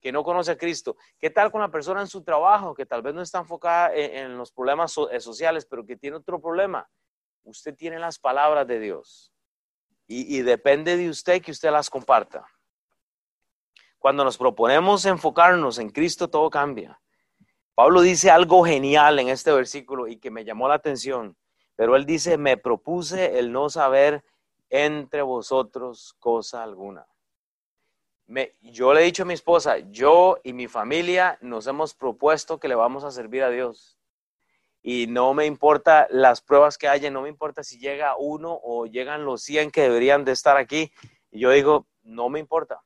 que 0.00 0.10
no 0.10 0.24
conoce 0.24 0.52
a 0.52 0.56
Cristo? 0.56 0.96
¿Qué 1.18 1.30
tal 1.30 1.52
con 1.52 1.60
la 1.60 1.70
persona 1.70 2.00
en 2.00 2.06
su 2.06 2.22
trabajo 2.22 2.74
que 2.74 2.86
tal 2.86 3.02
vez 3.02 3.14
no 3.14 3.22
está 3.22 3.38
enfocada 3.38 3.94
en, 3.94 4.36
los 4.36 4.50
problemas 4.50 4.94
eh, 5.10 5.20
sociales, 5.20 5.66
pero 5.66 5.84
que 5.84 5.96
tiene 5.96 6.16
otro 6.16 6.40
problema? 6.40 6.88
Usted 7.44 7.74
tiene 7.74 7.98
las 7.98 8.18
palabras 8.18 8.66
de 8.66 8.80
Dios. 8.80 9.32
y, 10.08 10.42
depende 10.42 10.96
de 10.96 11.08
usted 11.08 11.40
que 11.40 11.52
usted 11.52 11.70
las 11.70 11.88
comparta. 11.88 12.44
Cuando 13.98 14.24
nos 14.24 14.36
proponemos 14.36 15.04
enfocarnos 15.04 15.78
en 15.78 15.90
Cristo, 15.90 16.28
todo 16.28 16.50
cambia. 16.50 17.00
Pablo 17.74 18.02
dice 18.02 18.30
algo 18.30 18.64
genial 18.64 19.18
en 19.18 19.28
este 19.28 19.52
versículo 19.52 20.06
y 20.08 20.16
que 20.16 20.30
me 20.30 20.44
llamó 20.44 20.68
la 20.68 20.74
atención, 20.74 21.36
pero 21.76 21.96
él 21.96 22.04
dice, 22.04 22.36
me 22.36 22.56
propuse 22.56 23.38
el 23.38 23.52
no 23.52 23.70
saber 23.70 24.24
entre 24.68 25.22
vosotros 25.22 26.14
cosa 26.18 26.62
alguna. 26.62 27.06
Yo 28.60 28.94
le 28.94 29.00
he 29.00 29.04
dicho 29.04 29.24
a 29.24 29.26
mi 29.26 29.34
esposa, 29.34 29.78
yo 29.78 30.38
y 30.44 30.52
mi 30.52 30.68
familia 30.68 31.38
nos 31.40 31.66
hemos 31.66 31.94
propuesto 31.94 32.60
que 32.60 32.68
le 32.68 32.76
vamos 32.76 33.02
a 33.02 33.10
servir 33.10 33.42
a 33.42 33.50
Dios 33.50 33.98
y 34.82 35.06
no 35.08 35.34
me 35.34 35.46
importa 35.46 36.06
las 36.10 36.40
pruebas 36.40 36.78
que 36.78 36.88
haya, 36.88 37.10
no 37.10 37.22
me 37.22 37.28
importa 37.28 37.62
si 37.62 37.78
llega 37.78 38.16
uno 38.16 38.58
o 38.62 38.86
llegan 38.86 39.24
los 39.24 39.42
100 39.42 39.70
que 39.70 39.82
deberían 39.82 40.24
de 40.24 40.32
estar 40.32 40.56
aquí. 40.56 40.92
Y 41.30 41.40
yo 41.40 41.50
digo, 41.50 41.86
no 42.02 42.28
me 42.28 42.38
importa. 42.38 42.80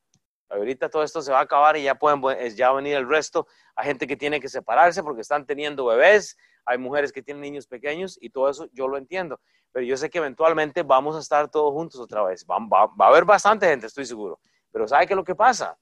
Ahorita 0.48 0.88
todo 0.88 1.02
esto 1.02 1.22
se 1.22 1.32
va 1.32 1.40
a 1.40 1.42
acabar 1.42 1.76
y 1.76 1.82
ya 1.82 1.94
pueden 1.94 2.22
ya 2.54 2.72
venir 2.72 2.96
el 2.96 3.08
resto. 3.08 3.46
Hay 3.74 3.86
gente 3.86 4.06
que 4.06 4.16
tiene 4.16 4.40
que 4.40 4.48
separarse 4.48 5.02
porque 5.02 5.22
están 5.22 5.46
teniendo 5.46 5.86
bebés, 5.86 6.36
hay 6.64 6.78
mujeres 6.78 7.12
que 7.12 7.22
tienen 7.22 7.40
niños 7.40 7.66
pequeños 7.66 8.18
y 8.20 8.30
todo 8.30 8.48
eso 8.48 8.68
yo 8.72 8.88
lo 8.88 8.96
entiendo. 8.96 9.40
Pero 9.72 9.84
yo 9.84 9.96
sé 9.96 10.10
que 10.10 10.18
eventualmente 10.18 10.82
vamos 10.82 11.16
a 11.16 11.20
estar 11.20 11.50
todos 11.50 11.72
juntos 11.72 12.00
otra 12.00 12.22
vez. 12.22 12.44
Va, 12.48 12.58
va 12.60 13.06
a 13.06 13.08
haber 13.08 13.24
bastante 13.24 13.66
gente, 13.66 13.86
estoy 13.86 14.06
seguro. 14.06 14.38
Pero 14.70 14.86
¿sabe 14.86 15.06
qué 15.06 15.14
es 15.14 15.16
lo 15.16 15.24
que 15.24 15.34
pasa? 15.34 15.78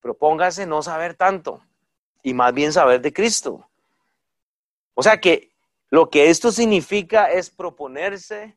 Propóngase 0.00 0.66
no 0.66 0.82
saber 0.82 1.14
tanto 1.14 1.62
y 2.22 2.34
más 2.34 2.52
bien 2.54 2.72
saber 2.72 3.00
de 3.00 3.12
Cristo. 3.12 3.68
O 4.94 5.02
sea 5.02 5.20
que 5.20 5.52
lo 5.90 6.08
que 6.08 6.30
esto 6.30 6.52
significa 6.52 7.30
es 7.30 7.50
proponerse 7.50 8.56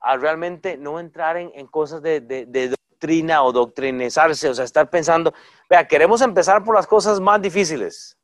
a 0.00 0.16
realmente 0.16 0.76
no 0.78 0.98
entrar 0.98 1.36
en, 1.36 1.66
cosas 1.66 2.02
de, 2.02 2.74
doctrina 3.00 3.42
o 3.42 3.50
doctrinizarse, 3.50 4.50
o 4.50 4.54
sea, 4.54 4.64
estar 4.64 4.90
pensando, 4.90 5.32
vea, 5.70 5.88
queremos 5.88 6.20
empezar 6.20 6.62
por 6.62 6.74
las 6.74 6.86
cosas 6.86 7.18
más 7.18 7.40
difíciles. 7.40 8.18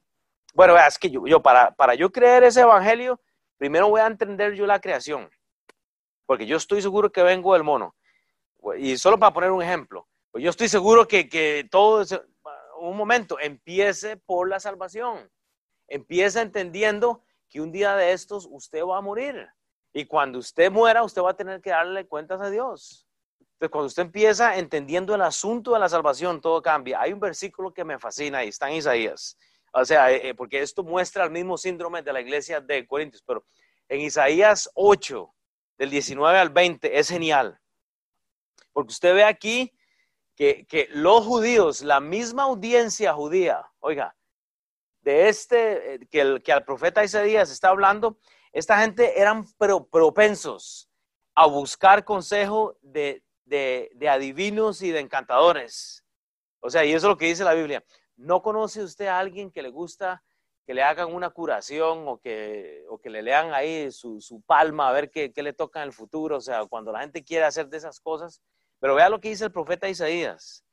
Bueno, 0.53 0.75
vea, 0.75 0.87
es 0.87 0.99
que 0.99 1.11
yo, 1.11 1.43
para, 1.43 1.75
para 1.75 1.95
yo 1.95 2.13
creer 2.13 2.45
ese 2.45 2.61
evangelio, 2.61 3.19
primero 3.57 3.89
voy 3.89 4.03
a 4.03 4.07
entender 4.07 4.53
yo 4.55 4.67
la 4.67 4.79
creación, 4.79 5.31
porque 6.27 6.45
yo 6.47 6.59
estoy 6.59 6.83
seguro 6.83 7.11
que 7.11 7.23
vengo 7.23 7.55
del 7.55 7.65
mono. 7.65 7.95
Y 8.79 8.99
solo 8.99 9.19
para 9.19 9.33
poner 9.33 9.51
un 9.51 9.63
ejemplo, 9.63 10.07
pues 10.31 10.45
yo 10.45 10.51
estoy 10.51 10.69
seguro 10.69 11.09
que, 11.09 11.29
que 11.29 11.67
todo, 11.71 12.05
un 12.79 12.97
momento, 12.97 13.39
empiece 13.41 14.19
por 14.19 14.49
la 14.49 14.61
salvación. 14.61 15.31
Empieza 15.89 16.43
entendiendo 16.43 17.23
que 17.49 17.63
un 17.63 17.73
día 17.73 17.97
de 17.97 18.13
estos 18.13 18.47
usted 18.51 18.83
va 18.83 18.99
a 18.99 19.03
morir. 19.03 19.49
Y 19.95 20.05
cuando 20.05 20.39
usted 20.39 20.71
muera, 20.71 21.03
usted 21.03 21.23
va 21.23 21.31
a 21.31 21.37
tener 21.37 21.63
que 21.63 21.71
darle 21.71 22.07
cuentas 22.07 22.41
a 22.43 22.51
Dios. 22.51 23.06
Entonces, 23.57 23.73
cuando 23.73 23.87
usted 23.87 24.03
empieza 24.03 24.59
entendiendo 24.59 25.15
el 25.15 25.23
asunto 25.23 25.73
de 25.73 25.79
la 25.79 25.89
salvación, 25.89 26.43
todo 26.43 26.61
cambia. 26.61 27.01
Hay 27.01 27.15
un 27.15 27.21
versículo 27.21 27.73
que 27.73 27.85
me 27.85 27.99
fascina 27.99 28.45
y 28.45 28.49
está 28.49 28.69
en 28.69 28.77
Isaías. 28.77 29.39
O 29.73 29.83
sea, 29.83 30.13
eh, 30.13 30.29
eh, 30.29 30.35
porque 30.35 30.61
esto 30.61 30.85
muestra 30.85 31.25
el 31.25 31.31
mismo 31.31 31.57
síndrome 31.57 32.03
de 32.03 32.13
la 32.13 32.21
iglesia 32.21 32.61
de 32.61 32.87
Corintios, 32.87 33.23
pero 33.27 33.47
en 33.89 34.03
Isaías 34.03 34.71
8, 34.75 35.35
del 35.79 35.89
19 35.89 36.39
al 36.39 36.51
20, 36.51 36.99
es 36.99 37.09
genial. 37.09 37.59
Porque 38.75 38.93
usted 38.93 39.15
ve 39.15 39.25
aquí 39.25 39.75
que, 40.35 40.67
los 40.91 41.25
judíos, 41.25 41.81
la 41.81 42.01
misma 42.01 42.43
audiencia 42.43 43.15
judía, 43.15 43.67
oiga, 43.79 44.15
de 45.01 45.31
este, 45.31 45.95
eh, 45.95 46.01
que, 46.11 46.53
al 46.53 46.65
profeta 46.67 47.03
Isaías 47.03 47.51
está 47.51 47.71
hablando, 47.71 48.19
esta 48.53 48.79
gente 48.81 49.19
eran 49.19 49.47
propensos 49.57 50.91
a 51.35 51.47
buscar 51.47 52.05
consejo 52.05 52.77
de, 52.83 53.26
de, 53.47 53.91
adivinos 54.09 54.83
y 54.83 54.91
de 54.91 55.01
encantadores. 55.01 56.05
O 56.61 56.71
sea, 56.71 56.85
y 56.85 56.91
eso 56.91 57.07
es 57.07 57.11
lo 57.11 57.17
que 57.17 57.27
dice 57.27 57.45
la 57.45 57.55
Biblia. 57.55 57.83
¿No 58.17 58.43
conoce 58.43 58.83
usted 58.83 59.07
a 59.07 59.19
alguien 59.19 59.51
que 59.51 59.63
le 59.63 59.71
gusta 59.71 60.23
que 60.67 60.75
le 60.75 60.83
hagan 60.83 61.15
una 61.15 61.31
curación 61.31 62.09
o 62.09 62.19
que, 62.19 62.85
o 62.89 62.99
que 62.99 63.09
le 63.09 63.23
lean 63.23 63.55
ahí 63.55 63.93
su, 63.93 64.21
su 64.21 64.43
palma 64.43 64.89
a 64.89 64.93
ver 64.93 65.11
qué, 65.11 65.33
qué, 65.33 65.43
le 65.43 65.53
toca 65.53 65.81
en 65.81 65.87
el 65.87 65.93
futuro? 65.93 66.39
O 66.39 66.41
sea, 66.41 66.67
cuando 66.67 66.93
la 66.93 67.01
gente 67.01 67.25
quiere 67.25 67.45
hacer 67.45 67.69
de 67.69 67.77
esas 67.77 68.01
cosas. 68.01 68.43
Pero 68.81 68.95
vea 68.95 69.09
lo 69.09 69.21
que 69.21 69.29
dice 69.29 69.45
el 69.45 69.53
profeta 69.53 69.89
Isaías. 69.89 70.65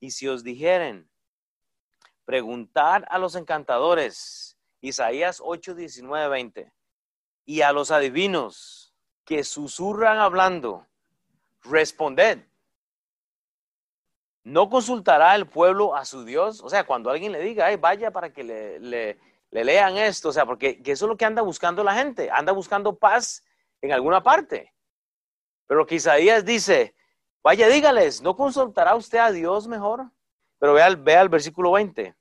Y 0.00 0.10
si 0.10 0.28
os 0.28 0.42
dijeren, 0.42 1.08
preguntar 2.24 3.06
a 3.08 3.18
los 3.18 3.36
encantadores, 3.36 4.58
Isaías 4.80 5.40
8, 5.42 5.74
19, 5.74 6.28
20, 6.28 6.72
y 7.46 7.60
a 7.62 7.72
los 7.72 7.90
adivinos 7.90 8.94
que 9.24 9.44
susurran 9.44 10.18
hablando, 10.18 10.86
responded. 11.70 12.40
¿No 14.44 14.70
consultará 14.70 15.34
el 15.34 15.46
pueblo 15.46 15.96
a 15.96 16.04
su 16.04 16.24
Dios? 16.24 16.60
O 16.62 16.68
sea, 16.68 16.84
cuando 16.84 17.10
alguien 17.10 17.32
le 17.32 17.40
diga, 17.40 17.74
vaya 17.76 18.12
para 18.12 18.32
que 18.32 18.44
le, 18.44 18.78
le, 18.78 19.18
lean 19.50 19.96
esto, 19.96 20.28
o 20.28 20.32
sea, 20.32 20.46
porque 20.46 20.80
eso 20.84 21.06
es 21.06 21.08
lo 21.08 21.16
que 21.16 21.24
anda 21.24 21.42
buscando 21.42 21.82
la 21.82 21.94
gente, 21.94 22.30
anda 22.30 22.52
buscando 22.52 22.96
paz 22.96 23.44
en 23.80 23.92
alguna 23.92 24.22
parte. 24.22 24.72
Pero 25.66 25.84
que 25.84 25.96
Isaías 25.96 26.44
dice, 26.44 26.94
vaya, 27.42 27.66
dígales, 27.66 28.22
¿no 28.22 28.36
consultará 28.36 28.94
usted 28.94 29.18
a 29.18 29.32
Dios 29.32 29.66
mejor? 29.66 30.10
Pero 30.58 30.74
vea, 30.74 30.94
vea 30.94 31.22
el 31.22 31.28
versículo 31.28 31.72
20. 31.72 32.14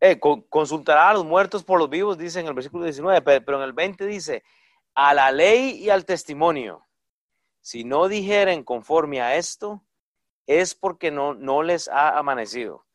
Eh, 0.00 0.18
consultará 0.48 1.10
a 1.10 1.12
los 1.12 1.24
muertos 1.24 1.62
por 1.62 1.78
los 1.78 1.88
vivos, 1.88 2.18
dice 2.18 2.40
en 2.40 2.46
el 2.48 2.54
versículo 2.54 2.84
19, 2.84 3.20
pero 3.42 3.58
en 3.58 3.62
el 3.62 3.74
20 3.74 4.06
dice, 4.06 4.42
a 4.94 5.14
la 5.14 5.30
ley 5.30 5.72
y 5.72 5.90
al 5.90 6.04
testimonio. 6.04 6.86
Si 7.60 7.84
no 7.84 8.08
dijeren 8.08 8.64
conforme 8.64 9.20
a 9.20 9.36
esto, 9.36 9.84
es 10.46 10.74
porque 10.74 11.10
no, 11.10 11.34
no 11.34 11.62
les 11.62 11.88
ha 11.88 12.18
amanecido. 12.18 12.86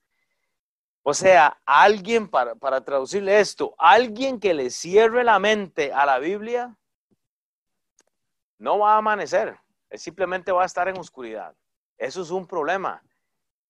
O 1.03 1.13
sea, 1.13 1.61
alguien, 1.65 2.27
para, 2.27 2.55
para 2.55 2.83
traducirle 2.83 3.39
esto, 3.39 3.75
alguien 3.77 4.39
que 4.39 4.53
le 4.53 4.71
cierre 4.71 5.23
la 5.23 5.37
mente 5.37 5.93
a 5.93 6.05
la 6.05 6.17
Biblia, 6.17 6.75
no 8.57 8.79
va 8.79 8.95
a 8.95 8.97
amanecer, 8.97 9.59
simplemente 9.91 10.51
va 10.51 10.63
a 10.63 10.65
estar 10.65 10.87
en 10.87 10.97
oscuridad. 10.97 11.55
Eso 11.97 12.21
es 12.21 12.31
un 12.31 12.47
problema. 12.47 13.03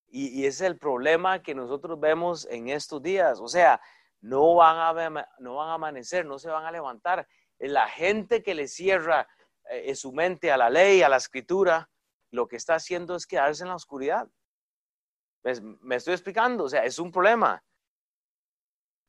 Y, 0.08 0.46
ese 0.46 0.66
es 0.66 0.72
el 0.72 0.78
problema 0.78 1.42
que 1.42 1.54
nosotros 1.54 2.00
vemos 2.00 2.48
en 2.50 2.70
estos 2.70 3.02
días. 3.02 3.40
O 3.42 3.48
sea, 3.50 3.82
no 4.22 4.56
van, 4.56 4.78
a, 4.78 5.30
no 5.40 5.56
van 5.56 5.70
a 5.70 5.74
amanecer, 5.74 6.26
no 6.26 6.40
se 6.40 6.50
van 6.50 6.66
a 6.66 6.72
levantar. 6.72 7.28
La 7.60 7.90
gente 7.90 8.42
que 8.42 8.56
le 8.56 8.68
cierra 8.68 9.28
eh, 9.70 9.96
su 9.96 10.12
mente 10.12 10.52
a 10.52 10.58
la 10.58 10.70
ley, 10.70 11.02
a 11.02 11.10
la 11.10 11.18
escritura, 11.18 11.90
lo 12.32 12.48
que 12.48 12.56
está 12.56 12.76
haciendo 12.76 13.16
es 13.16 13.26
quedarse 13.26 13.64
en 13.64 13.70
la 13.70 13.76
oscuridad. 13.76 14.28
Me, 15.82 15.96
estoy 15.96 16.14
explicando, 16.14 16.64
o 16.64 16.70
sea, 16.70 16.84
es 16.84 16.98
un 17.00 17.12
problema. 17.12 17.64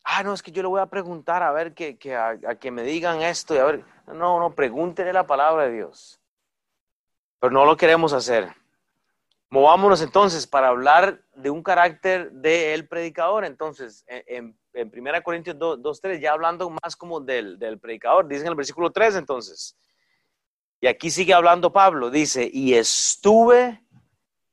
Ah, 0.05 0.23
no, 0.23 0.35
es 0.35 0.43
que 0.43 0.53
yo 0.53 0.63
le 0.63 0.69
voy 0.69 0.81
a 0.81 0.87
preguntar 0.87 1.43
a 1.43 1.51
ver 1.51 1.75
que, 1.75 1.97
a, 2.15 2.37
que 2.57 2.71
me 2.71 2.83
digan 2.83 3.23
esto 3.23 3.55
y 3.55 3.59
a 3.59 3.65
ver. 3.65 3.85
No, 4.07 4.39
no, 4.39 4.55
pregúntele 4.55 5.13
la 5.13 5.27
palabra 5.27 5.65
de 5.65 5.73
Dios. 5.73 6.21
Pero 7.41 7.53
no 7.53 7.65
lo 7.65 7.77
queremos 7.77 8.13
hacer. 8.13 8.55
Movámonos 9.49 10.03
entonces 10.03 10.47
para 10.47 10.69
hablar 10.69 11.23
de 11.35 11.51
un 11.51 11.63
carácter 11.63 12.31
del 12.31 12.87
predicador. 12.87 13.45
Entonces, 13.45 14.05
en, 14.07 14.57
en 14.75 14.93
1 14.95 15.23
Corintios 15.23 15.59
2, 15.59 16.01
3, 16.01 16.21
ya 16.21 16.33
hablando 16.33 16.71
más 16.71 16.95
como 16.97 17.21
del, 17.21 17.59
del 17.59 17.81
predicador, 17.81 18.29
dice 18.29 18.43
en 18.43 18.49
el 18.49 18.55
versículo 18.55 18.93
3 18.93 19.17
entonces. 19.17 19.77
Y 20.87 20.89
aquí 20.89 21.11
sigue 21.11 21.35
hablando 21.35 21.73
Pablo, 21.73 22.11
dice, 22.11 22.49
y 22.53 22.75
estuve 22.75 23.83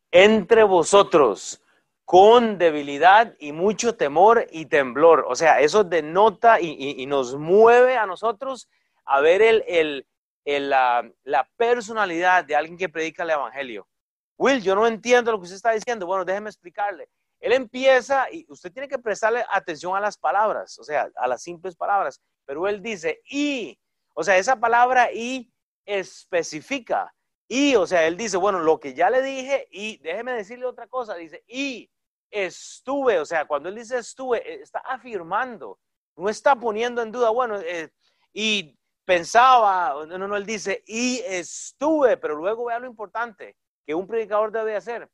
entre 0.09 0.63
vosotros 0.63 1.61
con 2.05 2.57
debilidad 2.57 3.35
y 3.37 3.51
mucho 3.51 3.95
temor 3.95 4.47
y 4.49 4.65
temblor. 4.65 5.27
O 5.29 5.35
sea, 5.35 5.61
eso 5.61 5.83
denota 5.83 6.59
y, 6.59 7.05
nos 7.05 7.35
mueve 7.35 7.97
a 7.97 8.07
nosotros 8.07 8.67
a 9.05 9.21
ver 9.21 9.43
el, 9.43 10.07
la, 10.43 11.07
la 11.23 11.47
personalidad 11.55 12.43
de 12.45 12.55
alguien 12.55 12.79
que 12.79 12.89
predica 12.89 13.21
el 13.21 13.29
Evangelio. 13.29 13.87
Will, 14.35 14.59
yo 14.63 14.73
no 14.73 14.87
entiendo 14.87 15.31
lo 15.31 15.37
que 15.37 15.43
usted 15.43 15.57
está 15.57 15.73
diciendo. 15.73 16.07
Bueno, 16.07 16.25
déjeme 16.25 16.49
explicarle. 16.49 17.09
Él 17.41 17.53
empieza 17.53 18.25
y 18.31 18.43
usted 18.49 18.73
tiene 18.73 18.87
que 18.87 18.97
prestarle 18.97 19.45
atención 19.51 19.95
a 19.95 19.99
las 19.99 20.17
palabras, 20.17 20.79
o 20.79 20.83
sea, 20.83 21.11
a 21.15 21.27
las 21.27 21.43
simples 21.43 21.75
palabras. 21.75 22.19
Pero 22.43 22.67
él 22.67 22.81
dice, 22.81 23.21
y, 23.29 23.77
o 24.15 24.23
sea, 24.23 24.35
esa 24.37 24.55
palabra 24.55 25.13
y 25.13 25.52
especifica. 25.85 27.13
Y, 27.47 27.75
o 27.75 27.85
sea, 27.85 28.07
él 28.07 28.17
dice, 28.17 28.37
bueno, 28.37 28.59
lo 28.59 28.79
que 28.79 28.93
ya 28.93 29.09
le 29.09 29.21
dije, 29.21 29.67
y 29.71 29.97
déjeme 29.97 30.33
decirle 30.33 30.65
otra 30.65 30.87
cosa, 30.87 31.15
dice, 31.15 31.43
y 31.47 31.89
estuve, 32.31 33.19
o 33.19 33.25
sea, 33.25 33.45
cuando 33.45 33.69
él 33.69 33.75
dice 33.75 33.97
estuve, 33.97 34.39
eh, 34.39 34.61
está 34.61 34.79
afirmando, 34.79 35.79
no 36.15 36.29
está 36.29 36.55
poniendo 36.55 37.01
en 37.01 37.11
duda, 37.11 37.29
bueno, 37.29 37.59
eh, 37.59 37.91
y 38.33 38.77
pensaba, 39.05 40.05
no, 40.07 40.17
no, 40.17 40.35
él 40.35 40.45
dice, 40.45 40.83
y 40.87 41.19
estuve, 41.25 42.17
pero 42.17 42.35
luego 42.35 42.65
vea 42.65 42.79
lo 42.79 42.87
importante, 42.87 43.55
que 43.85 43.93
un 43.93 44.07
predicador 44.07 44.51
debe 44.51 44.75
hacer. 44.75 45.09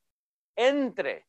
Entre. 0.56 1.26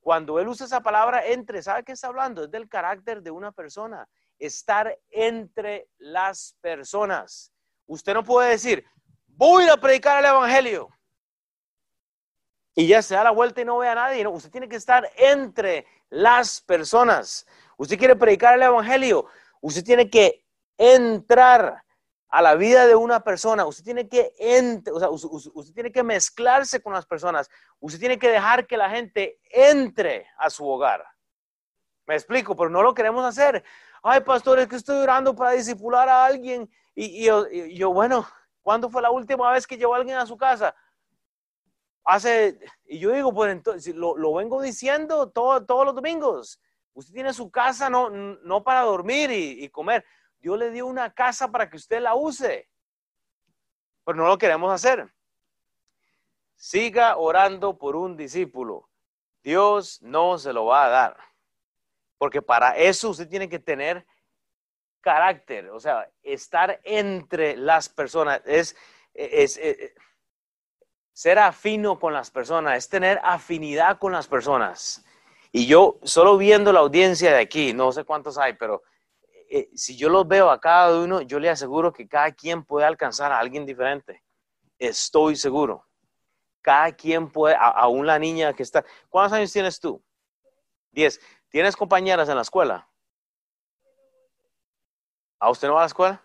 Cuando 0.00 0.40
él 0.40 0.48
usa 0.48 0.66
esa 0.66 0.80
palabra 0.80 1.26
entre, 1.26 1.62
¿sabe 1.62 1.84
qué 1.84 1.92
está 1.92 2.08
hablando? 2.08 2.44
Es 2.44 2.50
del 2.50 2.68
carácter 2.68 3.22
de 3.22 3.30
una 3.30 3.52
persona. 3.52 4.08
Estar 4.38 4.98
entre 5.10 5.88
las 5.98 6.56
personas. 6.62 7.52
Usted 7.90 8.14
no 8.14 8.22
puede 8.22 8.50
decir, 8.50 8.84
voy 9.26 9.68
a 9.68 9.76
predicar 9.76 10.20
el 10.20 10.30
Evangelio. 10.30 10.90
y 12.76 12.86
ya 12.86 13.02
se 13.02 13.16
da 13.16 13.24
la 13.24 13.32
vuelta 13.32 13.60
y 13.60 13.64
no 13.64 13.78
ve 13.78 13.88
a 13.88 13.96
nadie. 13.96 14.24
Usted 14.28 14.48
tiene 14.48 14.68
que 14.68 14.76
estar 14.76 15.10
entre 15.16 15.84
las 16.08 16.60
personas. 16.60 17.44
Usted 17.76 17.98
quiere 17.98 18.14
predicar 18.14 18.54
el 18.54 18.62
Evangelio. 18.62 19.26
Usted 19.60 19.82
tiene 19.82 20.08
que 20.08 20.46
entrar 20.78 21.82
a 22.28 22.40
la 22.40 22.54
vida 22.54 22.86
de 22.86 22.94
una 22.94 23.24
persona. 23.24 23.66
Usted 23.66 23.82
tiene 23.82 24.08
que, 24.08 24.32
o 24.92 25.00
sea, 25.00 25.10
usted 25.10 25.74
tiene 25.74 25.90
que 25.90 26.04
mezclarse 26.04 26.80
con 26.80 26.92
las 26.92 27.06
personas. 27.06 27.50
Usted 27.80 27.98
tiene 27.98 28.20
que 28.20 28.28
dejar 28.28 28.68
que 28.68 28.76
la 28.76 28.88
gente 28.88 29.40
entre 29.50 30.28
a 30.38 30.48
su 30.48 30.64
hogar. 30.64 31.04
Me 32.06 32.14
explico, 32.14 32.54
pero 32.54 32.70
no 32.70 32.82
lo 32.82 32.94
queremos 32.94 33.24
hacer. 33.24 33.64
Ay, 34.00 34.20
pastor, 34.20 34.60
es 34.60 34.68
que 34.68 34.76
estoy 34.76 34.98
orando 34.98 35.34
para 35.34 35.50
disipular 35.50 36.08
a 36.08 36.24
alguien. 36.24 36.70
Y, 36.94 37.24
yo, 37.24 37.92
bueno, 37.92 38.26
¿cuándo 38.62 38.90
fue 38.90 39.02
la 39.02 39.10
última 39.10 39.50
vez 39.52 39.66
que 39.66 39.76
llevó 39.76 39.94
a 39.94 39.98
alguien 39.98 40.16
a 40.16 40.26
su 40.26 40.36
casa? 40.36 40.74
Hace, 42.04 42.58
y 42.86 42.98
yo 42.98 43.12
digo, 43.12 43.32
pues 43.32 43.52
entonces, 43.52 43.94
lo, 43.94 44.16
lo 44.16 44.34
vengo 44.34 44.60
diciendo 44.60 45.30
todo, 45.30 45.64
todos 45.64 45.86
los 45.86 45.94
domingos. 45.94 46.60
Usted 46.92 47.14
tiene 47.14 47.32
su 47.32 47.50
casa 47.50 47.88
no, 47.88 48.10
no 48.10 48.64
para 48.64 48.82
dormir 48.82 49.30
y, 49.30 49.64
y 49.64 49.68
comer. 49.68 50.04
Dios 50.40 50.58
le 50.58 50.70
dio 50.70 50.86
una 50.86 51.12
casa 51.12 51.50
para 51.50 51.68
que 51.68 51.76
usted 51.76 52.00
la 52.00 52.14
use. 52.14 52.68
Pero 54.04 54.16
no 54.16 54.26
lo 54.26 54.38
queremos 54.38 54.72
hacer. 54.72 55.12
Siga 56.56 57.16
orando 57.16 57.78
por 57.78 57.96
un 57.96 58.16
discípulo. 58.16 58.88
Dios 59.42 60.00
no 60.02 60.38
se 60.38 60.52
lo 60.52 60.66
va 60.66 60.86
a 60.86 60.88
dar. 60.88 61.16
Porque 62.18 62.42
para 62.42 62.76
eso 62.76 63.10
usted 63.10 63.28
tiene 63.28 63.48
que 63.48 63.58
tener 63.58 64.06
carácter, 65.00 65.70
o 65.70 65.80
sea, 65.80 66.08
estar 66.22 66.80
entre 66.84 67.56
las 67.56 67.88
personas, 67.88 68.40
es, 68.44 68.76
es, 69.14 69.56
es, 69.56 69.92
ser 71.12 71.38
afino 71.38 71.98
con 71.98 72.12
las 72.12 72.30
personas, 72.30 72.78
es 72.78 72.88
tener 72.88 73.20
afinidad 73.22 73.98
con 73.98 74.12
las 74.12 74.26
personas. 74.26 75.04
Y 75.52 75.66
yo, 75.66 75.98
solo 76.02 76.36
viendo 76.36 76.72
la 76.72 76.80
audiencia 76.80 77.32
de 77.32 77.40
aquí, 77.40 77.72
no 77.72 77.92
sé 77.92 78.04
cuántos 78.04 78.38
hay, 78.38 78.54
pero 78.54 78.82
eh, 79.50 79.68
si 79.74 79.96
yo 79.96 80.08
los 80.08 80.28
veo 80.28 80.48
a 80.48 80.60
cada 80.60 80.96
uno, 81.02 81.22
yo 81.22 81.40
le 81.40 81.50
aseguro 81.50 81.92
que 81.92 82.06
cada 82.06 82.30
quien 82.30 82.64
puede 82.64 82.86
alcanzar 82.86 83.32
a 83.32 83.38
alguien 83.38 83.66
diferente. 83.66 84.22
Estoy 84.78 85.34
seguro. 85.34 85.86
Cada 86.62 86.92
quien 86.92 87.30
puede, 87.30 87.56
aún 87.58 88.06
la 88.06 88.18
niña 88.18 88.52
que 88.52 88.62
está. 88.62 88.84
¿Cuántos 89.08 89.36
años 89.36 89.52
tienes 89.52 89.80
tú? 89.80 90.02
Diez. 90.92 91.20
¿Tienes 91.48 91.76
compañeras 91.76 92.28
en 92.28 92.36
la 92.36 92.42
escuela? 92.42 92.89
¿A 95.40 95.50
usted 95.50 95.68
no 95.68 95.74
va 95.74 95.80
a 95.80 95.84
la 95.84 95.86
escuela? 95.86 96.22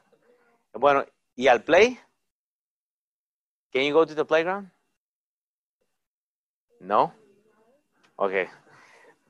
Bueno, 0.73 1.05
¿y 1.35 1.47
al 1.47 1.63
play? 1.63 1.97
Can 3.71 3.83
you 3.83 3.93
go 3.93 4.05
to 4.05 4.13
the 4.13 4.25
playground? 4.25 4.69
No? 6.81 7.13
Ok. 8.17 8.33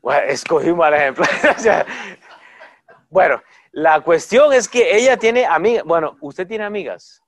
Bueno, 0.02 0.22
escogí 0.28 0.70
un 0.70 0.78
mal 0.78 0.94
ejemplo. 0.94 1.24
bueno, 3.10 3.42
la 3.72 4.02
cuestión 4.02 4.54
es 4.54 4.68
que 4.68 4.96
ella 4.98 5.18
tiene 5.18 5.46
amigas. 5.46 5.84
Bueno, 5.86 6.18
¿usted 6.20 6.48
tiene 6.48 6.64
amigas? 6.64 7.22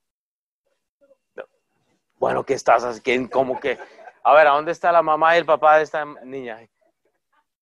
Bueno, 2.16 2.44
¿qué 2.44 2.56
estás 2.56 2.84
haciendo? 2.84 3.30
Como 3.30 3.60
que, 3.60 3.78
a 4.24 4.34
ver, 4.34 4.48
¿a 4.48 4.52
dónde 4.52 4.72
está 4.72 4.92
la 4.92 5.04
mamá 5.04 5.36
y 5.36 5.40
el 5.40 5.46
papá 5.46 5.78
de 5.78 5.84
esta 5.84 6.04
niña? 6.24 6.68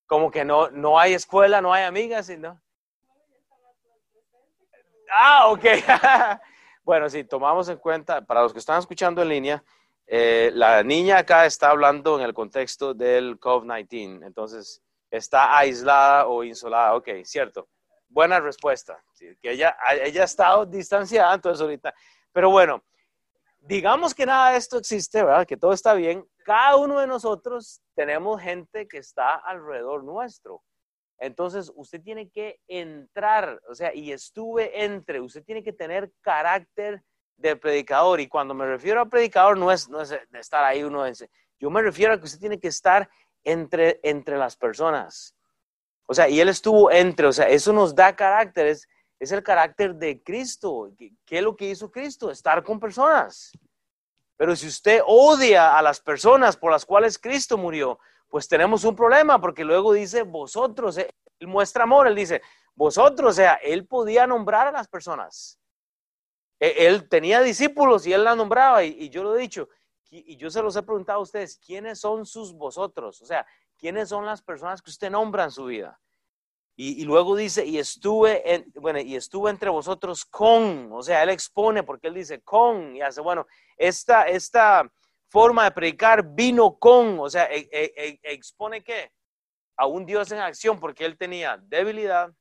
Como 0.07 0.31
que 0.31 0.45
no, 0.45 0.69
no 0.69 0.97
hay 0.97 1.13
escuela, 1.13 1.59
no 1.59 1.73
hay 1.73 1.83
amigas, 1.83 2.29
¿no? 2.29 2.61
Ah, 5.11 5.49
ok. 5.49 5.63
bueno, 6.83 7.09
si 7.09 7.23
tomamos 7.23 7.69
en 7.69 7.77
cuenta, 7.77 8.21
para 8.21 8.41
los 8.41 8.53
que 8.53 8.59
están 8.59 8.79
escuchando 8.79 9.21
en 9.21 9.29
línea, 9.29 9.63
eh, 10.07 10.51
la 10.53 10.83
niña 10.83 11.19
acá 11.19 11.45
está 11.45 11.69
hablando 11.69 12.17
en 12.19 12.25
el 12.25 12.33
contexto 12.33 12.93
del 12.93 13.39
COVID-19, 13.39 14.25
entonces 14.25 14.81
está 15.09 15.57
aislada 15.57 16.27
o 16.27 16.43
insolada, 16.43 16.95
ok, 16.95 17.09
cierto 17.23 17.67
buena 18.15 18.39
respuesta. 18.39 19.03
Que 19.19 19.51
ella, 19.51 19.75
ella 20.01 20.21
ha 20.21 20.25
estado 20.25 20.65
distanciada, 20.65 21.35
entonces 21.35 21.61
ahorita. 21.61 21.93
Pero 22.31 22.49
bueno, 22.49 22.81
digamos 23.59 24.15
que 24.15 24.25
nada 24.25 24.51
de 24.51 24.57
esto 24.57 24.77
existe, 24.77 25.21
¿verdad? 25.21 25.45
Que 25.45 25.57
todo 25.57 25.73
está 25.73 25.93
bien. 25.93 26.25
Cada 26.45 26.77
uno 26.77 26.99
de 26.99 27.07
nosotros 27.07 27.81
tenemos 27.93 28.41
gente 28.41 28.87
que 28.87 28.99
está 28.99 29.35
alrededor 29.35 30.03
nuestro. 30.03 30.63
Entonces, 31.17 31.71
usted 31.75 32.01
tiene 32.01 32.29
que 32.29 32.59
entrar, 32.67 33.61
o 33.69 33.75
sea, 33.75 33.93
y 33.93 34.11
estuve 34.11 34.83
entre, 34.83 35.21
usted 35.21 35.43
tiene 35.43 35.63
que 35.63 35.73
tener 35.73 36.11
carácter 36.21 37.03
de 37.37 37.55
predicador. 37.55 38.19
Y 38.19 38.27
cuando 38.27 38.53
me 38.53 38.65
refiero 38.65 39.01
a 39.01 39.05
predicador, 39.05 39.57
no 39.57 39.71
es, 39.71 39.89
no 39.89 40.01
es 40.01 40.09
de 40.09 40.39
estar 40.39 40.63
ahí 40.63 40.83
uno. 40.83 41.05
Yo 41.59 41.69
me 41.69 41.81
refiero 41.81 42.13
a 42.13 42.17
que 42.17 42.25
usted 42.25 42.39
tiene 42.39 42.59
que 42.59 42.67
estar 42.67 43.09
entre, 43.43 43.99
entre 44.03 44.37
las 44.37 44.55
personas. 44.57 45.35
O 46.07 46.13
sea, 46.13 46.29
y 46.29 46.39
Él 46.39 46.49
estuvo 46.49 46.91
entre, 46.91 47.27
o 47.27 47.33
sea, 47.33 47.47
eso 47.47 47.73
nos 47.73 47.95
da 47.95 48.15
carácter, 48.15 48.67
es, 48.67 48.87
el 49.19 49.41
carácter 49.41 49.95
de 49.95 50.21
Cristo. 50.21 50.91
¿Qué, 50.97 51.37
es 51.37 51.41
lo 51.41 51.55
que 51.55 51.69
hizo 51.69 51.89
Cristo? 51.89 52.29
Estar 52.29 52.63
con 52.63 52.79
personas. 52.79 53.51
Pero 54.37 54.55
si 54.55 54.67
usted 54.67 55.01
odia 55.05 55.77
a 55.77 55.81
las 55.81 55.99
personas 55.99 56.57
por 56.57 56.71
las 56.71 56.85
cuales 56.85 57.17
Cristo 57.17 57.57
murió, 57.57 57.97
pues 58.35 58.49
tenemos 58.49 58.83
un 58.83 58.97
problema, 58.97 59.39
porque 59.39 59.63
luego 59.63 59.93
dice 59.93 60.23
vosotros, 60.23 60.97
eh, 60.97 61.09
Él 61.39 61.47
muestra 61.47 61.83
amor, 61.83 62.05
Él 62.05 62.15
dice 62.15 62.41
vosotros, 62.75 63.29
o 63.29 63.33
sea, 63.33 63.53
Él 63.55 63.87
podía 63.87 64.27
nombrar 64.27 64.67
a 64.67 64.73
las 64.73 64.89
personas. 64.89 65.57
E, 66.59 66.85
él 66.85 67.07
tenía 67.07 67.39
discípulos 67.39 68.05
y 68.05 68.11
Él 68.11 68.25
la 68.25 68.35
nombraba, 68.35 68.83
y, 68.83 69.09
yo 69.09 69.23
lo 69.23 69.37
he 69.37 69.39
dicho, 69.39 69.69
y 70.09 70.35
yo 70.35 70.49
se 70.49 70.61
los 70.61 70.75
he 70.75 70.83
preguntado 70.83 71.19
a 71.19 71.21
ustedes, 71.21 71.57
¿quiénes 71.57 71.99
son 71.99 72.25
sus 72.25 72.53
vosotros? 72.53 73.21
O 73.21 73.25
sea, 73.25 73.45
¿Quiénes 73.77 74.09
son 74.09 74.25
las 74.25 74.41
personas 74.41 74.81
que 74.81 74.89
usted 74.89 75.09
nombra 75.09 75.45
en 75.45 75.51
su 75.51 75.65
vida? 75.65 75.97
Y, 76.77 77.05
luego 77.05 77.37
dice, 77.37 77.65
y 77.65 77.77
estuve, 77.77 78.53
en, 78.53 78.69
bueno, 78.81 78.99
y 78.99 79.15
estuve 79.15 79.49
entre 79.49 79.69
vosotros 79.69 80.25
con, 80.25 80.91
o 80.91 81.01
sea, 81.01 81.23
él 81.23 81.29
expone 81.29 81.83
porque 81.83 82.07
él 82.09 82.15
dice 82.15 82.41
con, 82.41 82.93
y 82.97 83.01
hace, 83.01 83.21
bueno, 83.21 83.47
esta, 83.77 84.23
esta 84.23 84.91
forma 85.35 85.65
de 85.65 85.71
predicar 85.71 86.23
vino 86.33 86.79
con, 86.79 87.19
o 87.19 87.29
sea, 87.29 87.43
e, 87.51 87.67
e, 87.69 87.91
e, 87.97 88.19
expone 88.31 88.81
que 88.81 89.11
a 89.75 89.85
un 89.85 90.05
Dios 90.05 90.31
en 90.31 90.39
acción 90.39 90.79
porque 90.79 91.03
él 91.03 91.17
tenía 91.17 91.57
debilidad, 91.57 92.33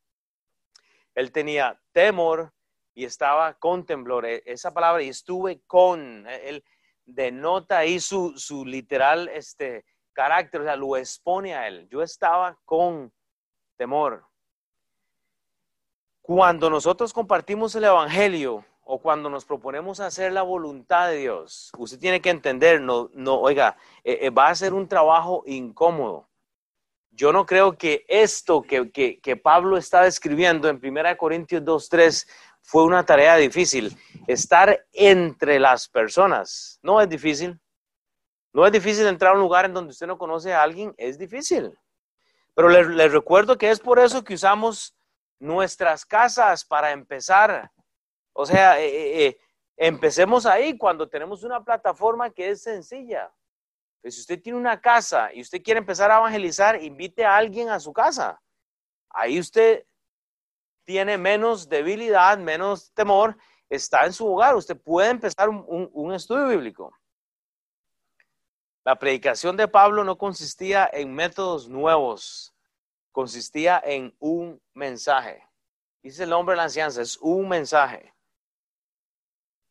él 1.16 1.32
tenía 1.32 1.76
temor 1.90 2.52
y 2.94 3.04
estaba 3.04 3.54
con 3.54 3.84
temblor. 3.84 4.26
Esa 4.26 4.72
palabra, 4.72 5.02
y 5.02 5.08
estuve 5.08 5.60
con, 5.66 6.24
él 6.28 6.62
denota 7.04 7.78
ahí 7.78 7.98
su, 7.98 8.38
su 8.38 8.64
literal, 8.64 9.26
este, 9.26 9.84
carácter, 10.12 10.60
o 10.60 10.64
sea, 10.64 10.76
lo 10.76 10.96
expone 10.96 11.52
a 11.52 11.66
él. 11.66 11.88
Yo 11.90 12.00
estaba 12.00 12.56
con 12.64 13.12
temor. 13.76 14.24
Cuando 16.22 16.70
nosotros 16.70 17.12
compartimos 17.12 17.74
el 17.74 17.86
Evangelio 17.86 18.64
o 18.84 19.00
cuando 19.00 19.30
nos 19.30 19.44
proponemos 19.44 20.00
hacer 20.00 20.32
la 20.32 20.42
voluntad 20.42 21.08
de 21.08 21.16
Dios, 21.16 21.70
usted 21.78 21.98
tiene 21.98 22.20
que 22.20 22.30
entender, 22.30 22.80
no, 22.80 23.10
no 23.14 23.40
oiga, 23.40 23.76
eh, 24.02 24.18
eh, 24.22 24.30
va 24.30 24.48
a 24.48 24.54
ser 24.54 24.74
un 24.74 24.88
trabajo 24.88 25.42
incómodo. 25.46 26.28
Yo 27.10 27.32
no 27.32 27.46
creo 27.46 27.78
que 27.78 28.04
esto 28.08 28.62
que, 28.62 28.90
que, 28.90 29.20
que 29.20 29.36
Pablo 29.36 29.76
está 29.76 30.02
describiendo 30.02 30.68
en 30.68 30.80
1 30.82 31.16
Corintios 31.16 31.62
2.3 31.62 32.26
fue 32.60 32.84
una 32.84 33.04
tarea 33.04 33.36
difícil. 33.36 33.96
Estar 34.26 34.84
entre 34.92 35.60
las 35.60 35.88
personas 35.88 36.80
no 36.82 37.00
es 37.00 37.08
difícil. 37.08 37.60
No 38.52 38.64
es 38.64 38.72
difícil 38.72 39.06
entrar 39.06 39.32
a 39.32 39.34
un 39.34 39.40
lugar 39.40 39.64
en 39.64 39.74
donde 39.74 39.90
usted 39.90 40.06
no 40.06 40.16
conoce 40.16 40.52
a 40.52 40.62
alguien, 40.62 40.94
es 40.96 41.18
difícil. 41.18 41.76
Pero 42.54 42.68
les, 42.68 43.12
recuerdo 43.12 43.58
que 43.58 43.70
es 43.70 43.80
por 43.80 43.98
eso 43.98 44.22
que 44.22 44.34
usamos 44.34 44.96
nuestras 45.40 46.06
casas 46.06 46.64
para 46.64 46.92
empezar. 46.92 47.70
O 48.34 48.44
sea, 48.44 48.80
eh, 48.80 48.88
eh, 48.88 49.26
eh, 49.26 49.38
empecemos 49.76 50.44
ahí 50.44 50.76
cuando 50.76 51.08
tenemos 51.08 51.44
una 51.44 51.64
plataforma 51.64 52.30
que 52.30 52.50
es 52.50 52.62
sencilla. 52.62 53.32
Pues 54.02 54.16
si 54.16 54.20
usted 54.20 54.42
tiene 54.42 54.58
una 54.58 54.80
casa 54.80 55.32
y 55.32 55.40
usted 55.40 55.62
quiere 55.62 55.78
empezar 55.78 56.10
a 56.10 56.18
evangelizar, 56.18 56.82
invite 56.82 57.24
a 57.24 57.36
alguien 57.36 57.70
a 57.70 57.80
su 57.80 57.92
casa. 57.92 58.42
Ahí 59.08 59.38
usted 59.38 59.86
tiene 60.82 61.16
menos 61.16 61.68
debilidad, 61.68 62.36
menos 62.36 62.92
temor, 62.92 63.36
está 63.70 64.04
en 64.04 64.12
su 64.12 64.26
hogar. 64.26 64.56
Usted 64.56 64.76
puede 64.76 65.10
empezar 65.10 65.48
un 65.48 66.12
estudio 66.12 66.48
bíblico. 66.48 66.92
La 68.84 68.98
predicación 68.98 69.56
de 69.56 69.68
Pablo 69.68 70.04
no 70.04 70.18
consistía 70.18 70.90
en 70.92 71.14
métodos 71.14 71.70
nuevos, 71.70 72.54
consistía 73.12 73.80
en 73.82 74.14
un 74.18 74.60
mensaje. 74.74 75.48
Dice 76.02 76.24
el 76.24 76.30
nombre 76.30 76.52
de 76.52 76.58
la 76.58 76.64
enseñanza, 76.64 77.00
es 77.00 77.16
un 77.16 77.48
mensaje. 77.48 78.13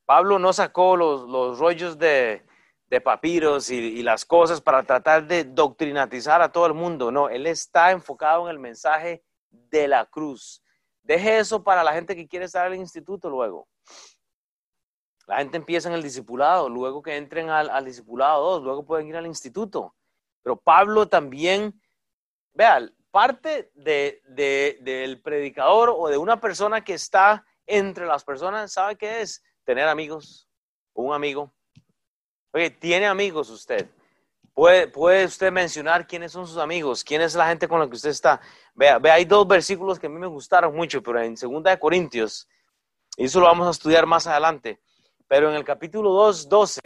Pablo 0.06 0.40
no 0.40 0.54
sacó 0.54 0.96
los, 0.96 1.58
rollos 1.60 1.98
de, 1.98 2.44
papiros 3.04 3.70
y, 3.72 4.04
las 4.04 4.26
cosas 4.26 4.62
para 4.62 4.84
tratar 4.84 5.26
de 5.26 5.44
doctrinatizar 5.44 6.42
a 6.42 6.52
todo 6.52 6.66
el 6.68 6.74
mundo. 6.74 7.12
No, 7.12 7.30
él 7.30 7.48
está 7.48 7.92
enfocado 7.92 8.46
en 8.46 8.52
el 8.52 8.60
mensaje 8.60 9.24
de 9.50 9.88
la 9.88 10.06
cruz. 10.06 10.64
Deje 11.02 11.40
eso 11.40 11.64
para 11.64 11.84
la 11.84 11.94
gente 11.94 12.16
que 12.16 12.28
quiere 12.28 12.46
estar 12.46 12.68
en 12.68 12.74
el 12.74 12.80
instituto 12.80 13.30
luego. 13.30 13.68
La 15.28 15.38
gente 15.38 15.58
empieza 15.58 15.90
en 15.90 15.96
el 15.96 16.04
discipulado, 16.04 16.70
luego 16.70 17.02
que 17.02 17.16
entren 17.16 17.50
al, 17.50 17.70
al 17.70 17.86
discipulado 17.86 18.44
2, 18.56 18.64
luego 18.64 18.86
pueden 18.86 19.08
ir 19.08 19.16
al 19.16 19.26
instituto. 19.26 19.96
Pero 20.44 20.58
Pablo 20.58 21.08
también, 21.08 21.82
vean, 22.54 22.94
parte 23.14 23.72
de, 23.76 24.24
del 24.82 25.22
predicador 25.22 25.94
o 25.96 26.08
de 26.08 26.18
una 26.18 26.42
persona 26.42 26.84
que 26.84 26.96
está 26.96 27.46
entre 27.68 28.08
las 28.08 28.24
personas, 28.24 28.74
¿sabe 28.74 28.96
qué 28.96 29.22
es? 29.22 29.44
Tener 29.66 29.88
amigos, 29.88 30.50
un 30.94 31.14
amigo. 31.14 31.54
Oye, 32.52 32.70
¿tiene 32.70 33.08
amigos 33.08 33.50
usted? 33.50 33.90
¿Puede, 34.54 34.88
¿Puede 34.88 35.26
usted 35.26 35.52
mencionar 35.54 36.06
quiénes 36.06 36.34
son 36.34 36.46
sus 36.46 36.58
amigos? 36.58 37.04
¿Quién 37.04 37.22
es 37.22 37.34
la 37.34 37.48
gente 37.48 37.68
con 37.68 37.80
la 37.80 37.88
que 37.88 37.96
usted 37.96 38.10
está? 38.10 38.42
Vea, 38.76 39.00
vea, 39.00 39.14
hay 39.14 39.26
dos 39.26 39.48
versículos 39.48 39.98
que 39.98 40.08
a 40.08 40.10
mí 40.10 40.20
me 40.20 40.28
gustaron 40.28 40.76
mucho, 40.76 41.02
pero 41.02 41.22
en 41.22 41.36
2 41.36 41.64
de 41.64 41.80
Corintios, 41.80 42.48
y 43.16 43.26
eso 43.26 43.40
lo 43.40 43.46
vamos 43.46 43.68
a 43.68 43.72
estudiar 43.72 44.06
más 44.06 44.28
adelante, 44.28 44.82
pero 45.28 45.50
en 45.50 45.56
el 45.56 45.64
capítulo 45.64 46.12
2, 46.12 46.50
12, 46.50 46.82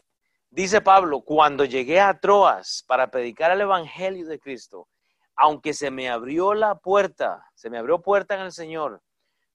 dice 0.52 0.80
Pablo, 0.80 1.22
cuando 1.22 1.66
llegué 1.66 2.00
a 2.00 2.20
Troas 2.20 2.86
para 2.88 3.10
predicar 3.10 3.52
el 3.52 3.62
Evangelio 3.62 4.28
de 4.28 4.40
Cristo, 4.40 4.88
aunque 5.36 5.74
se 5.74 5.90
me 5.90 6.10
abrió 6.10 6.54
la 6.54 6.76
puerta, 6.76 7.44
se 7.56 7.72
me 7.72 7.80
abrió 7.80 8.02
puerta 8.02 8.36
en 8.36 8.42
el 8.42 8.52
Señor, 8.52 9.02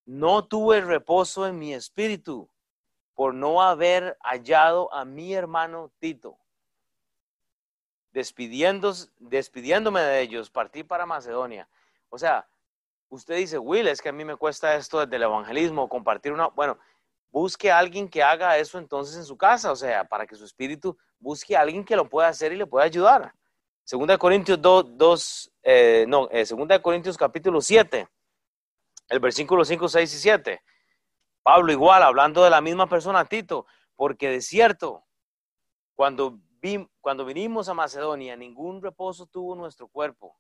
no 0.05 0.47
tuve 0.49 0.81
reposo 0.81 1.47
en 1.47 1.59
mi 1.59 1.73
espíritu 1.73 2.51
por 3.15 3.35
no 3.35 3.63
haber 3.63 4.17
hallado 4.21 4.93
a 4.93 5.05
mi 5.05 5.35
hermano 5.35 5.93
Tito. 5.99 6.39
despidiéndome 8.13 10.01
de 10.01 10.21
ellos, 10.21 10.51
partí 10.51 10.85
para 10.85 11.07
Macedonia. 11.07 11.69
O 12.11 12.19
sea, 12.19 12.47
usted 13.09 13.37
dice, 13.37 13.59
Will, 13.59 13.89
es 13.89 14.03
que 14.03 14.11
a 14.11 14.13
mí 14.13 14.25
me 14.25 14.37
cuesta 14.37 14.75
esto 14.75 15.07
del 15.07 15.23
evangelismo, 15.23 15.89
compartir 15.89 16.33
una... 16.33 16.49
Bueno, 16.49 16.79
busque 17.31 17.71
a 17.71 17.79
alguien 17.79 18.09
que 18.09 18.23
haga 18.23 18.59
eso 18.59 18.79
entonces 18.79 19.17
en 19.17 19.25
su 19.25 19.37
casa, 19.37 19.73
o 19.73 19.77
sea, 19.77 20.05
para 20.05 20.27
que 20.27 20.37
su 20.37 20.45
espíritu 20.45 20.97
busque 21.19 21.57
a 21.57 21.63
alguien 21.63 21.85
que 21.85 21.97
lo 21.97 22.09
pueda 22.09 22.29
hacer 22.29 22.53
y 22.53 22.57
le 22.57 22.67
pueda 22.67 22.85
ayudar. 22.85 23.35
Segunda 23.85 24.15
de 24.15 24.19
Corintios 24.19 24.61
2, 24.61 25.53
eh, 25.63 26.05
no, 26.07 26.29
eh, 26.31 26.45
Segunda 26.45 26.77
de 26.77 26.83
Corintios 26.83 27.17
capítulo 27.17 27.61
7, 27.61 28.07
el 29.09 29.21
versículo 29.21 29.65
5, 29.65 29.89
6 29.89 30.15
y 30.15 30.19
7. 30.19 30.63
Pablo 31.43 31.72
igual, 31.72 32.03
hablando 32.03 32.45
de 32.45 32.51
la 32.51 32.61
misma 32.61 32.88
persona, 32.88 33.24
Tito, 33.24 33.66
porque 33.97 34.28
de 34.28 34.40
cierto, 34.40 35.05
cuando, 35.95 36.38
cuando 37.01 37.24
vinimos 37.24 37.68
a 37.68 37.74
Macedonia, 37.74 38.36
ningún 38.36 38.82
reposo 38.82 39.26
tuvo 39.26 39.57
nuestro 39.57 39.88
cuerpo, 39.88 40.38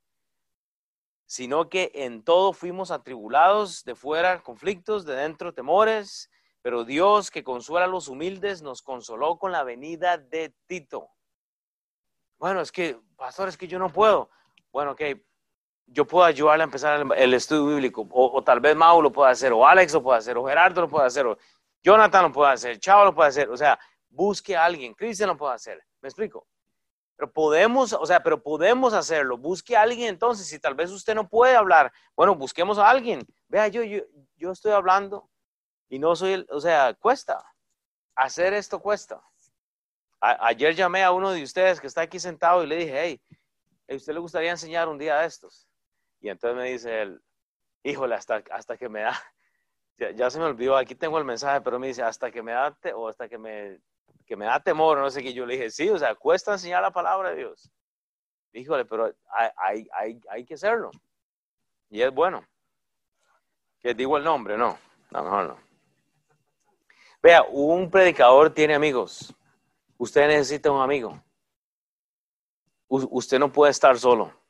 sino 1.26 1.68
que 1.68 1.90
en 1.94 2.22
todo 2.22 2.52
fuimos 2.52 2.90
atribulados, 2.90 3.84
de 3.84 3.94
fuera 3.94 4.42
conflictos, 4.42 5.04
de 5.04 5.14
dentro 5.16 5.52
temores, 5.52 6.30
pero 6.62 6.84
Dios 6.84 7.30
que 7.30 7.42
consuela 7.42 7.86
a 7.86 7.88
los 7.88 8.06
humildes 8.06 8.62
nos 8.62 8.82
consoló 8.82 9.38
con 9.38 9.50
la 9.50 9.64
venida 9.64 10.16
de 10.16 10.54
Tito. 10.66 11.08
Bueno, 12.38 12.60
es 12.60 12.70
que, 12.70 13.00
pastor, 13.16 13.48
es 13.48 13.56
que 13.56 13.66
yo 13.66 13.78
no 13.78 13.88
puedo. 13.88 14.30
Bueno, 14.70 14.92
ok, 14.92 15.02
yo 15.92 16.06
puedo 16.06 16.24
ayudarle 16.24 16.62
a 16.62 16.64
empezar 16.64 17.06
el, 17.16 17.34
estudio 17.34 17.66
bíblico, 17.66 18.08
o, 18.10 18.42
tal 18.42 18.60
vez 18.60 18.74
Mau 18.74 19.02
lo 19.02 19.12
pueda 19.12 19.30
hacer, 19.30 19.52
o 19.52 19.66
Alex 19.66 19.92
lo 19.92 20.02
puede 20.02 20.18
hacer, 20.18 20.36
o 20.36 20.46
Gerardo 20.46 20.80
lo 20.80 20.88
puede 20.88 21.06
hacer, 21.06 21.26
o 21.26 21.36
Jonathan 21.82 22.24
lo 22.24 22.32
puede 22.32 22.52
hacer, 22.52 22.78
Chavo 22.78 23.04
lo 23.04 23.14
puede 23.14 23.28
hacer, 23.28 23.50
o 23.50 23.56
sea, 23.56 23.78
busque 24.08 24.56
a 24.56 24.64
alguien, 24.64 24.94
Cristian 24.94 25.28
lo 25.28 25.36
puede 25.36 25.54
hacer, 25.54 25.84
¿me 26.00 26.08
explico? 26.08 26.46
Pero 27.16 27.30
podemos, 27.30 27.92
o 27.92 28.06
sea, 28.06 28.22
pero 28.22 28.42
podemos 28.42 28.94
hacerlo, 28.94 29.36
busque 29.36 29.76
a 29.76 29.82
alguien 29.82 30.08
entonces, 30.08 30.46
si 30.46 30.58
tal 30.58 30.74
vez 30.74 30.90
usted 30.90 31.14
no 31.14 31.28
puede 31.28 31.54
hablar, 31.54 31.92
bueno, 32.16 32.34
busquemos 32.34 32.78
a 32.78 32.88
alguien, 32.88 33.26
vea, 33.48 33.68
yo, 33.68 33.82
yo, 33.82 34.02
yo 34.36 34.50
estoy 34.50 34.72
hablando 34.72 35.28
y 35.88 35.98
no 35.98 36.16
soy, 36.16 36.46
o 36.48 36.60
sea, 36.60 36.94
cuesta, 36.94 37.44
hacer 38.16 38.54
esto 38.54 38.80
cuesta. 38.80 39.22
ayer 40.20 40.74
llamé 40.74 41.04
a 41.04 41.12
uno 41.12 41.32
de 41.32 41.42
ustedes 41.42 41.80
que 41.80 41.86
está 41.86 42.00
aquí 42.00 42.18
sentado 42.18 42.64
y 42.64 42.66
le 42.66 42.76
dije, 42.76 42.94
hey, 42.98 43.22
¿a 43.90 43.94
usted 43.94 44.14
le 44.14 44.20
gustaría 44.20 44.50
enseñar 44.50 44.88
un 44.88 44.98
día 44.98 45.18
de 45.18 45.26
estos? 45.26 45.68
Y 46.22 46.28
entonces 46.28 46.56
me 46.56 46.70
dice 46.70 47.02
él, 47.02 47.20
híjole, 47.82 48.14
hasta, 48.14 48.42
hasta 48.52 48.76
que 48.76 48.88
me 48.88 49.00
da, 49.00 49.20
ya, 50.14 50.30
se 50.30 50.38
me 50.38 50.44
olvidó, 50.44 50.76
aquí 50.76 50.94
tengo 50.94 51.18
el 51.18 51.24
mensaje, 51.24 51.60
pero 51.60 51.80
me 51.80 51.88
dice, 51.88 52.02
hasta 52.02 52.30
que 52.30 52.42
me 52.42 52.52
da, 52.52 52.74
o 52.94 53.08
hasta 53.08 53.28
que 53.28 53.38
me, 53.38 53.80
que 54.24 54.36
me 54.36 54.46
da 54.46 54.60
temor, 54.60 54.98
no 54.98 55.10
sé 55.10 55.20
qué, 55.20 55.34
yo 55.34 55.44
le 55.44 55.54
dije, 55.54 55.70
sí, 55.70 55.90
o 55.90 55.98
sea, 55.98 56.14
cuesta 56.14 56.52
enseñar 56.52 56.80
la 56.80 56.92
palabra 56.92 57.30
de 57.30 57.36
Dios. 57.36 57.70
Híjole, 58.52 58.84
pero 58.84 59.12
hay, 59.56 59.88
hay, 59.92 60.20
hay, 60.28 60.44
que 60.44 60.54
hacerlo. 60.54 60.90
Y 61.90 62.02
es 62.02 62.12
bueno. 62.12 62.46
Que 63.80 63.94
digo 63.94 64.16
el 64.16 64.22
nombre, 64.22 64.56
no, 64.56 64.78
no, 65.10 65.22
mejor 65.24 65.48
no. 65.48 65.58
Vea, 67.20 67.42
un 67.50 67.90
predicador 67.90 68.50
tiene 68.50 68.74
amigos. 68.74 69.34
Usted 69.96 70.28
necesita 70.28 70.70
un 70.70 70.82
amigo. 70.82 71.20
usted 72.88 73.38
no 73.38 73.50
puede 73.50 73.72
estar 73.72 73.98
solo. 73.98 74.41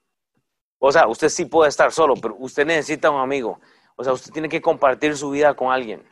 O 0.85 0.91
sea, 0.91 1.07
usted 1.07 1.29
sí 1.29 1.45
puede 1.45 1.69
estar 1.69 1.93
solo, 1.93 2.15
pero 2.17 2.35
usted 2.41 2.67
necesita 2.67 3.09
un 3.09 3.21
amigo. 3.21 3.61
O 3.95 4.03
sea, 4.03 4.13
usted 4.15 4.33
tiene 4.33 4.49
que 4.49 4.61
compartir 4.61 5.17
su 5.17 5.31
vida 5.31 5.55
con 5.55 5.71
alguien. 5.71 6.05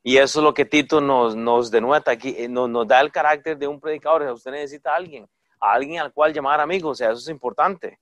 Y 0.00 0.18
eso 0.18 0.38
es 0.38 0.44
lo 0.44 0.54
que 0.54 0.64
Tito 0.64 1.00
nos, 1.00 1.34
nos 1.34 1.72
denueta 1.72 2.12
aquí, 2.12 2.32
eh, 2.38 2.46
nos, 2.48 2.86
da 2.86 3.00
el 3.00 3.10
carácter 3.10 3.58
de 3.58 3.66
un 3.66 3.80
predicador. 3.80 4.22
O 4.22 4.24
sea, 4.24 4.32
usted 4.34 4.50
necesita 4.52 4.92
a 4.92 4.94
alguien, 4.94 5.28
a 5.58 5.72
alguien 5.72 6.00
al 6.00 6.12
cual 6.12 6.32
llamar 6.32 6.60
amigo. 6.60 6.90
O 6.90 6.94
sea, 6.94 7.08
eso 7.08 7.18
es 7.18 7.28
importante. 7.28 7.98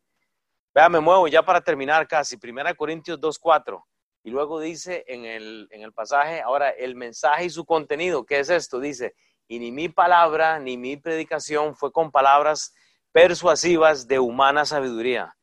Vea, 0.74 0.90
me 0.90 1.00
muevo 1.00 1.26
ya 1.26 1.42
para 1.42 1.62
terminar 1.62 2.06
casi. 2.06 2.36
Primera 2.36 2.74
Corintios 2.74 3.18
2.4. 3.18 3.82
Y 4.24 4.30
luego 4.30 4.60
dice 4.60 5.06
en 5.08 5.24
el, 5.24 5.68
en 5.70 5.80
el 5.80 5.94
pasaje, 5.94 6.42
ahora 6.42 6.68
el 6.68 6.96
mensaje 6.96 7.46
y 7.46 7.50
su 7.50 7.64
contenido. 7.64 8.26
¿Qué 8.26 8.40
es 8.40 8.50
esto? 8.50 8.78
Dice, 8.78 9.14
y 9.48 9.58
ni 9.58 9.72
mi 9.72 9.88
palabra 9.88 10.58
ni 10.58 10.76
mi 10.76 10.98
predicación 10.98 11.74
fue 11.74 11.90
con 11.92 12.10
palabras 12.10 12.74
persuasivas 13.10 14.06
de 14.06 14.18
humana 14.18 14.66
sabiduría 14.66 15.34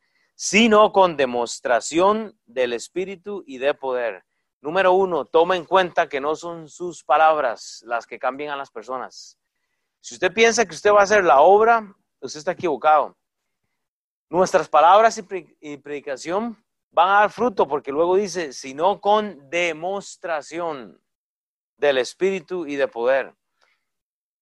sino 0.44 0.92
con 0.92 1.18
demostración 1.18 2.36
del 2.48 2.74
Espíritu 2.74 3.44
y 3.46 3.60
de 3.60 3.76
poder. 3.76 4.26
Número 4.60 4.92
uno, 4.92 5.26
toma 5.26 5.56
en 5.56 5.66
cuenta 5.66 6.10
que 6.10 6.20
no 6.20 6.36
son 6.36 6.68
sus 6.68 7.04
palabras 7.04 7.84
las 7.86 8.08
que 8.08 8.18
cambian 8.18 8.50
a 8.50 8.56
las 8.56 8.72
personas. 8.72 9.38
Si 10.00 10.16
usted 10.16 10.34
piensa 10.34 10.66
que 10.66 10.74
usted 10.74 10.92
va 10.92 11.02
a 11.02 11.04
hacer 11.04 11.24
la 11.24 11.42
obra, 11.42 11.96
usted 12.22 12.40
está 12.40 12.54
equivocado. 12.54 13.16
Nuestras 14.32 14.68
palabras 14.68 15.24
y 15.60 15.78
predicación 15.78 16.58
van 16.90 17.10
a 17.10 17.20
dar 17.20 17.30
fruto 17.30 17.68
porque 17.68 17.92
luego 17.92 18.16
dice, 18.16 18.52
sino 18.52 19.00
con 19.00 19.48
demostración 19.48 21.00
del 21.78 22.00
Espíritu 22.00 22.66
y 22.66 22.78
de 22.78 22.88
poder. 22.88 23.36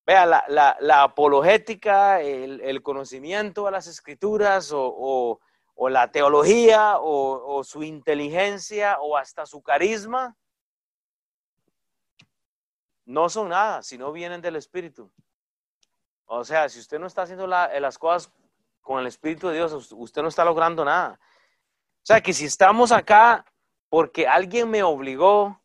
Vea, 0.05 0.25
la, 0.25 1.03
apologética, 1.03 2.21
el, 2.21 2.81
conocimiento 2.83 3.65
de 3.65 3.71
las 3.71 3.87
escrituras 3.87 4.71
o 4.73 5.41
la 5.87 6.11
teología 6.11 6.97
o, 6.99 7.63
su 7.63 7.83
inteligencia 7.83 8.97
o 8.99 9.15
hasta 9.15 9.45
su 9.45 9.61
carisma, 9.61 10.35
no 13.05 13.29
son 13.29 13.49
nada 13.49 13.81
si 13.81 13.97
no 13.97 14.11
vienen 14.11 14.41
del 14.41 14.57
Espíritu. 14.57 15.09
O 16.25 16.43
sea, 16.43 16.67
si 16.67 16.79
usted 16.79 16.99
no 16.99 17.07
está 17.07 17.21
haciendo 17.21 17.47
las 17.47 17.97
cosas 17.97 18.29
con 18.81 18.99
el 18.99 19.07
Espíritu 19.07 19.47
de 19.47 19.55
Dios, 19.55 19.93
usted 19.93 20.21
no 20.21 20.27
está 20.27 20.43
logrando 20.43 20.83
nada. 20.83 21.17
O 21.21 22.05
sea, 22.05 22.19
que 22.19 22.33
si 22.33 22.43
estamos 22.45 22.91
acá 22.91 23.45
porque 23.87 24.27
alguien 24.27 24.69
me 24.69 24.83
obligó, 24.83 25.61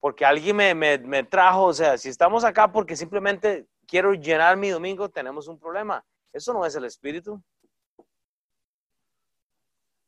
porque 0.00 0.24
alguien 0.24 0.56
me, 0.56 0.74
me 0.74 1.22
trajo, 1.24 1.64
o 1.64 1.74
sea, 1.74 1.98
si 1.98 2.08
estamos 2.08 2.44
acá 2.44 2.72
porque 2.72 2.96
simplemente 2.96 3.68
quiero 3.86 4.14
llenar 4.14 4.56
mi 4.56 4.70
domingo, 4.70 5.10
tenemos 5.10 5.48
un 5.48 5.58
problema. 5.58 6.02
Eso 6.32 6.54
no 6.54 6.64
es 6.64 6.74
el 6.76 6.84
Espíritu. 6.84 7.42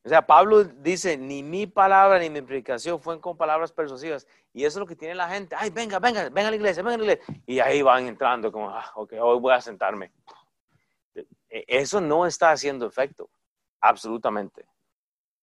O 0.05 0.09
sea, 0.09 0.27
Pablo 0.27 0.65
dice, 0.65 1.17
ni 1.17 1.45
mi 1.45 1.67
palabra 1.67 2.19
ni 2.19 2.29
mi 2.29 2.43
predicación 2.43 3.01
fueron 3.01 3.21
con 3.21 3.37
palabras 3.37 3.71
persuasivas. 3.71 4.27
Y 4.53 4.65
eso 4.65 4.79
es 4.79 4.81
lo 4.81 4.87
que 4.87 4.97
tiene 4.97 5.15
la 5.15 5.29
gente. 5.29 5.55
Ay, 5.57 5.71
venga, 5.71 6.01
venga, 6.01 6.29
venga 6.29 6.49
a 6.49 6.51
la 6.51 6.57
iglesia, 6.57 6.83
venga 6.83 6.95
a 6.95 6.99
la 6.99 7.05
iglesia. 7.05 7.43
Y 7.47 7.61
ahí 7.61 7.83
van 7.83 8.09
entrando 8.09 8.51
como, 8.51 8.69
ah, 8.71 8.91
ok, 8.97 9.13
hoy 9.21 9.39
voy 9.39 9.55
a 9.55 9.61
sentarme. 9.61 10.13
E, 11.49 11.65
eso 11.69 12.01
no 12.01 12.27
está 12.27 12.51
haciendo 12.51 12.85
efecto, 12.85 13.31
absolutamente. 13.81 14.67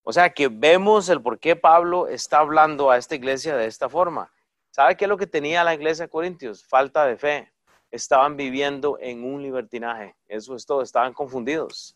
O 0.03 0.11
sea, 0.11 0.29
que 0.29 0.49
vemos 0.49 1.07
el 1.07 1.21
por 1.21 1.39
qué 1.39 1.55
Pablo 1.55 2.07
está 2.07 2.39
hablando 2.39 2.91
a 2.91 2.97
esta 2.97 3.15
iglesia 3.15 3.55
de 3.55 3.65
esta 3.65 3.87
forma. 3.87 4.29
¿Sabe 4.71 4.97
qué 4.97 5.05
es 5.05 5.09
lo 5.09 5.17
que 5.17 5.27
tenía 5.27 5.63
la 5.63 5.73
iglesia 5.73 6.05
de 6.05 6.09
Corintios? 6.09 6.65
Falta 6.65 7.05
de 7.05 7.15
fe. 7.15 7.53
Estaban 7.91 8.35
viviendo 8.35 8.97
en 8.99 9.23
un 9.23 9.41
libertinaje. 9.41 10.15
Eso 10.27 10.55
es 10.55 10.65
todo, 10.65 10.81
estaban 10.81 11.13
confundidos. 11.13 11.95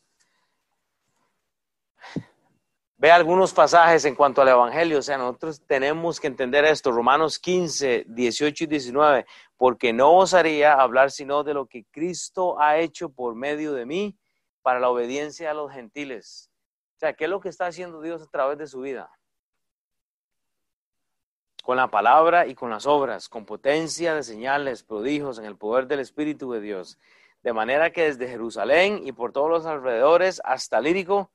Ve 3.03 3.11
algunos 3.11 3.53
pasajes 3.53 4.05
en 4.05 4.15
cuanto 4.15 4.41
al 4.41 4.47
Evangelio, 4.47 4.99
o 4.99 5.01
sea, 5.01 5.17
nosotros 5.17 5.61
tenemos 5.67 6.21
que 6.21 6.27
entender 6.27 6.63
esto, 6.63 6.89
Romanos 6.89 7.37
15, 7.37 8.05
18 8.07 8.63
y 8.63 8.67
19, 8.67 9.25
porque 9.57 9.91
no 9.91 10.15
osaría 10.15 10.75
hablar 10.75 11.11
sino 11.11 11.43
de 11.43 11.53
lo 11.53 11.65
que 11.65 11.83
Cristo 11.91 12.57
ha 12.61 12.77
hecho 12.77 13.09
por 13.09 13.35
medio 13.35 13.73
de 13.73 13.85
mí 13.85 14.17
para 14.61 14.79
la 14.79 14.89
obediencia 14.89 15.51
a 15.51 15.53
los 15.53 15.69
gentiles. 15.69 16.49
O 16.95 16.99
sea, 16.99 17.11
¿qué 17.11 17.25
es 17.25 17.29
lo 17.29 17.41
que 17.41 17.49
está 17.49 17.65
haciendo 17.65 17.99
Dios 17.99 18.21
a 18.21 18.27
través 18.27 18.57
de 18.57 18.67
su 18.67 18.79
vida? 18.79 19.11
Con 21.61 21.75
la 21.75 21.91
palabra 21.91 22.47
y 22.47 22.55
con 22.55 22.69
las 22.69 22.85
obras, 22.85 23.27
con 23.27 23.45
potencia 23.45 24.15
de 24.15 24.23
señales, 24.23 24.81
prodigios, 24.81 25.39
en 25.39 25.43
el 25.43 25.57
poder 25.57 25.87
del 25.87 25.99
Espíritu 25.99 26.53
de 26.53 26.61
Dios, 26.61 26.97
de 27.41 27.51
manera 27.51 27.91
que 27.91 28.05
desde 28.05 28.29
Jerusalén 28.29 29.01
y 29.05 29.11
por 29.11 29.33
todos 29.33 29.49
los 29.49 29.65
alrededores 29.65 30.41
hasta 30.45 30.79
Lírico, 30.79 31.33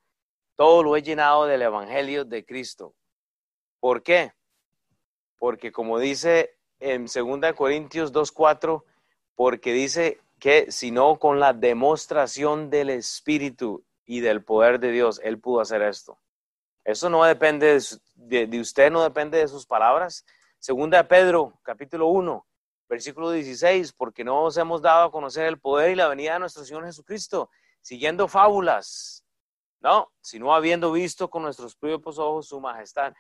todo 0.58 0.82
lo 0.82 0.96
he 0.96 1.02
llenado 1.02 1.46
del 1.46 1.62
Evangelio 1.62 2.24
de 2.24 2.44
Cristo. 2.44 2.96
¿Por 3.78 4.02
qué? 4.02 4.32
Porque 5.38 5.70
como 5.70 6.00
dice 6.00 6.58
en 6.80 7.06
2 7.06 7.52
Corintios 7.54 8.12
2.4, 8.12 8.82
porque 9.36 9.72
dice 9.72 10.20
que 10.40 10.72
sino 10.72 11.16
con 11.20 11.38
la 11.38 11.52
demostración 11.52 12.70
del 12.70 12.90
Espíritu 12.90 13.84
y 14.04 14.18
del 14.18 14.42
poder 14.42 14.80
de 14.80 14.90
Dios, 14.90 15.20
Él 15.22 15.38
pudo 15.38 15.60
hacer 15.60 15.80
esto. 15.80 16.18
Eso 16.84 17.08
no 17.08 17.22
depende 17.22 17.78
de, 18.16 18.60
usted, 18.60 18.90
no 18.90 19.04
depende 19.04 19.38
de 19.38 19.46
sus 19.46 19.64
palabras. 19.64 20.24
Segunda 20.58 21.06
Pedro, 21.06 21.56
capítulo 21.62 22.08
1, 22.08 22.44
versículo 22.88 23.30
16, 23.30 23.92
porque 23.92 24.24
no 24.24 24.42
os 24.42 24.56
hemos 24.56 24.82
dado 24.82 25.04
a 25.04 25.12
conocer 25.12 25.46
el 25.46 25.60
poder 25.60 25.92
y 25.92 25.94
la 25.94 26.08
venida 26.08 26.32
de 26.32 26.40
nuestro 26.40 26.64
Señor 26.64 26.84
Jesucristo, 26.84 27.48
siguiendo 27.80 28.26
fábulas, 28.26 29.24
no, 29.80 30.10
sino 30.20 30.54
habiendo 30.54 30.92
visto 30.92 31.28
con 31.28 31.42
nuestros 31.42 31.76
propios 31.76 32.18
ojos 32.18 32.48
su 32.48 32.60
majestad. 32.60 33.12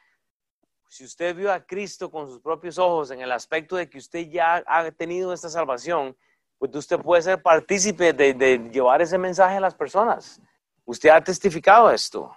Si 0.88 1.04
usted 1.04 1.34
vio 1.34 1.52
a 1.52 1.60
Cristo 1.64 2.10
con 2.10 2.26
sus 2.26 2.40
propios 2.40 2.78
ojos 2.78 3.10
en 3.10 3.20
el 3.20 3.30
aspecto 3.30 3.76
de 3.76 3.88
que 3.88 3.98
usted 3.98 4.28
ya 4.28 4.62
ha 4.66 4.90
tenido 4.90 5.32
esta 5.32 5.48
salvación, 5.48 6.16
pues 6.58 6.74
usted 6.74 6.98
puede 6.98 7.22
ser 7.22 7.42
partícipe 7.42 8.12
de, 8.12 8.34
de 8.34 8.58
llevar 8.72 9.02
ese 9.02 9.18
mensaje 9.18 9.56
a 9.56 9.60
las 9.60 9.74
personas. 9.74 10.40
Usted 10.84 11.10
ha 11.10 11.22
testificado 11.22 11.90
esto. 11.90 12.34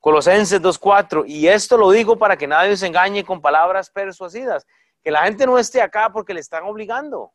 Colosenses 0.00 0.62
2.4, 0.62 1.24
y 1.26 1.46
esto 1.46 1.76
lo 1.76 1.90
digo 1.90 2.18
para 2.18 2.36
que 2.36 2.46
nadie 2.46 2.74
se 2.74 2.86
engañe 2.86 3.22
con 3.22 3.42
palabras 3.42 3.90
persuasivas, 3.90 4.66
que 5.04 5.10
la 5.10 5.24
gente 5.24 5.44
no 5.44 5.58
esté 5.58 5.82
acá 5.82 6.10
porque 6.10 6.32
le 6.32 6.40
están 6.40 6.64
obligando. 6.64 7.34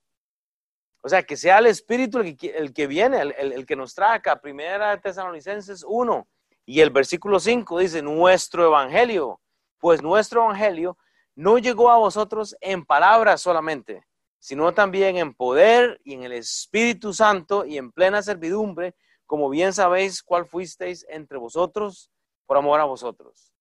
O 1.06 1.08
sea, 1.08 1.22
que 1.22 1.38
sea 1.38 1.60
el 1.60 1.68
Espíritu 1.68 2.18
el 2.18 2.74
que, 2.74 2.88
viene, 2.88 3.22
el, 3.22 3.66
que 3.68 3.76
nos 3.76 3.94
trae 3.94 4.16
acá. 4.16 4.42
Primera 4.42 5.00
Tesalonicenses 5.00 5.86
1 5.88 6.28
y 6.66 6.82
el 6.82 6.90
versículo 6.90 7.40
5 7.40 7.78
dice, 7.78 8.02
nuestro 8.02 8.66
Evangelio, 8.66 9.40
pues 9.78 10.02
nuestro 10.02 10.46
Evangelio 10.46 10.98
no 11.36 11.60
llegó 11.60 11.92
a 11.92 12.00
vosotros 12.00 12.56
en 12.60 12.84
palabras 12.84 13.40
solamente, 13.40 14.04
sino 14.40 14.74
también 14.74 15.18
en 15.18 15.36
poder 15.36 16.02
y 16.04 16.16
en 16.16 16.24
el 16.24 16.32
Espíritu 16.32 17.14
Santo 17.14 17.66
y 17.66 17.78
en 17.78 17.92
plena 17.92 18.24
servidumbre, 18.24 18.96
como 19.28 19.48
bien 19.52 19.74
sabéis 19.74 20.24
cuál 20.24 20.48
fuisteis 20.48 21.06
entre 21.08 21.38
vosotros 21.38 22.10
por 22.48 22.58
amor 22.58 22.80
a 22.80 22.86
vosotros. 22.86 23.54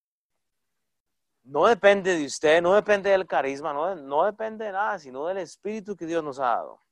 No 1.43 1.67
depende 1.67 2.17
de 2.17 2.25
usted, 2.25 2.63
no 2.63 2.73
depende 2.73 3.11
del 3.11 3.27
carisma, 3.27 3.75
no 3.75 4.25
depende 4.25 4.65
de 4.65 4.73
nada, 4.73 4.99
sino 4.99 5.27
del 5.27 5.37
Espíritu 5.37 5.95
que 5.95 6.07
Dios 6.07 6.25
nos 6.25 6.41
ha 6.41 6.45
dado. 6.47 6.84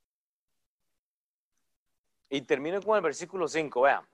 Y 2.33 2.41
termino 2.41 2.81
con 2.81 2.97
el 2.97 3.03
versículo 3.03 3.47
5, 3.47 3.83
vean. 3.83 4.09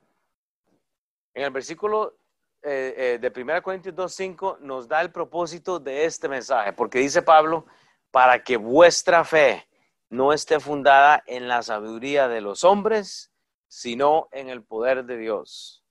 En 1.35 1.45
el 1.45 1.51
versículo 1.53 2.17
eh, 2.63 2.95
eh, 3.15 3.19
de 3.21 3.43
1 3.43 3.63
Corintios 3.63 3.95
2.5 3.95 4.59
nos 4.59 4.89
da 4.89 5.03
el 5.03 5.13
propósito 5.13 5.79
de 5.79 6.05
este 6.05 6.29
mensaje, 6.29 6.73
porque 6.73 6.99
dice 6.99 7.23
Pablo, 7.23 7.65
para 8.11 8.43
que 8.43 8.57
vuestra 8.57 9.25
fe 9.25 9.69
no 10.09 10.33
esté 10.33 10.59
fundada 10.59 11.23
en 11.29 11.47
la 11.47 11.63
sabiduría 11.63 12.27
de 12.27 12.41
los 12.41 12.65
hombres, 12.65 13.31
sino 13.69 14.29
en 14.33 14.49
el 14.49 14.65
poder 14.65 15.05
de 15.05 15.17
Dios. 15.17 15.85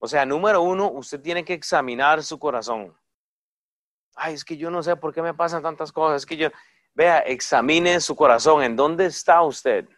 O 0.00 0.06
sea, 0.06 0.26
número 0.26 0.60
uno, 0.60 0.90
usted 0.90 1.22
tiene 1.22 1.46
que 1.46 1.54
examinar 1.54 2.22
su 2.22 2.38
corazón. 2.38 2.94
Ay, 4.14 4.34
es 4.34 4.44
que 4.44 4.58
yo 4.58 4.70
no 4.70 4.82
sé 4.82 4.96
por 4.96 5.14
qué 5.14 5.22
me 5.22 5.32
pasan 5.32 5.62
tantas 5.62 5.92
cosas. 5.92 6.18
Es 6.18 6.26
que 6.26 6.36
yo, 6.36 6.50
vea, 6.92 7.20
examine 7.20 8.02
su 8.02 8.14
corazón. 8.14 8.62
¿En 8.62 8.76
dónde 8.76 9.06
está 9.06 9.40
usted? 9.40 9.88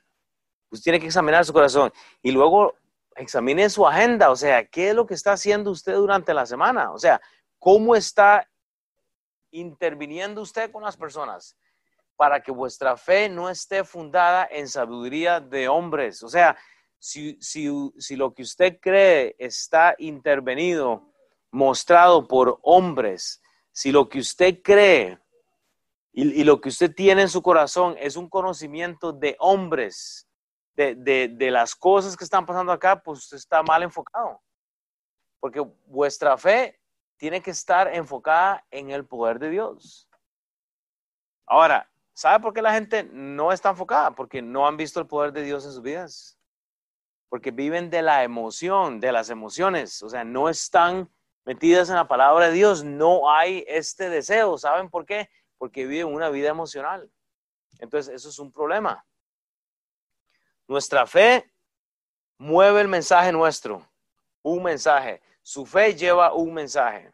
Usted 0.71 0.85
tiene 0.85 1.01
que 1.01 1.07
examinar 1.07 1.45
su 1.45 1.53
corazón. 1.53 1.93
Y 2.23 2.33
luego 2.33 2.75
examine 3.17 3.69
su 3.71 3.87
agenda. 3.87 4.31
O 4.31 4.37
sea, 4.37 4.67
¿qué 4.67 4.91
es 4.91 4.95
lo 4.95 5.07
que 5.07 5.15
está 5.15 5.33
haciendo 5.33 5.71
usted 5.71 5.95
durante 5.95 6.35
la 6.35 6.47
semana? 6.47 6.93
O 6.93 6.99
sea, 6.99 7.21
¿cómo 7.59 7.95
está 7.97 8.49
interviniendo 9.51 10.43
usted 10.43 10.71
con 10.71 10.83
las 10.83 10.97
personas? 10.97 11.57
Para 12.17 12.43
que 12.43 12.51
vuestra 12.51 12.97
fe 12.97 13.29
no 13.29 13.51
esté 13.51 13.85
fundada 13.85 14.49
en 14.51 14.69
sabiduría 14.69 15.41
de 15.41 15.69
hombres. 15.69 16.23
O 16.23 16.29
sea, 16.29 16.57
si, 16.99 17.39
si, 17.41 18.17
lo 18.17 18.35
que 18.35 18.43
usted 18.43 18.79
cree 18.81 19.37
está 19.39 19.95
intervenido, 19.99 21.13
mostrado 21.51 22.27
por 22.27 22.59
hombres, 22.63 23.43
si 23.71 23.93
lo 23.93 24.09
que 24.09 24.19
usted 24.19 24.61
cree 24.63 25.19
y, 26.13 26.45
lo 26.45 26.61
que 26.61 26.71
usted 26.71 26.95
tiene 26.95 27.23
en 27.23 27.29
su 27.29 27.43
corazón 27.43 27.95
es 27.99 28.17
un 28.17 28.29
conocimiento 28.29 29.13
de 29.13 29.37
hombres, 29.39 30.26
de, 30.77 31.49
las 31.51 31.75
cosas 31.75 32.17
que 32.17 32.25
están 32.25 32.47
pasando 32.47 32.73
acá, 32.73 33.03
pues 33.03 33.21
usted 33.21 33.37
está 33.37 33.63
mal 33.63 33.83
enfocado. 33.83 34.41
Porque 35.41 35.61
vuestra 35.87 36.37
fe 36.37 36.81
tiene 37.17 37.41
que 37.41 37.51
estar 37.51 37.95
enfocada 37.95 38.65
en 38.71 38.91
el 38.91 39.07
poder 39.07 39.39
de 39.39 39.51
Dios. 39.51 40.09
Ahora, 41.47 41.91
¿sabe 42.13 42.43
por 42.43 42.53
qué 42.53 42.63
la 42.63 42.75
gente 42.75 43.05
no 43.05 43.53
está 43.53 43.71
enfocada? 43.71 44.15
Porque 44.15 44.43
no 44.43 44.67
han 44.67 44.77
visto 44.77 45.01
el 45.01 45.07
poder 45.07 45.33
de 45.33 45.43
Dios 45.43 45.65
en 45.65 45.73
sus 45.73 45.83
vidas 45.83 46.37
porque 47.29 47.51
viven 47.51 47.91
de 47.91 48.03
la 48.03 48.25
emoción, 48.25 49.01
de 49.01 49.13
las 49.13 49.31
emociones, 49.31 50.03
o 50.03 50.09
sea, 50.09 50.25
no 50.25 50.49
están 50.49 51.11
metidas 51.45 51.89
en 51.89 51.97
la 51.97 52.09
palabra 52.09 52.49
de 52.49 52.53
Dios, 52.53 52.85
no 52.85 53.31
hay 53.31 53.65
este 53.69 54.09
deseo, 54.09 54.59
¿saben 54.59 54.91
por 54.91 55.07
qué? 55.07 55.29
Porque 55.59 55.87
viven 55.87 56.13
una 56.13 56.29
vida 56.29 56.49
emocional. 56.51 57.11
Entonces, 57.79 58.15
eso 58.15 58.29
es 58.29 58.39
un 58.39 58.53
problema. 58.53 59.05
Nuestra 60.69 61.07
fe 61.07 61.51
mueve 62.39 62.81
el 62.81 62.89
mensaje 62.89 63.33
nuestro, 63.33 63.89
un 64.43 64.63
mensaje. 64.63 65.23
Su 65.43 65.65
fe 65.65 65.95
lleva 65.95 66.33
un 66.33 66.53
mensaje. 66.53 67.13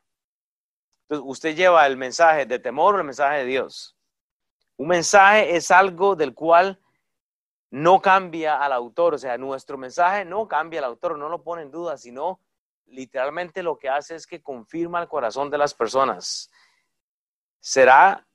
Usted 1.09 1.55
lleva 1.55 1.86
el 1.86 1.96
mensaje 1.96 2.46
de 2.46 2.59
temor 2.59 2.94
o 2.94 2.98
el 2.98 3.05
mensaje 3.05 3.38
de 3.38 3.44
Dios. 3.44 3.96
Un 4.76 4.88
mensaje 4.88 5.55
es 5.55 5.70
algo 5.70 6.16
del 6.16 6.34
cual 6.34 6.80
no 7.70 8.00
cambia 8.00 8.57
al 8.62 8.72
autor, 8.72 9.14
o 9.14 9.18
sea, 9.18 9.38
nuestro 9.38 9.78
mensaje 9.78 10.24
no 10.24 10.46
cambia 10.46 10.80
al 10.80 10.86
autor, 10.86 11.18
no 11.18 11.28
lo 11.28 11.42
pone 11.42 11.62
en 11.62 11.70
duda, 11.70 11.96
sino 11.96 12.40
literalmente 12.86 13.62
lo 13.62 13.78
que 13.78 13.88
hace 13.88 14.14
es 14.14 14.26
que 14.26 14.42
confirma 14.42 15.00
el 15.00 15.09
corazón 15.09 15.50
de 15.50 15.59
las 15.59 15.72
personas. 15.72 16.50
¿Será 17.61 18.26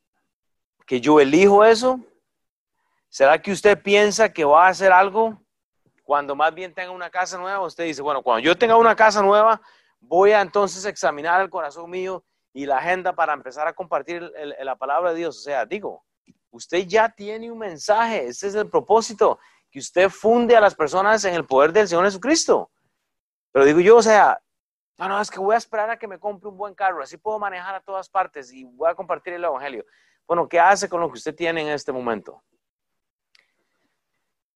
que 0.85 1.01
yo 1.01 1.19
elijo 1.19 1.63
eso? 1.63 1.99
¿Será 3.09 3.41
que 3.41 3.51
usted 3.51 3.81
piensa 3.81 4.31
que 4.31 4.45
va 4.45 4.67
a 4.67 4.69
hacer 4.69 4.91
algo 4.91 5.41
cuando 6.03 6.35
más 6.35 6.53
bien 6.53 6.73
tenga 6.73 6.91
una 6.91 7.09
casa 7.09 7.37
nueva? 7.37 7.61
Usted 7.65 7.85
dice, 7.85 8.01
bueno, 8.01 8.21
cuando 8.21 8.41
yo 8.41 8.57
tenga 8.57 8.75
una 8.75 8.95
casa 8.95 9.21
nueva, 9.21 9.61
voy 9.99 10.31
a 10.31 10.41
entonces 10.41 10.85
examinar 10.85 11.41
el 11.41 11.49
corazón 11.49 11.89
mío 11.89 12.23
y 12.53 12.65
la 12.65 12.77
agenda 12.77 13.13
para 13.13 13.33
empezar 13.33 13.67
a 13.67 13.73
compartir 13.73 14.31
la 14.59 14.75
palabra 14.75 15.11
de 15.11 15.17
Dios. 15.17 15.37
O 15.37 15.41
sea, 15.41 15.65
digo, 15.65 16.03
Usted 16.57 16.87
ya 16.87 17.09
tiene 17.09 17.51
un 17.51 17.59
mensaje, 17.59 18.25
ese 18.25 18.47
es 18.47 18.55
el 18.55 18.67
propósito, 18.67 19.39
que 19.69 19.79
usted 19.79 20.09
funde 20.09 20.55
a 20.55 20.59
las 20.59 20.73
personas 20.73 21.23
en 21.25 21.35
el 21.35 21.45
poder 21.45 21.71
del 21.71 21.87
Señor 21.87 22.05
Jesucristo. 22.05 22.71
Pero 23.51 23.65
digo 23.65 23.79
yo, 23.79 23.97
o 23.97 24.01
sea, 24.01 24.41
no, 24.97 25.07
no, 25.07 25.21
es 25.21 25.29
que 25.29 25.39
voy 25.39 25.53
a 25.53 25.59
esperar 25.59 25.89
a 25.89 25.99
que 25.99 26.07
me 26.07 26.19
compre 26.19 26.49
un 26.49 26.57
buen 26.57 26.73
carro, 26.73 27.03
así 27.03 27.17
puedo 27.17 27.37
manejar 27.37 27.75
a 27.75 27.81
todas 27.81 28.09
partes 28.09 28.51
y 28.51 28.63
voy 28.63 28.89
a 28.89 28.95
compartir 28.95 29.33
el 29.33 29.43
Evangelio. 29.43 29.85
Bueno, 30.25 30.47
¿qué 30.49 30.59
hace 30.59 30.89
con 30.89 30.99
lo 30.99 31.07
que 31.09 31.17
usted 31.17 31.35
tiene 31.35 31.61
en 31.61 31.69
este 31.69 31.91
momento? 31.91 32.41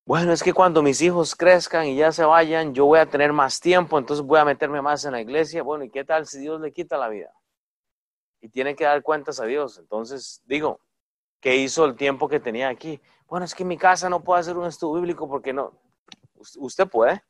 Bueno, 0.04 0.32
es 0.32 0.42
que 0.42 0.52
cuando 0.52 0.82
mis 0.82 1.00
hijos 1.00 1.34
crezcan 1.34 1.86
y 1.86 1.96
ya 1.96 2.10
se 2.12 2.24
vayan, 2.24 2.74
yo 2.74 2.86
voy 2.86 2.98
a 2.98 3.06
tener 3.06 3.32
más 3.32 3.60
tiempo, 3.60 3.98
entonces 3.98 4.24
voy 4.24 4.38
a 4.38 4.44
meterme 4.44 4.82
más 4.82 5.04
en 5.04 5.12
la 5.12 5.20
iglesia. 5.20 5.62
Bueno, 5.62 5.84
¿y 5.84 5.90
qué 5.90 6.04
tal 6.04 6.26
si 6.26 6.40
Dios 6.40 6.60
le 6.60 6.72
quita 6.72 6.98
la 6.98 7.08
vida? 7.08 7.32
Y 8.40 8.48
tiene 8.48 8.74
que 8.74 8.84
dar 8.84 9.02
cuentas 9.02 9.38
a 9.40 9.44
Dios. 9.44 9.78
Entonces, 9.78 10.42
digo, 10.44 10.80
¿Qué 11.42 11.56
hizo 11.56 11.84
el 11.84 11.96
tiempo 11.96 12.28
que 12.28 12.38
tenía 12.38 12.68
aquí? 12.68 13.00
Bueno, 13.26 13.44
es 13.44 13.52
que 13.52 13.64
en 13.64 13.68
mi 13.68 13.76
casa 13.76 14.08
no 14.08 14.22
puedo 14.22 14.38
hacer 14.38 14.56
un 14.56 14.64
estudio 14.64 15.00
bíblico 15.00 15.28
porque 15.28 15.52
no. 15.52 15.76
Usted 16.56 16.86
puede. 16.86 17.20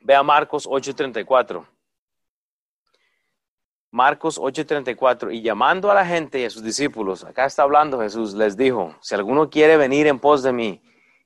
Vea 0.00 0.20
Marcos 0.24 0.66
8:34. 0.66 1.64
Marcos 3.90 4.38
8:34. 4.38 5.32
Y 5.32 5.42
llamando 5.42 5.90
a 5.90 5.94
la 5.94 6.06
gente 6.06 6.40
y 6.40 6.44
a 6.44 6.50
sus 6.50 6.62
discípulos, 6.62 7.24
acá 7.24 7.46
está 7.46 7.62
hablando 7.62 8.00
Jesús, 8.00 8.34
les 8.34 8.56
dijo, 8.56 8.94
si 9.00 9.14
alguno 9.14 9.50
quiere 9.50 9.76
venir 9.76 10.06
en 10.06 10.18
pos 10.18 10.42
de 10.42 10.52
mí, 10.52 10.82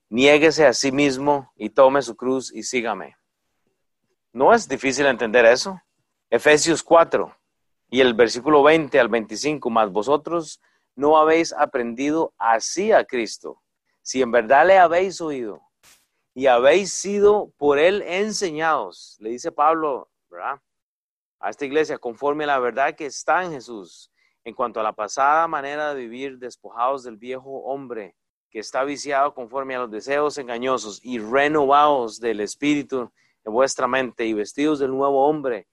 niéguese 0.08 0.66
a 0.66 0.72
sí 0.72 0.92
mismo 0.92 1.52
y 1.56 1.70
tome 1.70 2.02
su 2.02 2.16
cruz 2.16 2.52
y 2.52 2.62
sígame. 2.62 3.16
¿No 4.32 4.52
es 4.52 4.68
difícil 4.68 5.06
entender 5.06 5.44
eso? 5.44 5.80
Efesios 6.30 6.82
4 6.82 7.36
y 7.90 8.00
el 8.00 8.14
versículo 8.14 8.62
20 8.62 8.98
al 8.98 9.08
25, 9.08 9.70
más 9.70 9.92
vosotros 9.92 10.60
no 10.96 11.16
habéis 11.16 11.52
aprendido 11.52 12.32
así 12.38 12.92
a 12.92 13.04
Cristo, 13.04 13.62
si 14.02 14.22
en 14.22 14.30
verdad 14.30 14.66
le 14.66 14.78
habéis 14.78 15.20
oído 15.20 15.60
y 16.34 16.46
habéis 16.46 16.92
sido 16.92 17.52
por 17.56 17.78
él 17.78 18.02
enseñados, 18.02 19.16
le 19.20 19.30
dice 19.30 19.52
Pablo, 19.52 20.08
¿verdad? 20.28 20.60
A 21.44 21.50
esta 21.50 21.66
iglesia, 21.66 21.98
conforme 21.98 22.44
a 22.44 22.46
la 22.46 22.58
verdad 22.58 22.94
que 22.94 23.04
está 23.04 23.44
en 23.44 23.52
Jesús, 23.52 24.10
en 24.44 24.54
cuanto 24.54 24.80
a 24.80 24.82
la 24.82 24.94
pasada 24.94 25.46
manera 25.46 25.92
de 25.92 26.00
vivir 26.00 26.38
despojados 26.38 27.02
del 27.02 27.18
viejo 27.18 27.50
hombre 27.64 28.16
que 28.48 28.60
está 28.60 28.82
viciado 28.82 29.34
conforme 29.34 29.74
a 29.74 29.80
los 29.80 29.90
deseos 29.90 30.38
engañosos 30.38 31.04
y 31.04 31.18
renovados 31.18 32.18
del 32.18 32.40
espíritu 32.40 33.12
en 33.44 33.52
vuestra 33.52 33.86
mente 33.86 34.24
y 34.24 34.32
vestidos 34.32 34.78
del 34.78 34.92
nuevo 34.92 35.28
hombre, 35.28 35.68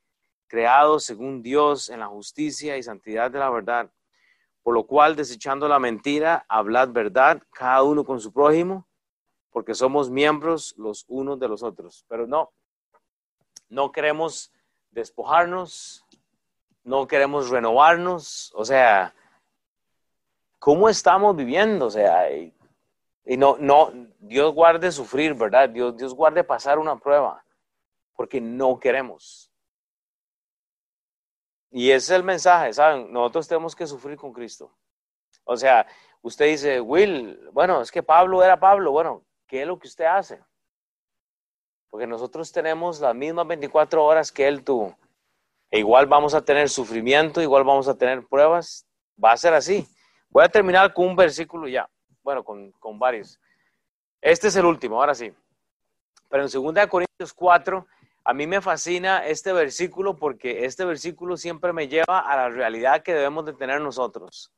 creados 0.47 1.05
según 1.05 1.41
Dios 1.41 1.89
en 1.89 2.01
la 2.01 2.07
justicia 2.07 2.75
y 2.75 2.83
santidad 2.83 3.31
de 3.31 3.39
la 3.39 3.49
verdad. 3.49 3.89
Por 4.63 4.73
lo 4.73 4.85
cual, 4.85 5.15
desechando 5.15 5.69
la 5.69 5.79
mentira, 5.79 6.45
hablad 6.49 6.89
verdad, 6.89 7.41
cada 7.49 7.81
uno 7.83 8.03
con 8.03 8.19
su 8.19 8.33
prójimo, 8.33 8.89
porque 9.51 9.73
somos 9.73 10.09
miembros 10.09 10.75
los 10.77 11.05
unos 11.07 11.39
de 11.39 11.47
los 11.47 11.63
otros. 11.63 12.03
Pero 12.09 12.27
no, 12.27 12.51
no 13.69 13.93
queremos 13.93 14.51
despojarnos, 14.91 16.05
no 16.83 17.07
queremos 17.07 17.49
renovarnos, 17.49 18.51
o 18.55 18.65
sea, 18.65 19.13
¿cómo 20.59 20.89
estamos 20.89 21.35
viviendo? 21.35 21.87
O 21.87 21.91
sea, 21.91 22.31
y, 22.31 22.53
no, 23.37 23.57
no, 23.57 23.91
Dios 24.19 24.53
guarde 24.53 24.91
sufrir, 24.91 25.33
¿verdad? 25.33 25.69
Dios, 25.69 25.95
Dios 25.97 26.13
guarde 26.13 26.43
pasar 26.43 26.77
una 26.77 26.97
prueba, 26.97 27.43
porque 28.15 28.41
no 28.41 28.79
queremos. 28.79 29.51
Y 31.71 31.89
ese 31.91 32.13
es 32.13 32.17
el 32.17 32.23
mensaje, 32.23 32.73
¿saben? 32.73 33.11
Nosotros 33.13 33.47
tenemos 33.47 33.75
que 33.75 33.87
sufrir 33.87 34.17
con 34.17 34.33
Cristo. 34.33 34.75
O 35.45 35.55
sea, 35.55 35.87
usted 36.21 36.47
dice, 36.47 36.81
Will, 36.81 37.49
bueno, 37.53 37.81
es 37.81 37.91
que 37.91 38.03
Pablo 38.03 38.43
era 38.43 38.59
Pablo. 38.59 38.91
Bueno, 38.91 39.23
¿qué 39.47 39.61
es 39.61 39.67
lo 39.67 39.79
que 39.79 39.87
usted 39.87 40.05
hace? 40.05 40.43
Porque 41.91 42.07
nosotros 42.07 42.51
tenemos 42.51 42.99
las 42.99 43.13
mismas 43.13 43.45
24 43.45 44.03
horas 44.03 44.31
que 44.31 44.47
él 44.47 44.63
tuvo. 44.63 44.97
E 45.69 45.77
igual 45.77 46.07
vamos 46.07 46.33
a 46.33 46.43
tener 46.43 46.67
sufrimiento, 46.69 47.41
igual 47.41 47.63
vamos 47.63 47.87
a 47.87 47.95
tener 47.95 48.25
pruebas. 48.25 48.87
Va 49.23 49.33
a 49.33 49.37
ser 49.37 49.53
así. 49.53 49.87
Voy 50.29 50.43
a 50.43 50.49
terminar 50.49 50.91
con 50.93 51.09
un 51.09 51.15
versículo 51.15 51.67
ya. 51.67 51.87
Bueno, 52.23 52.43
con, 52.43 52.71
con 52.71 52.97
varios. 52.97 53.39
Este 54.19 54.47
es 54.47 54.55
el 54.55 54.65
último, 54.65 54.99
ahora 54.99 55.13
sí. 55.13 55.31
Pero 56.27 56.43
en 56.43 56.49
2 56.49 56.87
Corintios 56.87 57.33
4 57.33 57.85
a 58.23 58.33
mí 58.33 58.47
me 58.47 58.61
fascina 58.61 59.25
este 59.25 59.51
versículo 59.51 60.15
porque 60.15 60.65
este 60.65 60.85
versículo 60.85 61.37
siempre 61.37 61.73
me 61.73 61.87
lleva 61.87 62.19
a 62.19 62.35
la 62.35 62.49
realidad 62.49 63.03
que 63.03 63.13
debemos 63.13 63.45
de 63.45 63.53
tener 63.53 63.81
nosotros. 63.81 64.51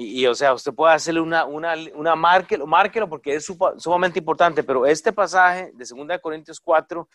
Y, 0.00 0.24
o 0.26 0.34
sea, 0.36 0.54
usted 0.54 0.72
puede 0.72 0.94
hacerle 0.94 1.20
una, 1.20 1.44
una, 1.44 1.74
una 1.92 2.14
márquelo, 2.14 2.68
márquelo 2.68 3.08
porque 3.08 3.34
es 3.34 3.52
sumamente 3.78 4.20
importante, 4.20 4.62
pero 4.62 4.86
este 4.86 5.12
pasaje 5.12 5.72
de 5.74 5.84
2 5.84 6.20
Corintios 6.22 6.60
4 6.60 7.08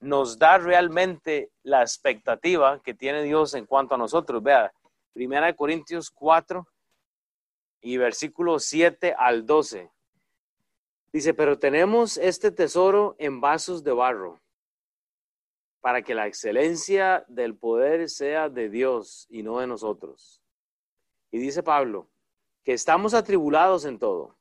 nos 0.00 0.38
da 0.38 0.56
realmente 0.56 1.50
la 1.62 1.82
expectativa 1.82 2.80
que 2.80 2.94
tiene 2.94 3.22
Dios 3.22 3.52
en 3.52 3.66
cuanto 3.66 3.96
a 3.96 3.98
nosotros. 3.98 4.42
Vea, 4.42 4.72
1 5.14 5.54
Corintios 5.56 6.10
4 6.10 6.66
y 7.82 7.98
versículo 7.98 8.58
7 8.58 9.14
al 9.18 9.44
12. 9.44 9.90
Dice, 11.12 11.34
pero 11.34 11.58
tenemos 11.58 12.16
este 12.16 12.50
tesoro 12.50 13.14
en 13.18 13.42
vasos 13.42 13.84
de 13.84 13.92
barro 13.92 14.40
para 15.82 16.00
que 16.00 16.14
la 16.14 16.26
excelencia 16.26 17.26
del 17.28 17.54
poder 17.58 18.08
sea 18.08 18.48
de 18.48 18.70
Dios 18.70 19.26
y 19.28 19.42
no 19.42 19.58
de 19.58 19.66
nosotros. 19.66 20.40
Y 21.30 21.38
dice 21.38 21.62
Pablo, 21.62 22.08
que 22.64 22.72
estamos 22.72 23.14
atribulados 23.14 23.84
en 23.84 23.98
todo. 23.98 24.36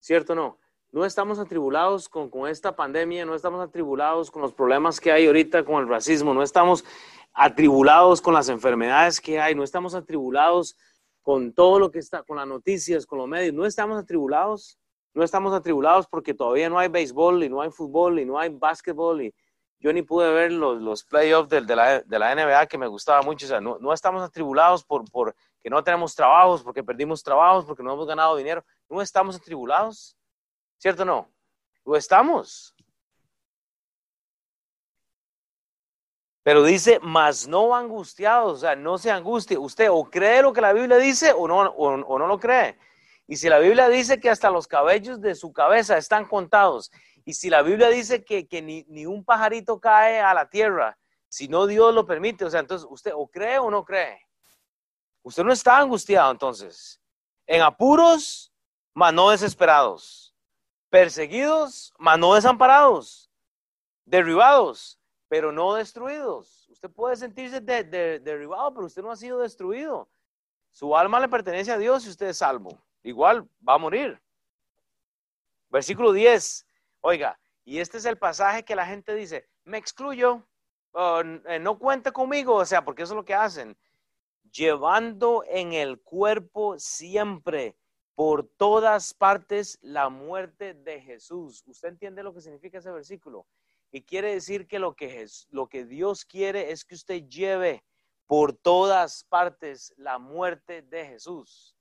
¿Cierto 0.00 0.32
o 0.32 0.36
no? 0.36 0.58
No 0.92 1.04
estamos 1.04 1.38
atribulados 1.38 2.08
con, 2.08 2.30
con, 2.30 2.48
esta 2.48 2.74
pandemia, 2.74 3.24
no 3.24 3.34
estamos 3.34 3.60
atribulados 3.60 4.30
con 4.30 4.42
los 4.42 4.52
problemas 4.52 4.98
que 4.98 5.12
hay 5.12 5.26
ahorita 5.26 5.64
con 5.64 5.80
el 5.82 5.88
racismo, 5.88 6.34
no 6.34 6.42
estamos 6.42 6.84
atribulados 7.32 8.20
con 8.20 8.34
las 8.34 8.48
enfermedades 8.48 9.20
que 9.20 9.38
hay, 9.38 9.54
no 9.54 9.62
estamos 9.62 9.94
atribulados 9.94 10.76
con 11.22 11.52
todo 11.52 11.78
lo 11.78 11.90
que 11.90 12.00
está, 12.00 12.24
con 12.24 12.38
las 12.38 12.46
noticias, 12.48 13.06
con 13.06 13.18
los 13.18 13.28
medios, 13.28 13.54
no 13.54 13.66
estamos 13.66 13.98
atribulados, 13.98 14.78
no 15.14 15.22
estamos 15.22 15.52
atribulados 15.52 16.08
porque 16.08 16.34
todavía 16.34 16.68
no 16.68 16.78
hay 16.78 16.88
béisbol 16.88 17.44
y 17.44 17.48
no 17.48 17.60
hay 17.60 17.70
fútbol 17.70 18.18
y 18.18 18.24
no 18.24 18.38
hay 18.38 18.48
básquetbol 18.48 19.22
y, 19.22 19.34
yo 19.80 19.92
ni 19.94 20.02
pude 20.02 20.30
ver 20.30 20.52
los, 20.52 20.80
los 20.80 21.04
playoffs 21.04 21.48
de, 21.48 21.62
la, 21.62 22.00
de, 22.00 22.18
la, 22.18 22.34
NBA 22.34 22.66
que 22.66 22.76
me 22.76 22.86
gustaba 22.86 23.22
mucho. 23.22 23.46
O 23.46 23.48
sea, 23.48 23.60
no, 23.60 23.78
no 23.78 23.94
estamos 23.94 24.22
atribulados 24.22 24.84
por, 24.84 25.10
por 25.10 25.34
que 25.62 25.70
no 25.70 25.82
tenemos 25.82 26.14
trabajos, 26.14 26.62
porque 26.62 26.84
perdimos 26.84 27.22
trabajos, 27.22 27.64
porque 27.64 27.82
no 27.82 27.94
hemos 27.94 28.06
ganado 28.06 28.36
dinero. 28.36 28.62
No 28.90 29.00
estamos 29.00 29.36
atribulados. 29.36 30.16
¿Cierto 30.76 31.02
o 31.02 31.06
no? 31.06 31.32
Lo 31.86 31.96
estamos. 31.96 32.74
Pero 36.42 36.62
dice, 36.62 36.98
más 37.00 37.48
no 37.48 37.74
angustiados, 37.74 38.52
o 38.52 38.58
sea, 38.58 38.76
no 38.76 38.98
se 38.98 39.10
angustie. 39.10 39.56
Usted 39.56 39.88
o 39.90 40.04
cree 40.04 40.42
lo 40.42 40.52
que 40.52 40.60
la 40.60 40.74
Biblia 40.74 40.98
dice 40.98 41.32
o 41.32 41.48
no, 41.48 41.60
o, 41.60 41.88
o 41.88 42.18
no 42.18 42.26
lo 42.26 42.38
cree. 42.38 42.78
Y 43.26 43.36
si 43.36 43.48
la 43.48 43.58
Biblia 43.58 43.88
dice 43.88 44.20
que 44.20 44.28
hasta 44.28 44.50
los 44.50 44.66
cabellos 44.66 45.20
de 45.20 45.34
su 45.34 45.52
cabeza 45.52 45.96
están 45.96 46.26
contados 46.26 46.90
y 47.24 47.34
si 47.34 47.50
la 47.50 47.62
Biblia 47.62 47.88
dice 47.88 48.24
que, 48.24 48.62
ni, 48.62 49.06
un 49.06 49.24
pajarito 49.24 49.80
cae 49.80 50.20
a 50.20 50.34
la 50.34 50.48
tierra, 50.48 50.98
si 51.28 51.48
no 51.48 51.66
Dios 51.66 51.94
lo 51.94 52.06
permite, 52.06 52.44
o 52.44 52.50
sea, 52.50 52.60
entonces 52.60 52.86
usted 52.90 53.12
o 53.14 53.28
cree 53.28 53.58
o 53.58 53.70
no 53.70 53.84
cree. 53.84 54.26
Usted 55.22 55.44
no 55.44 55.52
está 55.52 55.78
angustiado 55.78 56.30
entonces. 56.30 57.00
En 57.46 57.62
apuros, 57.62 58.52
mas 58.94 59.12
no 59.12 59.30
desesperados. 59.30 60.34
Perseguidos, 60.88 61.92
mas 61.98 62.18
no 62.18 62.34
desamparados. 62.34 63.30
Derribados, 64.04 64.98
pero 65.28 65.52
no 65.52 65.74
destruidos. 65.74 66.68
Usted 66.68 66.90
puede 66.90 67.16
sentirse 67.16 67.60
derribado, 67.60 68.72
pero 68.74 68.86
usted 68.86 69.02
no 69.02 69.10
ha 69.10 69.16
sido 69.16 69.38
destruido. 69.38 70.08
Su 70.72 70.96
alma 70.96 71.20
le 71.20 71.28
pertenece 71.28 71.70
a 71.70 71.78
Dios 71.78 72.06
y 72.06 72.10
usted 72.10 72.28
es 72.28 72.38
salvo. 72.38 72.82
Igual 73.02 73.48
va 73.66 73.74
a 73.74 73.78
morir. 73.78 74.20
Versículo 75.68 76.12
10. 76.12 76.66
Oiga, 77.00 77.38
y 77.64 77.78
este 77.78 77.98
es 77.98 78.04
el 78.04 78.18
pasaje 78.18 78.64
que 78.64 78.76
la 78.76 78.86
gente 78.86 79.14
dice, 79.14 79.48
me 79.64 79.78
excluyo, 79.78 80.46
eh, 80.94 81.58
no 81.60 81.78
cuenta 81.78 82.12
conmigo, 82.12 82.56
o 82.56 82.64
sea, 82.64 82.84
porque 82.84 83.02
eso 83.02 83.14
es 83.14 83.16
lo 83.16 83.24
que 83.24 83.34
hacen. 83.34 83.76
Llevando 84.50 85.44
en 85.46 85.72
el 85.72 86.00
cuerpo 86.00 86.78
siempre, 86.78 87.76
por 88.14 88.46
todas 88.46 89.14
partes, 89.14 89.78
la 89.80 90.08
muerte 90.08 90.74
de 90.74 91.00
Jesús. 91.00 91.62
¿Usted 91.66 91.88
entiende 91.88 92.22
lo 92.22 92.34
que 92.34 92.40
significa 92.40 92.78
ese 92.78 92.90
versículo? 92.90 93.46
Y 93.92 94.02
quiere 94.02 94.34
decir 94.34 94.66
que 94.66 94.78
lo 94.78 94.94
que, 94.94 95.26
lo 95.48 95.68
que 95.68 95.84
Dios 95.84 96.24
quiere 96.24 96.70
es 96.70 96.84
que 96.84 96.94
usted 96.94 97.22
lleve 97.28 97.82
por 98.26 98.52
todas 98.52 99.24
partes 99.24 99.94
la 99.96 100.18
muerte 100.18 100.82
de 100.82 101.06
Jesús. 101.06 101.74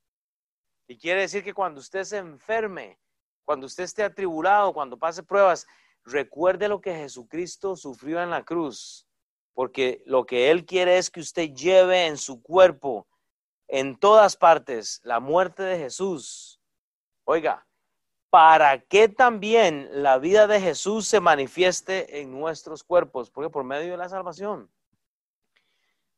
Y 0.88 0.98
quiere 0.98 1.22
decir 1.22 1.44
que 1.44 1.54
cuando 1.54 1.80
usted 1.80 2.04
se 2.04 2.18
enferme, 2.18 3.00
cuando 3.50 3.66
usted 3.66 3.86
esté 3.86 4.04
atribulado, 4.04 4.74
cuando 4.74 4.96
pase 4.96 5.24
pruebas, 5.24 5.66
recuerde 6.04 6.68
lo 6.68 6.82
que 6.82 6.94
Jesucristo 6.94 7.76
sufrió 7.76 8.22
en 8.22 8.30
la 8.30 8.44
cruz, 8.44 9.08
porque 9.56 10.04
lo 10.06 10.28
que 10.28 10.52
Él 10.52 10.68
quiere 10.68 11.00
es 11.00 11.10
que 11.10 11.20
usted 11.20 11.50
lleve 11.56 12.06
en 12.06 12.18
su 12.18 12.44
cuerpo, 12.44 13.08
en 13.68 13.98
todas 13.98 14.38
partes, 14.38 15.02
la 15.04 15.20
muerte 15.20 15.64
de 15.64 15.80
Jesús. 15.80 16.62
Oiga, 17.24 17.66
para 18.30 18.82
que 18.82 19.10
también 19.10 19.90
la 20.04 20.20
vida 20.20 20.46
de 20.46 20.62
Jesús 20.62 21.08
se 21.08 21.20
manifieste 21.20 22.22
en 22.22 22.30
nuestros 22.30 22.84
cuerpos, 22.84 23.32
porque 23.32 23.50
por 23.50 23.64
medio 23.64 23.90
de 23.90 23.98
la 23.98 24.10
salvación. 24.10 24.72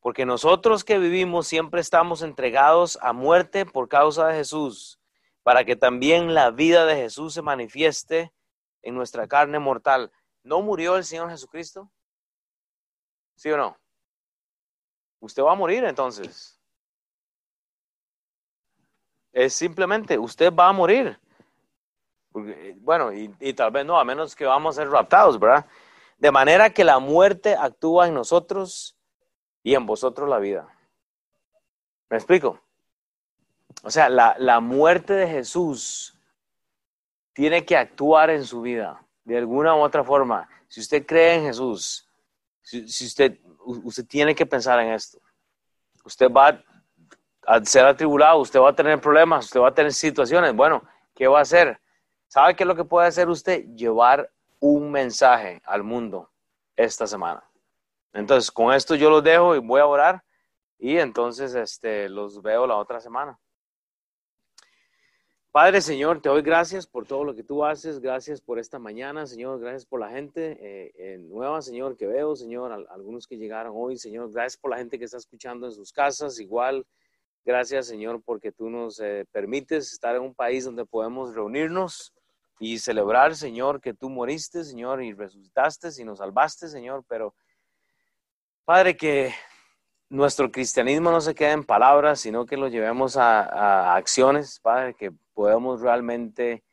Porque 0.02 0.26
nosotros 0.26 0.84
que 0.84 1.00
vivimos 1.00 1.48
siempre 1.48 1.80
estamos 1.80 2.24
entregados 2.24 3.00
a 3.02 3.14
muerte 3.14 3.66
por 3.66 3.88
causa 3.88 4.28
de 4.28 4.34
Jesús 4.34 5.01
para 5.44 5.66
que 5.66 5.76
también 5.76 6.34
la 6.34 6.52
vida 6.52 6.86
de 6.86 6.96
Jesús 6.96 7.34
se 7.34 7.42
manifieste 7.42 8.32
en 8.82 8.96
nuestra 8.96 9.28
carne 9.28 9.60
mortal. 9.60 10.12
¿No 10.44 10.62
murió 10.62 10.98
el 10.98 11.04
Señor 11.04 11.30
Jesucristo? 11.30 11.92
¿Sí 13.36 13.50
o 13.52 13.58
no? 13.58 13.78
Usted 15.20 15.44
va 15.44 15.54
a 15.54 15.56
morir 15.56 15.84
entonces. 15.84 16.60
Es 19.32 19.54
simplemente, 19.54 20.18
usted 20.18 20.54
va 20.54 20.70
a 20.70 20.74
morir. 20.74 21.20
Bueno, 22.78 23.12
y, 23.14 23.54
tal 23.54 23.72
vez 23.72 23.86
no, 23.86 24.00
a 24.00 24.04
menos 24.04 24.36
que 24.36 24.46
vamos 24.46 24.78
a 24.78 24.82
ser 24.82 24.90
raptados, 24.90 25.40
¿verdad? 25.40 25.66
De 26.18 26.32
manera 26.32 26.70
que 26.70 26.84
la 26.84 27.00
muerte 27.00 27.56
actúa 27.56 28.08
en 28.08 28.14
nosotros 28.14 28.98
y 29.64 29.76
en 29.76 29.86
vosotros 29.86 30.30
la 30.30 30.40
vida. 30.40 30.68
¿Me 32.10 32.18
explico? 32.18 32.60
O 33.84 33.92
sea, 33.92 34.10
la, 34.10 34.60
muerte 34.60 35.14
de 35.14 35.28
Jesús 35.28 36.18
tiene 37.34 37.66
que 37.66 37.78
actuar 37.78 38.30
en 38.30 38.46
su 38.46 38.62
vida 38.62 39.06
de 39.24 39.38
alguna 39.38 39.76
u 39.76 39.80
otra 39.80 40.04
forma. 40.04 40.48
Si 40.68 40.80
usted 40.80 41.06
cree 41.06 41.36
en 41.36 41.46
Jesús, 41.46 42.08
si, 42.62 42.84
usted, 42.84 43.40
usted 43.66 44.06
tiene 44.06 44.36
que 44.36 44.46
pensar 44.46 44.80
en 44.80 44.94
esto. 44.94 45.20
Usted 46.04 46.30
va 46.32 46.64
a 47.48 47.66
ser 47.66 47.86
atribulado, 47.86 48.40
usted 48.40 48.60
va 48.60 48.70
a 48.70 48.76
tener 48.76 49.00
problemas, 49.00 49.46
usted 49.46 49.60
va 49.60 49.70
a 49.70 49.74
tener 49.74 49.94
situaciones. 49.94 50.56
Bueno, 50.56 50.84
¿qué 51.16 51.28
va 51.28 51.40
a 51.40 51.44
hacer? 51.44 51.80
¿Sabe 52.28 52.56
qué 52.56 52.64
es 52.64 52.68
lo 52.68 52.76
que 52.76 52.86
puede 52.86 53.08
hacer 53.08 53.30
usted? 53.30 53.66
Llevar 53.76 54.32
un 54.60 54.92
mensaje 54.92 55.62
al 55.66 55.84
mundo 55.84 56.30
esta 56.76 57.08
semana. 57.08 57.44
Entonces, 58.14 58.52
con 58.52 58.74
esto 58.74 58.96
yo 58.96 59.10
los 59.10 59.24
dejo 59.24 59.56
y 59.56 59.60
voy 59.60 59.82
a 59.82 59.86
orar 59.86 60.24
y 60.78 60.98
entonces 60.98 61.54
este, 61.56 62.10
los 62.10 62.42
veo 62.42 62.66
la 62.66 62.76
otra 62.76 63.00
semana. 63.00 63.38
Padre, 65.52 65.82
Señor, 65.82 66.22
te 66.22 66.30
doy 66.30 66.42
gracias 66.44 66.88
por 66.88 67.06
todo 67.06 67.26
lo 67.26 67.36
que 67.36 67.44
tú 67.44 67.66
haces, 67.66 68.00
gracias 68.00 68.40
por 68.40 68.58
esta 68.58 68.80
mañana, 68.80 69.28
Señor, 69.28 69.60
gracias 69.60 69.86
por 69.86 70.00
la 70.00 70.10
gente 70.10 70.58
eh, 70.62 70.94
eh, 70.96 71.18
nueva, 71.18 71.62
Señor, 71.62 71.98
que 71.98 72.08
veo, 72.08 72.38
Señor, 72.38 72.72
algunos 72.90 73.28
que 73.28 73.36
llegaron 73.36 73.74
hoy, 73.76 73.98
Señor, 73.98 74.32
gracias 74.32 74.56
por 74.56 74.72
la 74.72 74.78
gente 74.78 74.98
que 74.98 75.04
está 75.04 75.18
escuchando 75.18 75.66
en 75.66 75.74
sus 75.74 75.92
casas, 75.92 76.40
igual, 76.40 76.88
gracias, 77.44 77.88
Señor, 77.88 78.22
porque 78.24 78.54
tú 78.54 78.70
nos 78.70 79.02
eh, 79.02 79.26
permites 79.34 79.92
estar 79.92 80.16
en 80.16 80.22
un 80.22 80.34
país 80.34 80.64
donde 80.64 80.86
podemos 80.86 81.36
reunirnos 81.36 82.14
y 82.58 82.80
celebrar, 82.80 83.36
Señor, 83.36 83.82
que 83.82 83.94
tú 83.94 84.10
moriste, 84.10 84.64
Señor, 84.64 85.04
y 85.04 85.12
resucitaste 85.12 85.90
y 86.00 86.06
nos 86.06 86.20
salvaste, 86.20 86.70
Señor, 86.70 87.04
pero, 87.10 87.36
Padre, 88.64 88.96
que 88.96 89.34
nuestro 90.12 90.52
cristianismo 90.52 91.10
no 91.10 91.22
se 91.22 91.34
quede 91.34 91.52
en 91.52 91.64
palabras, 91.64 92.20
sino 92.20 92.46
que 92.46 92.58
lo 92.58 92.68
llevemos 92.68 93.16
a, 93.16 93.96
acciones, 93.96 94.60
Padre, 94.60 94.94
que 94.94 95.12
podamos 95.34 95.80
realmente 95.80 96.64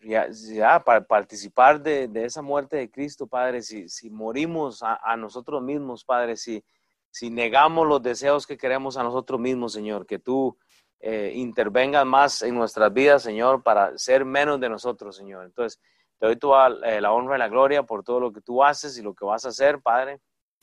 ya, 0.00 0.84
participar 1.08 1.82
de, 1.82 2.08
esa 2.14 2.42
muerte 2.42 2.76
de 2.76 2.88
Cristo, 2.88 3.26
Padre, 3.26 3.62
si, 3.62 3.88
si 3.88 4.08
morimos 4.08 4.84
a, 4.84 5.16
nosotros 5.16 5.60
mismos, 5.60 6.04
Padre, 6.04 6.36
si, 6.36 6.62
si 7.10 7.28
negamos 7.28 7.88
los 7.88 8.00
deseos 8.00 8.46
que 8.46 8.56
queremos 8.56 8.96
a 8.96 9.02
nosotros 9.02 9.40
mismos, 9.40 9.72
Señor, 9.72 10.06
que 10.06 10.20
tú 10.20 10.56
eh, 11.00 11.32
intervengas 11.34 12.06
más 12.06 12.42
en 12.42 12.54
nuestras 12.54 12.92
vidas, 12.92 13.24
Señor, 13.24 13.64
para 13.64 13.98
ser 13.98 14.24
menos 14.24 14.60
de 14.60 14.68
nosotros, 14.68 15.16
Señor. 15.16 15.46
Entonces, 15.46 15.80
te 16.20 16.26
doy 16.26 16.36
toda 16.36 16.68
eh, 16.84 17.00
la 17.00 17.10
honra 17.10 17.34
y 17.34 17.40
la 17.40 17.48
gloria 17.48 17.82
por 17.82 18.04
todo 18.04 18.20
lo 18.20 18.32
que 18.32 18.42
tú 18.42 18.62
haces 18.62 18.96
y 18.96 19.02
lo 19.02 19.12
que 19.12 19.24
vas 19.24 19.44
a 19.44 19.48
hacer, 19.48 19.80
Padre. 19.80 20.20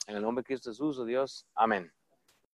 En 0.08 0.16
el 0.16 0.22
nombre 0.22 0.42
de 0.42 0.48
Cristo 0.48 0.72
Jesús, 0.72 1.00
oh 1.00 1.06
Dios. 1.06 1.46
Amén. 1.56 1.92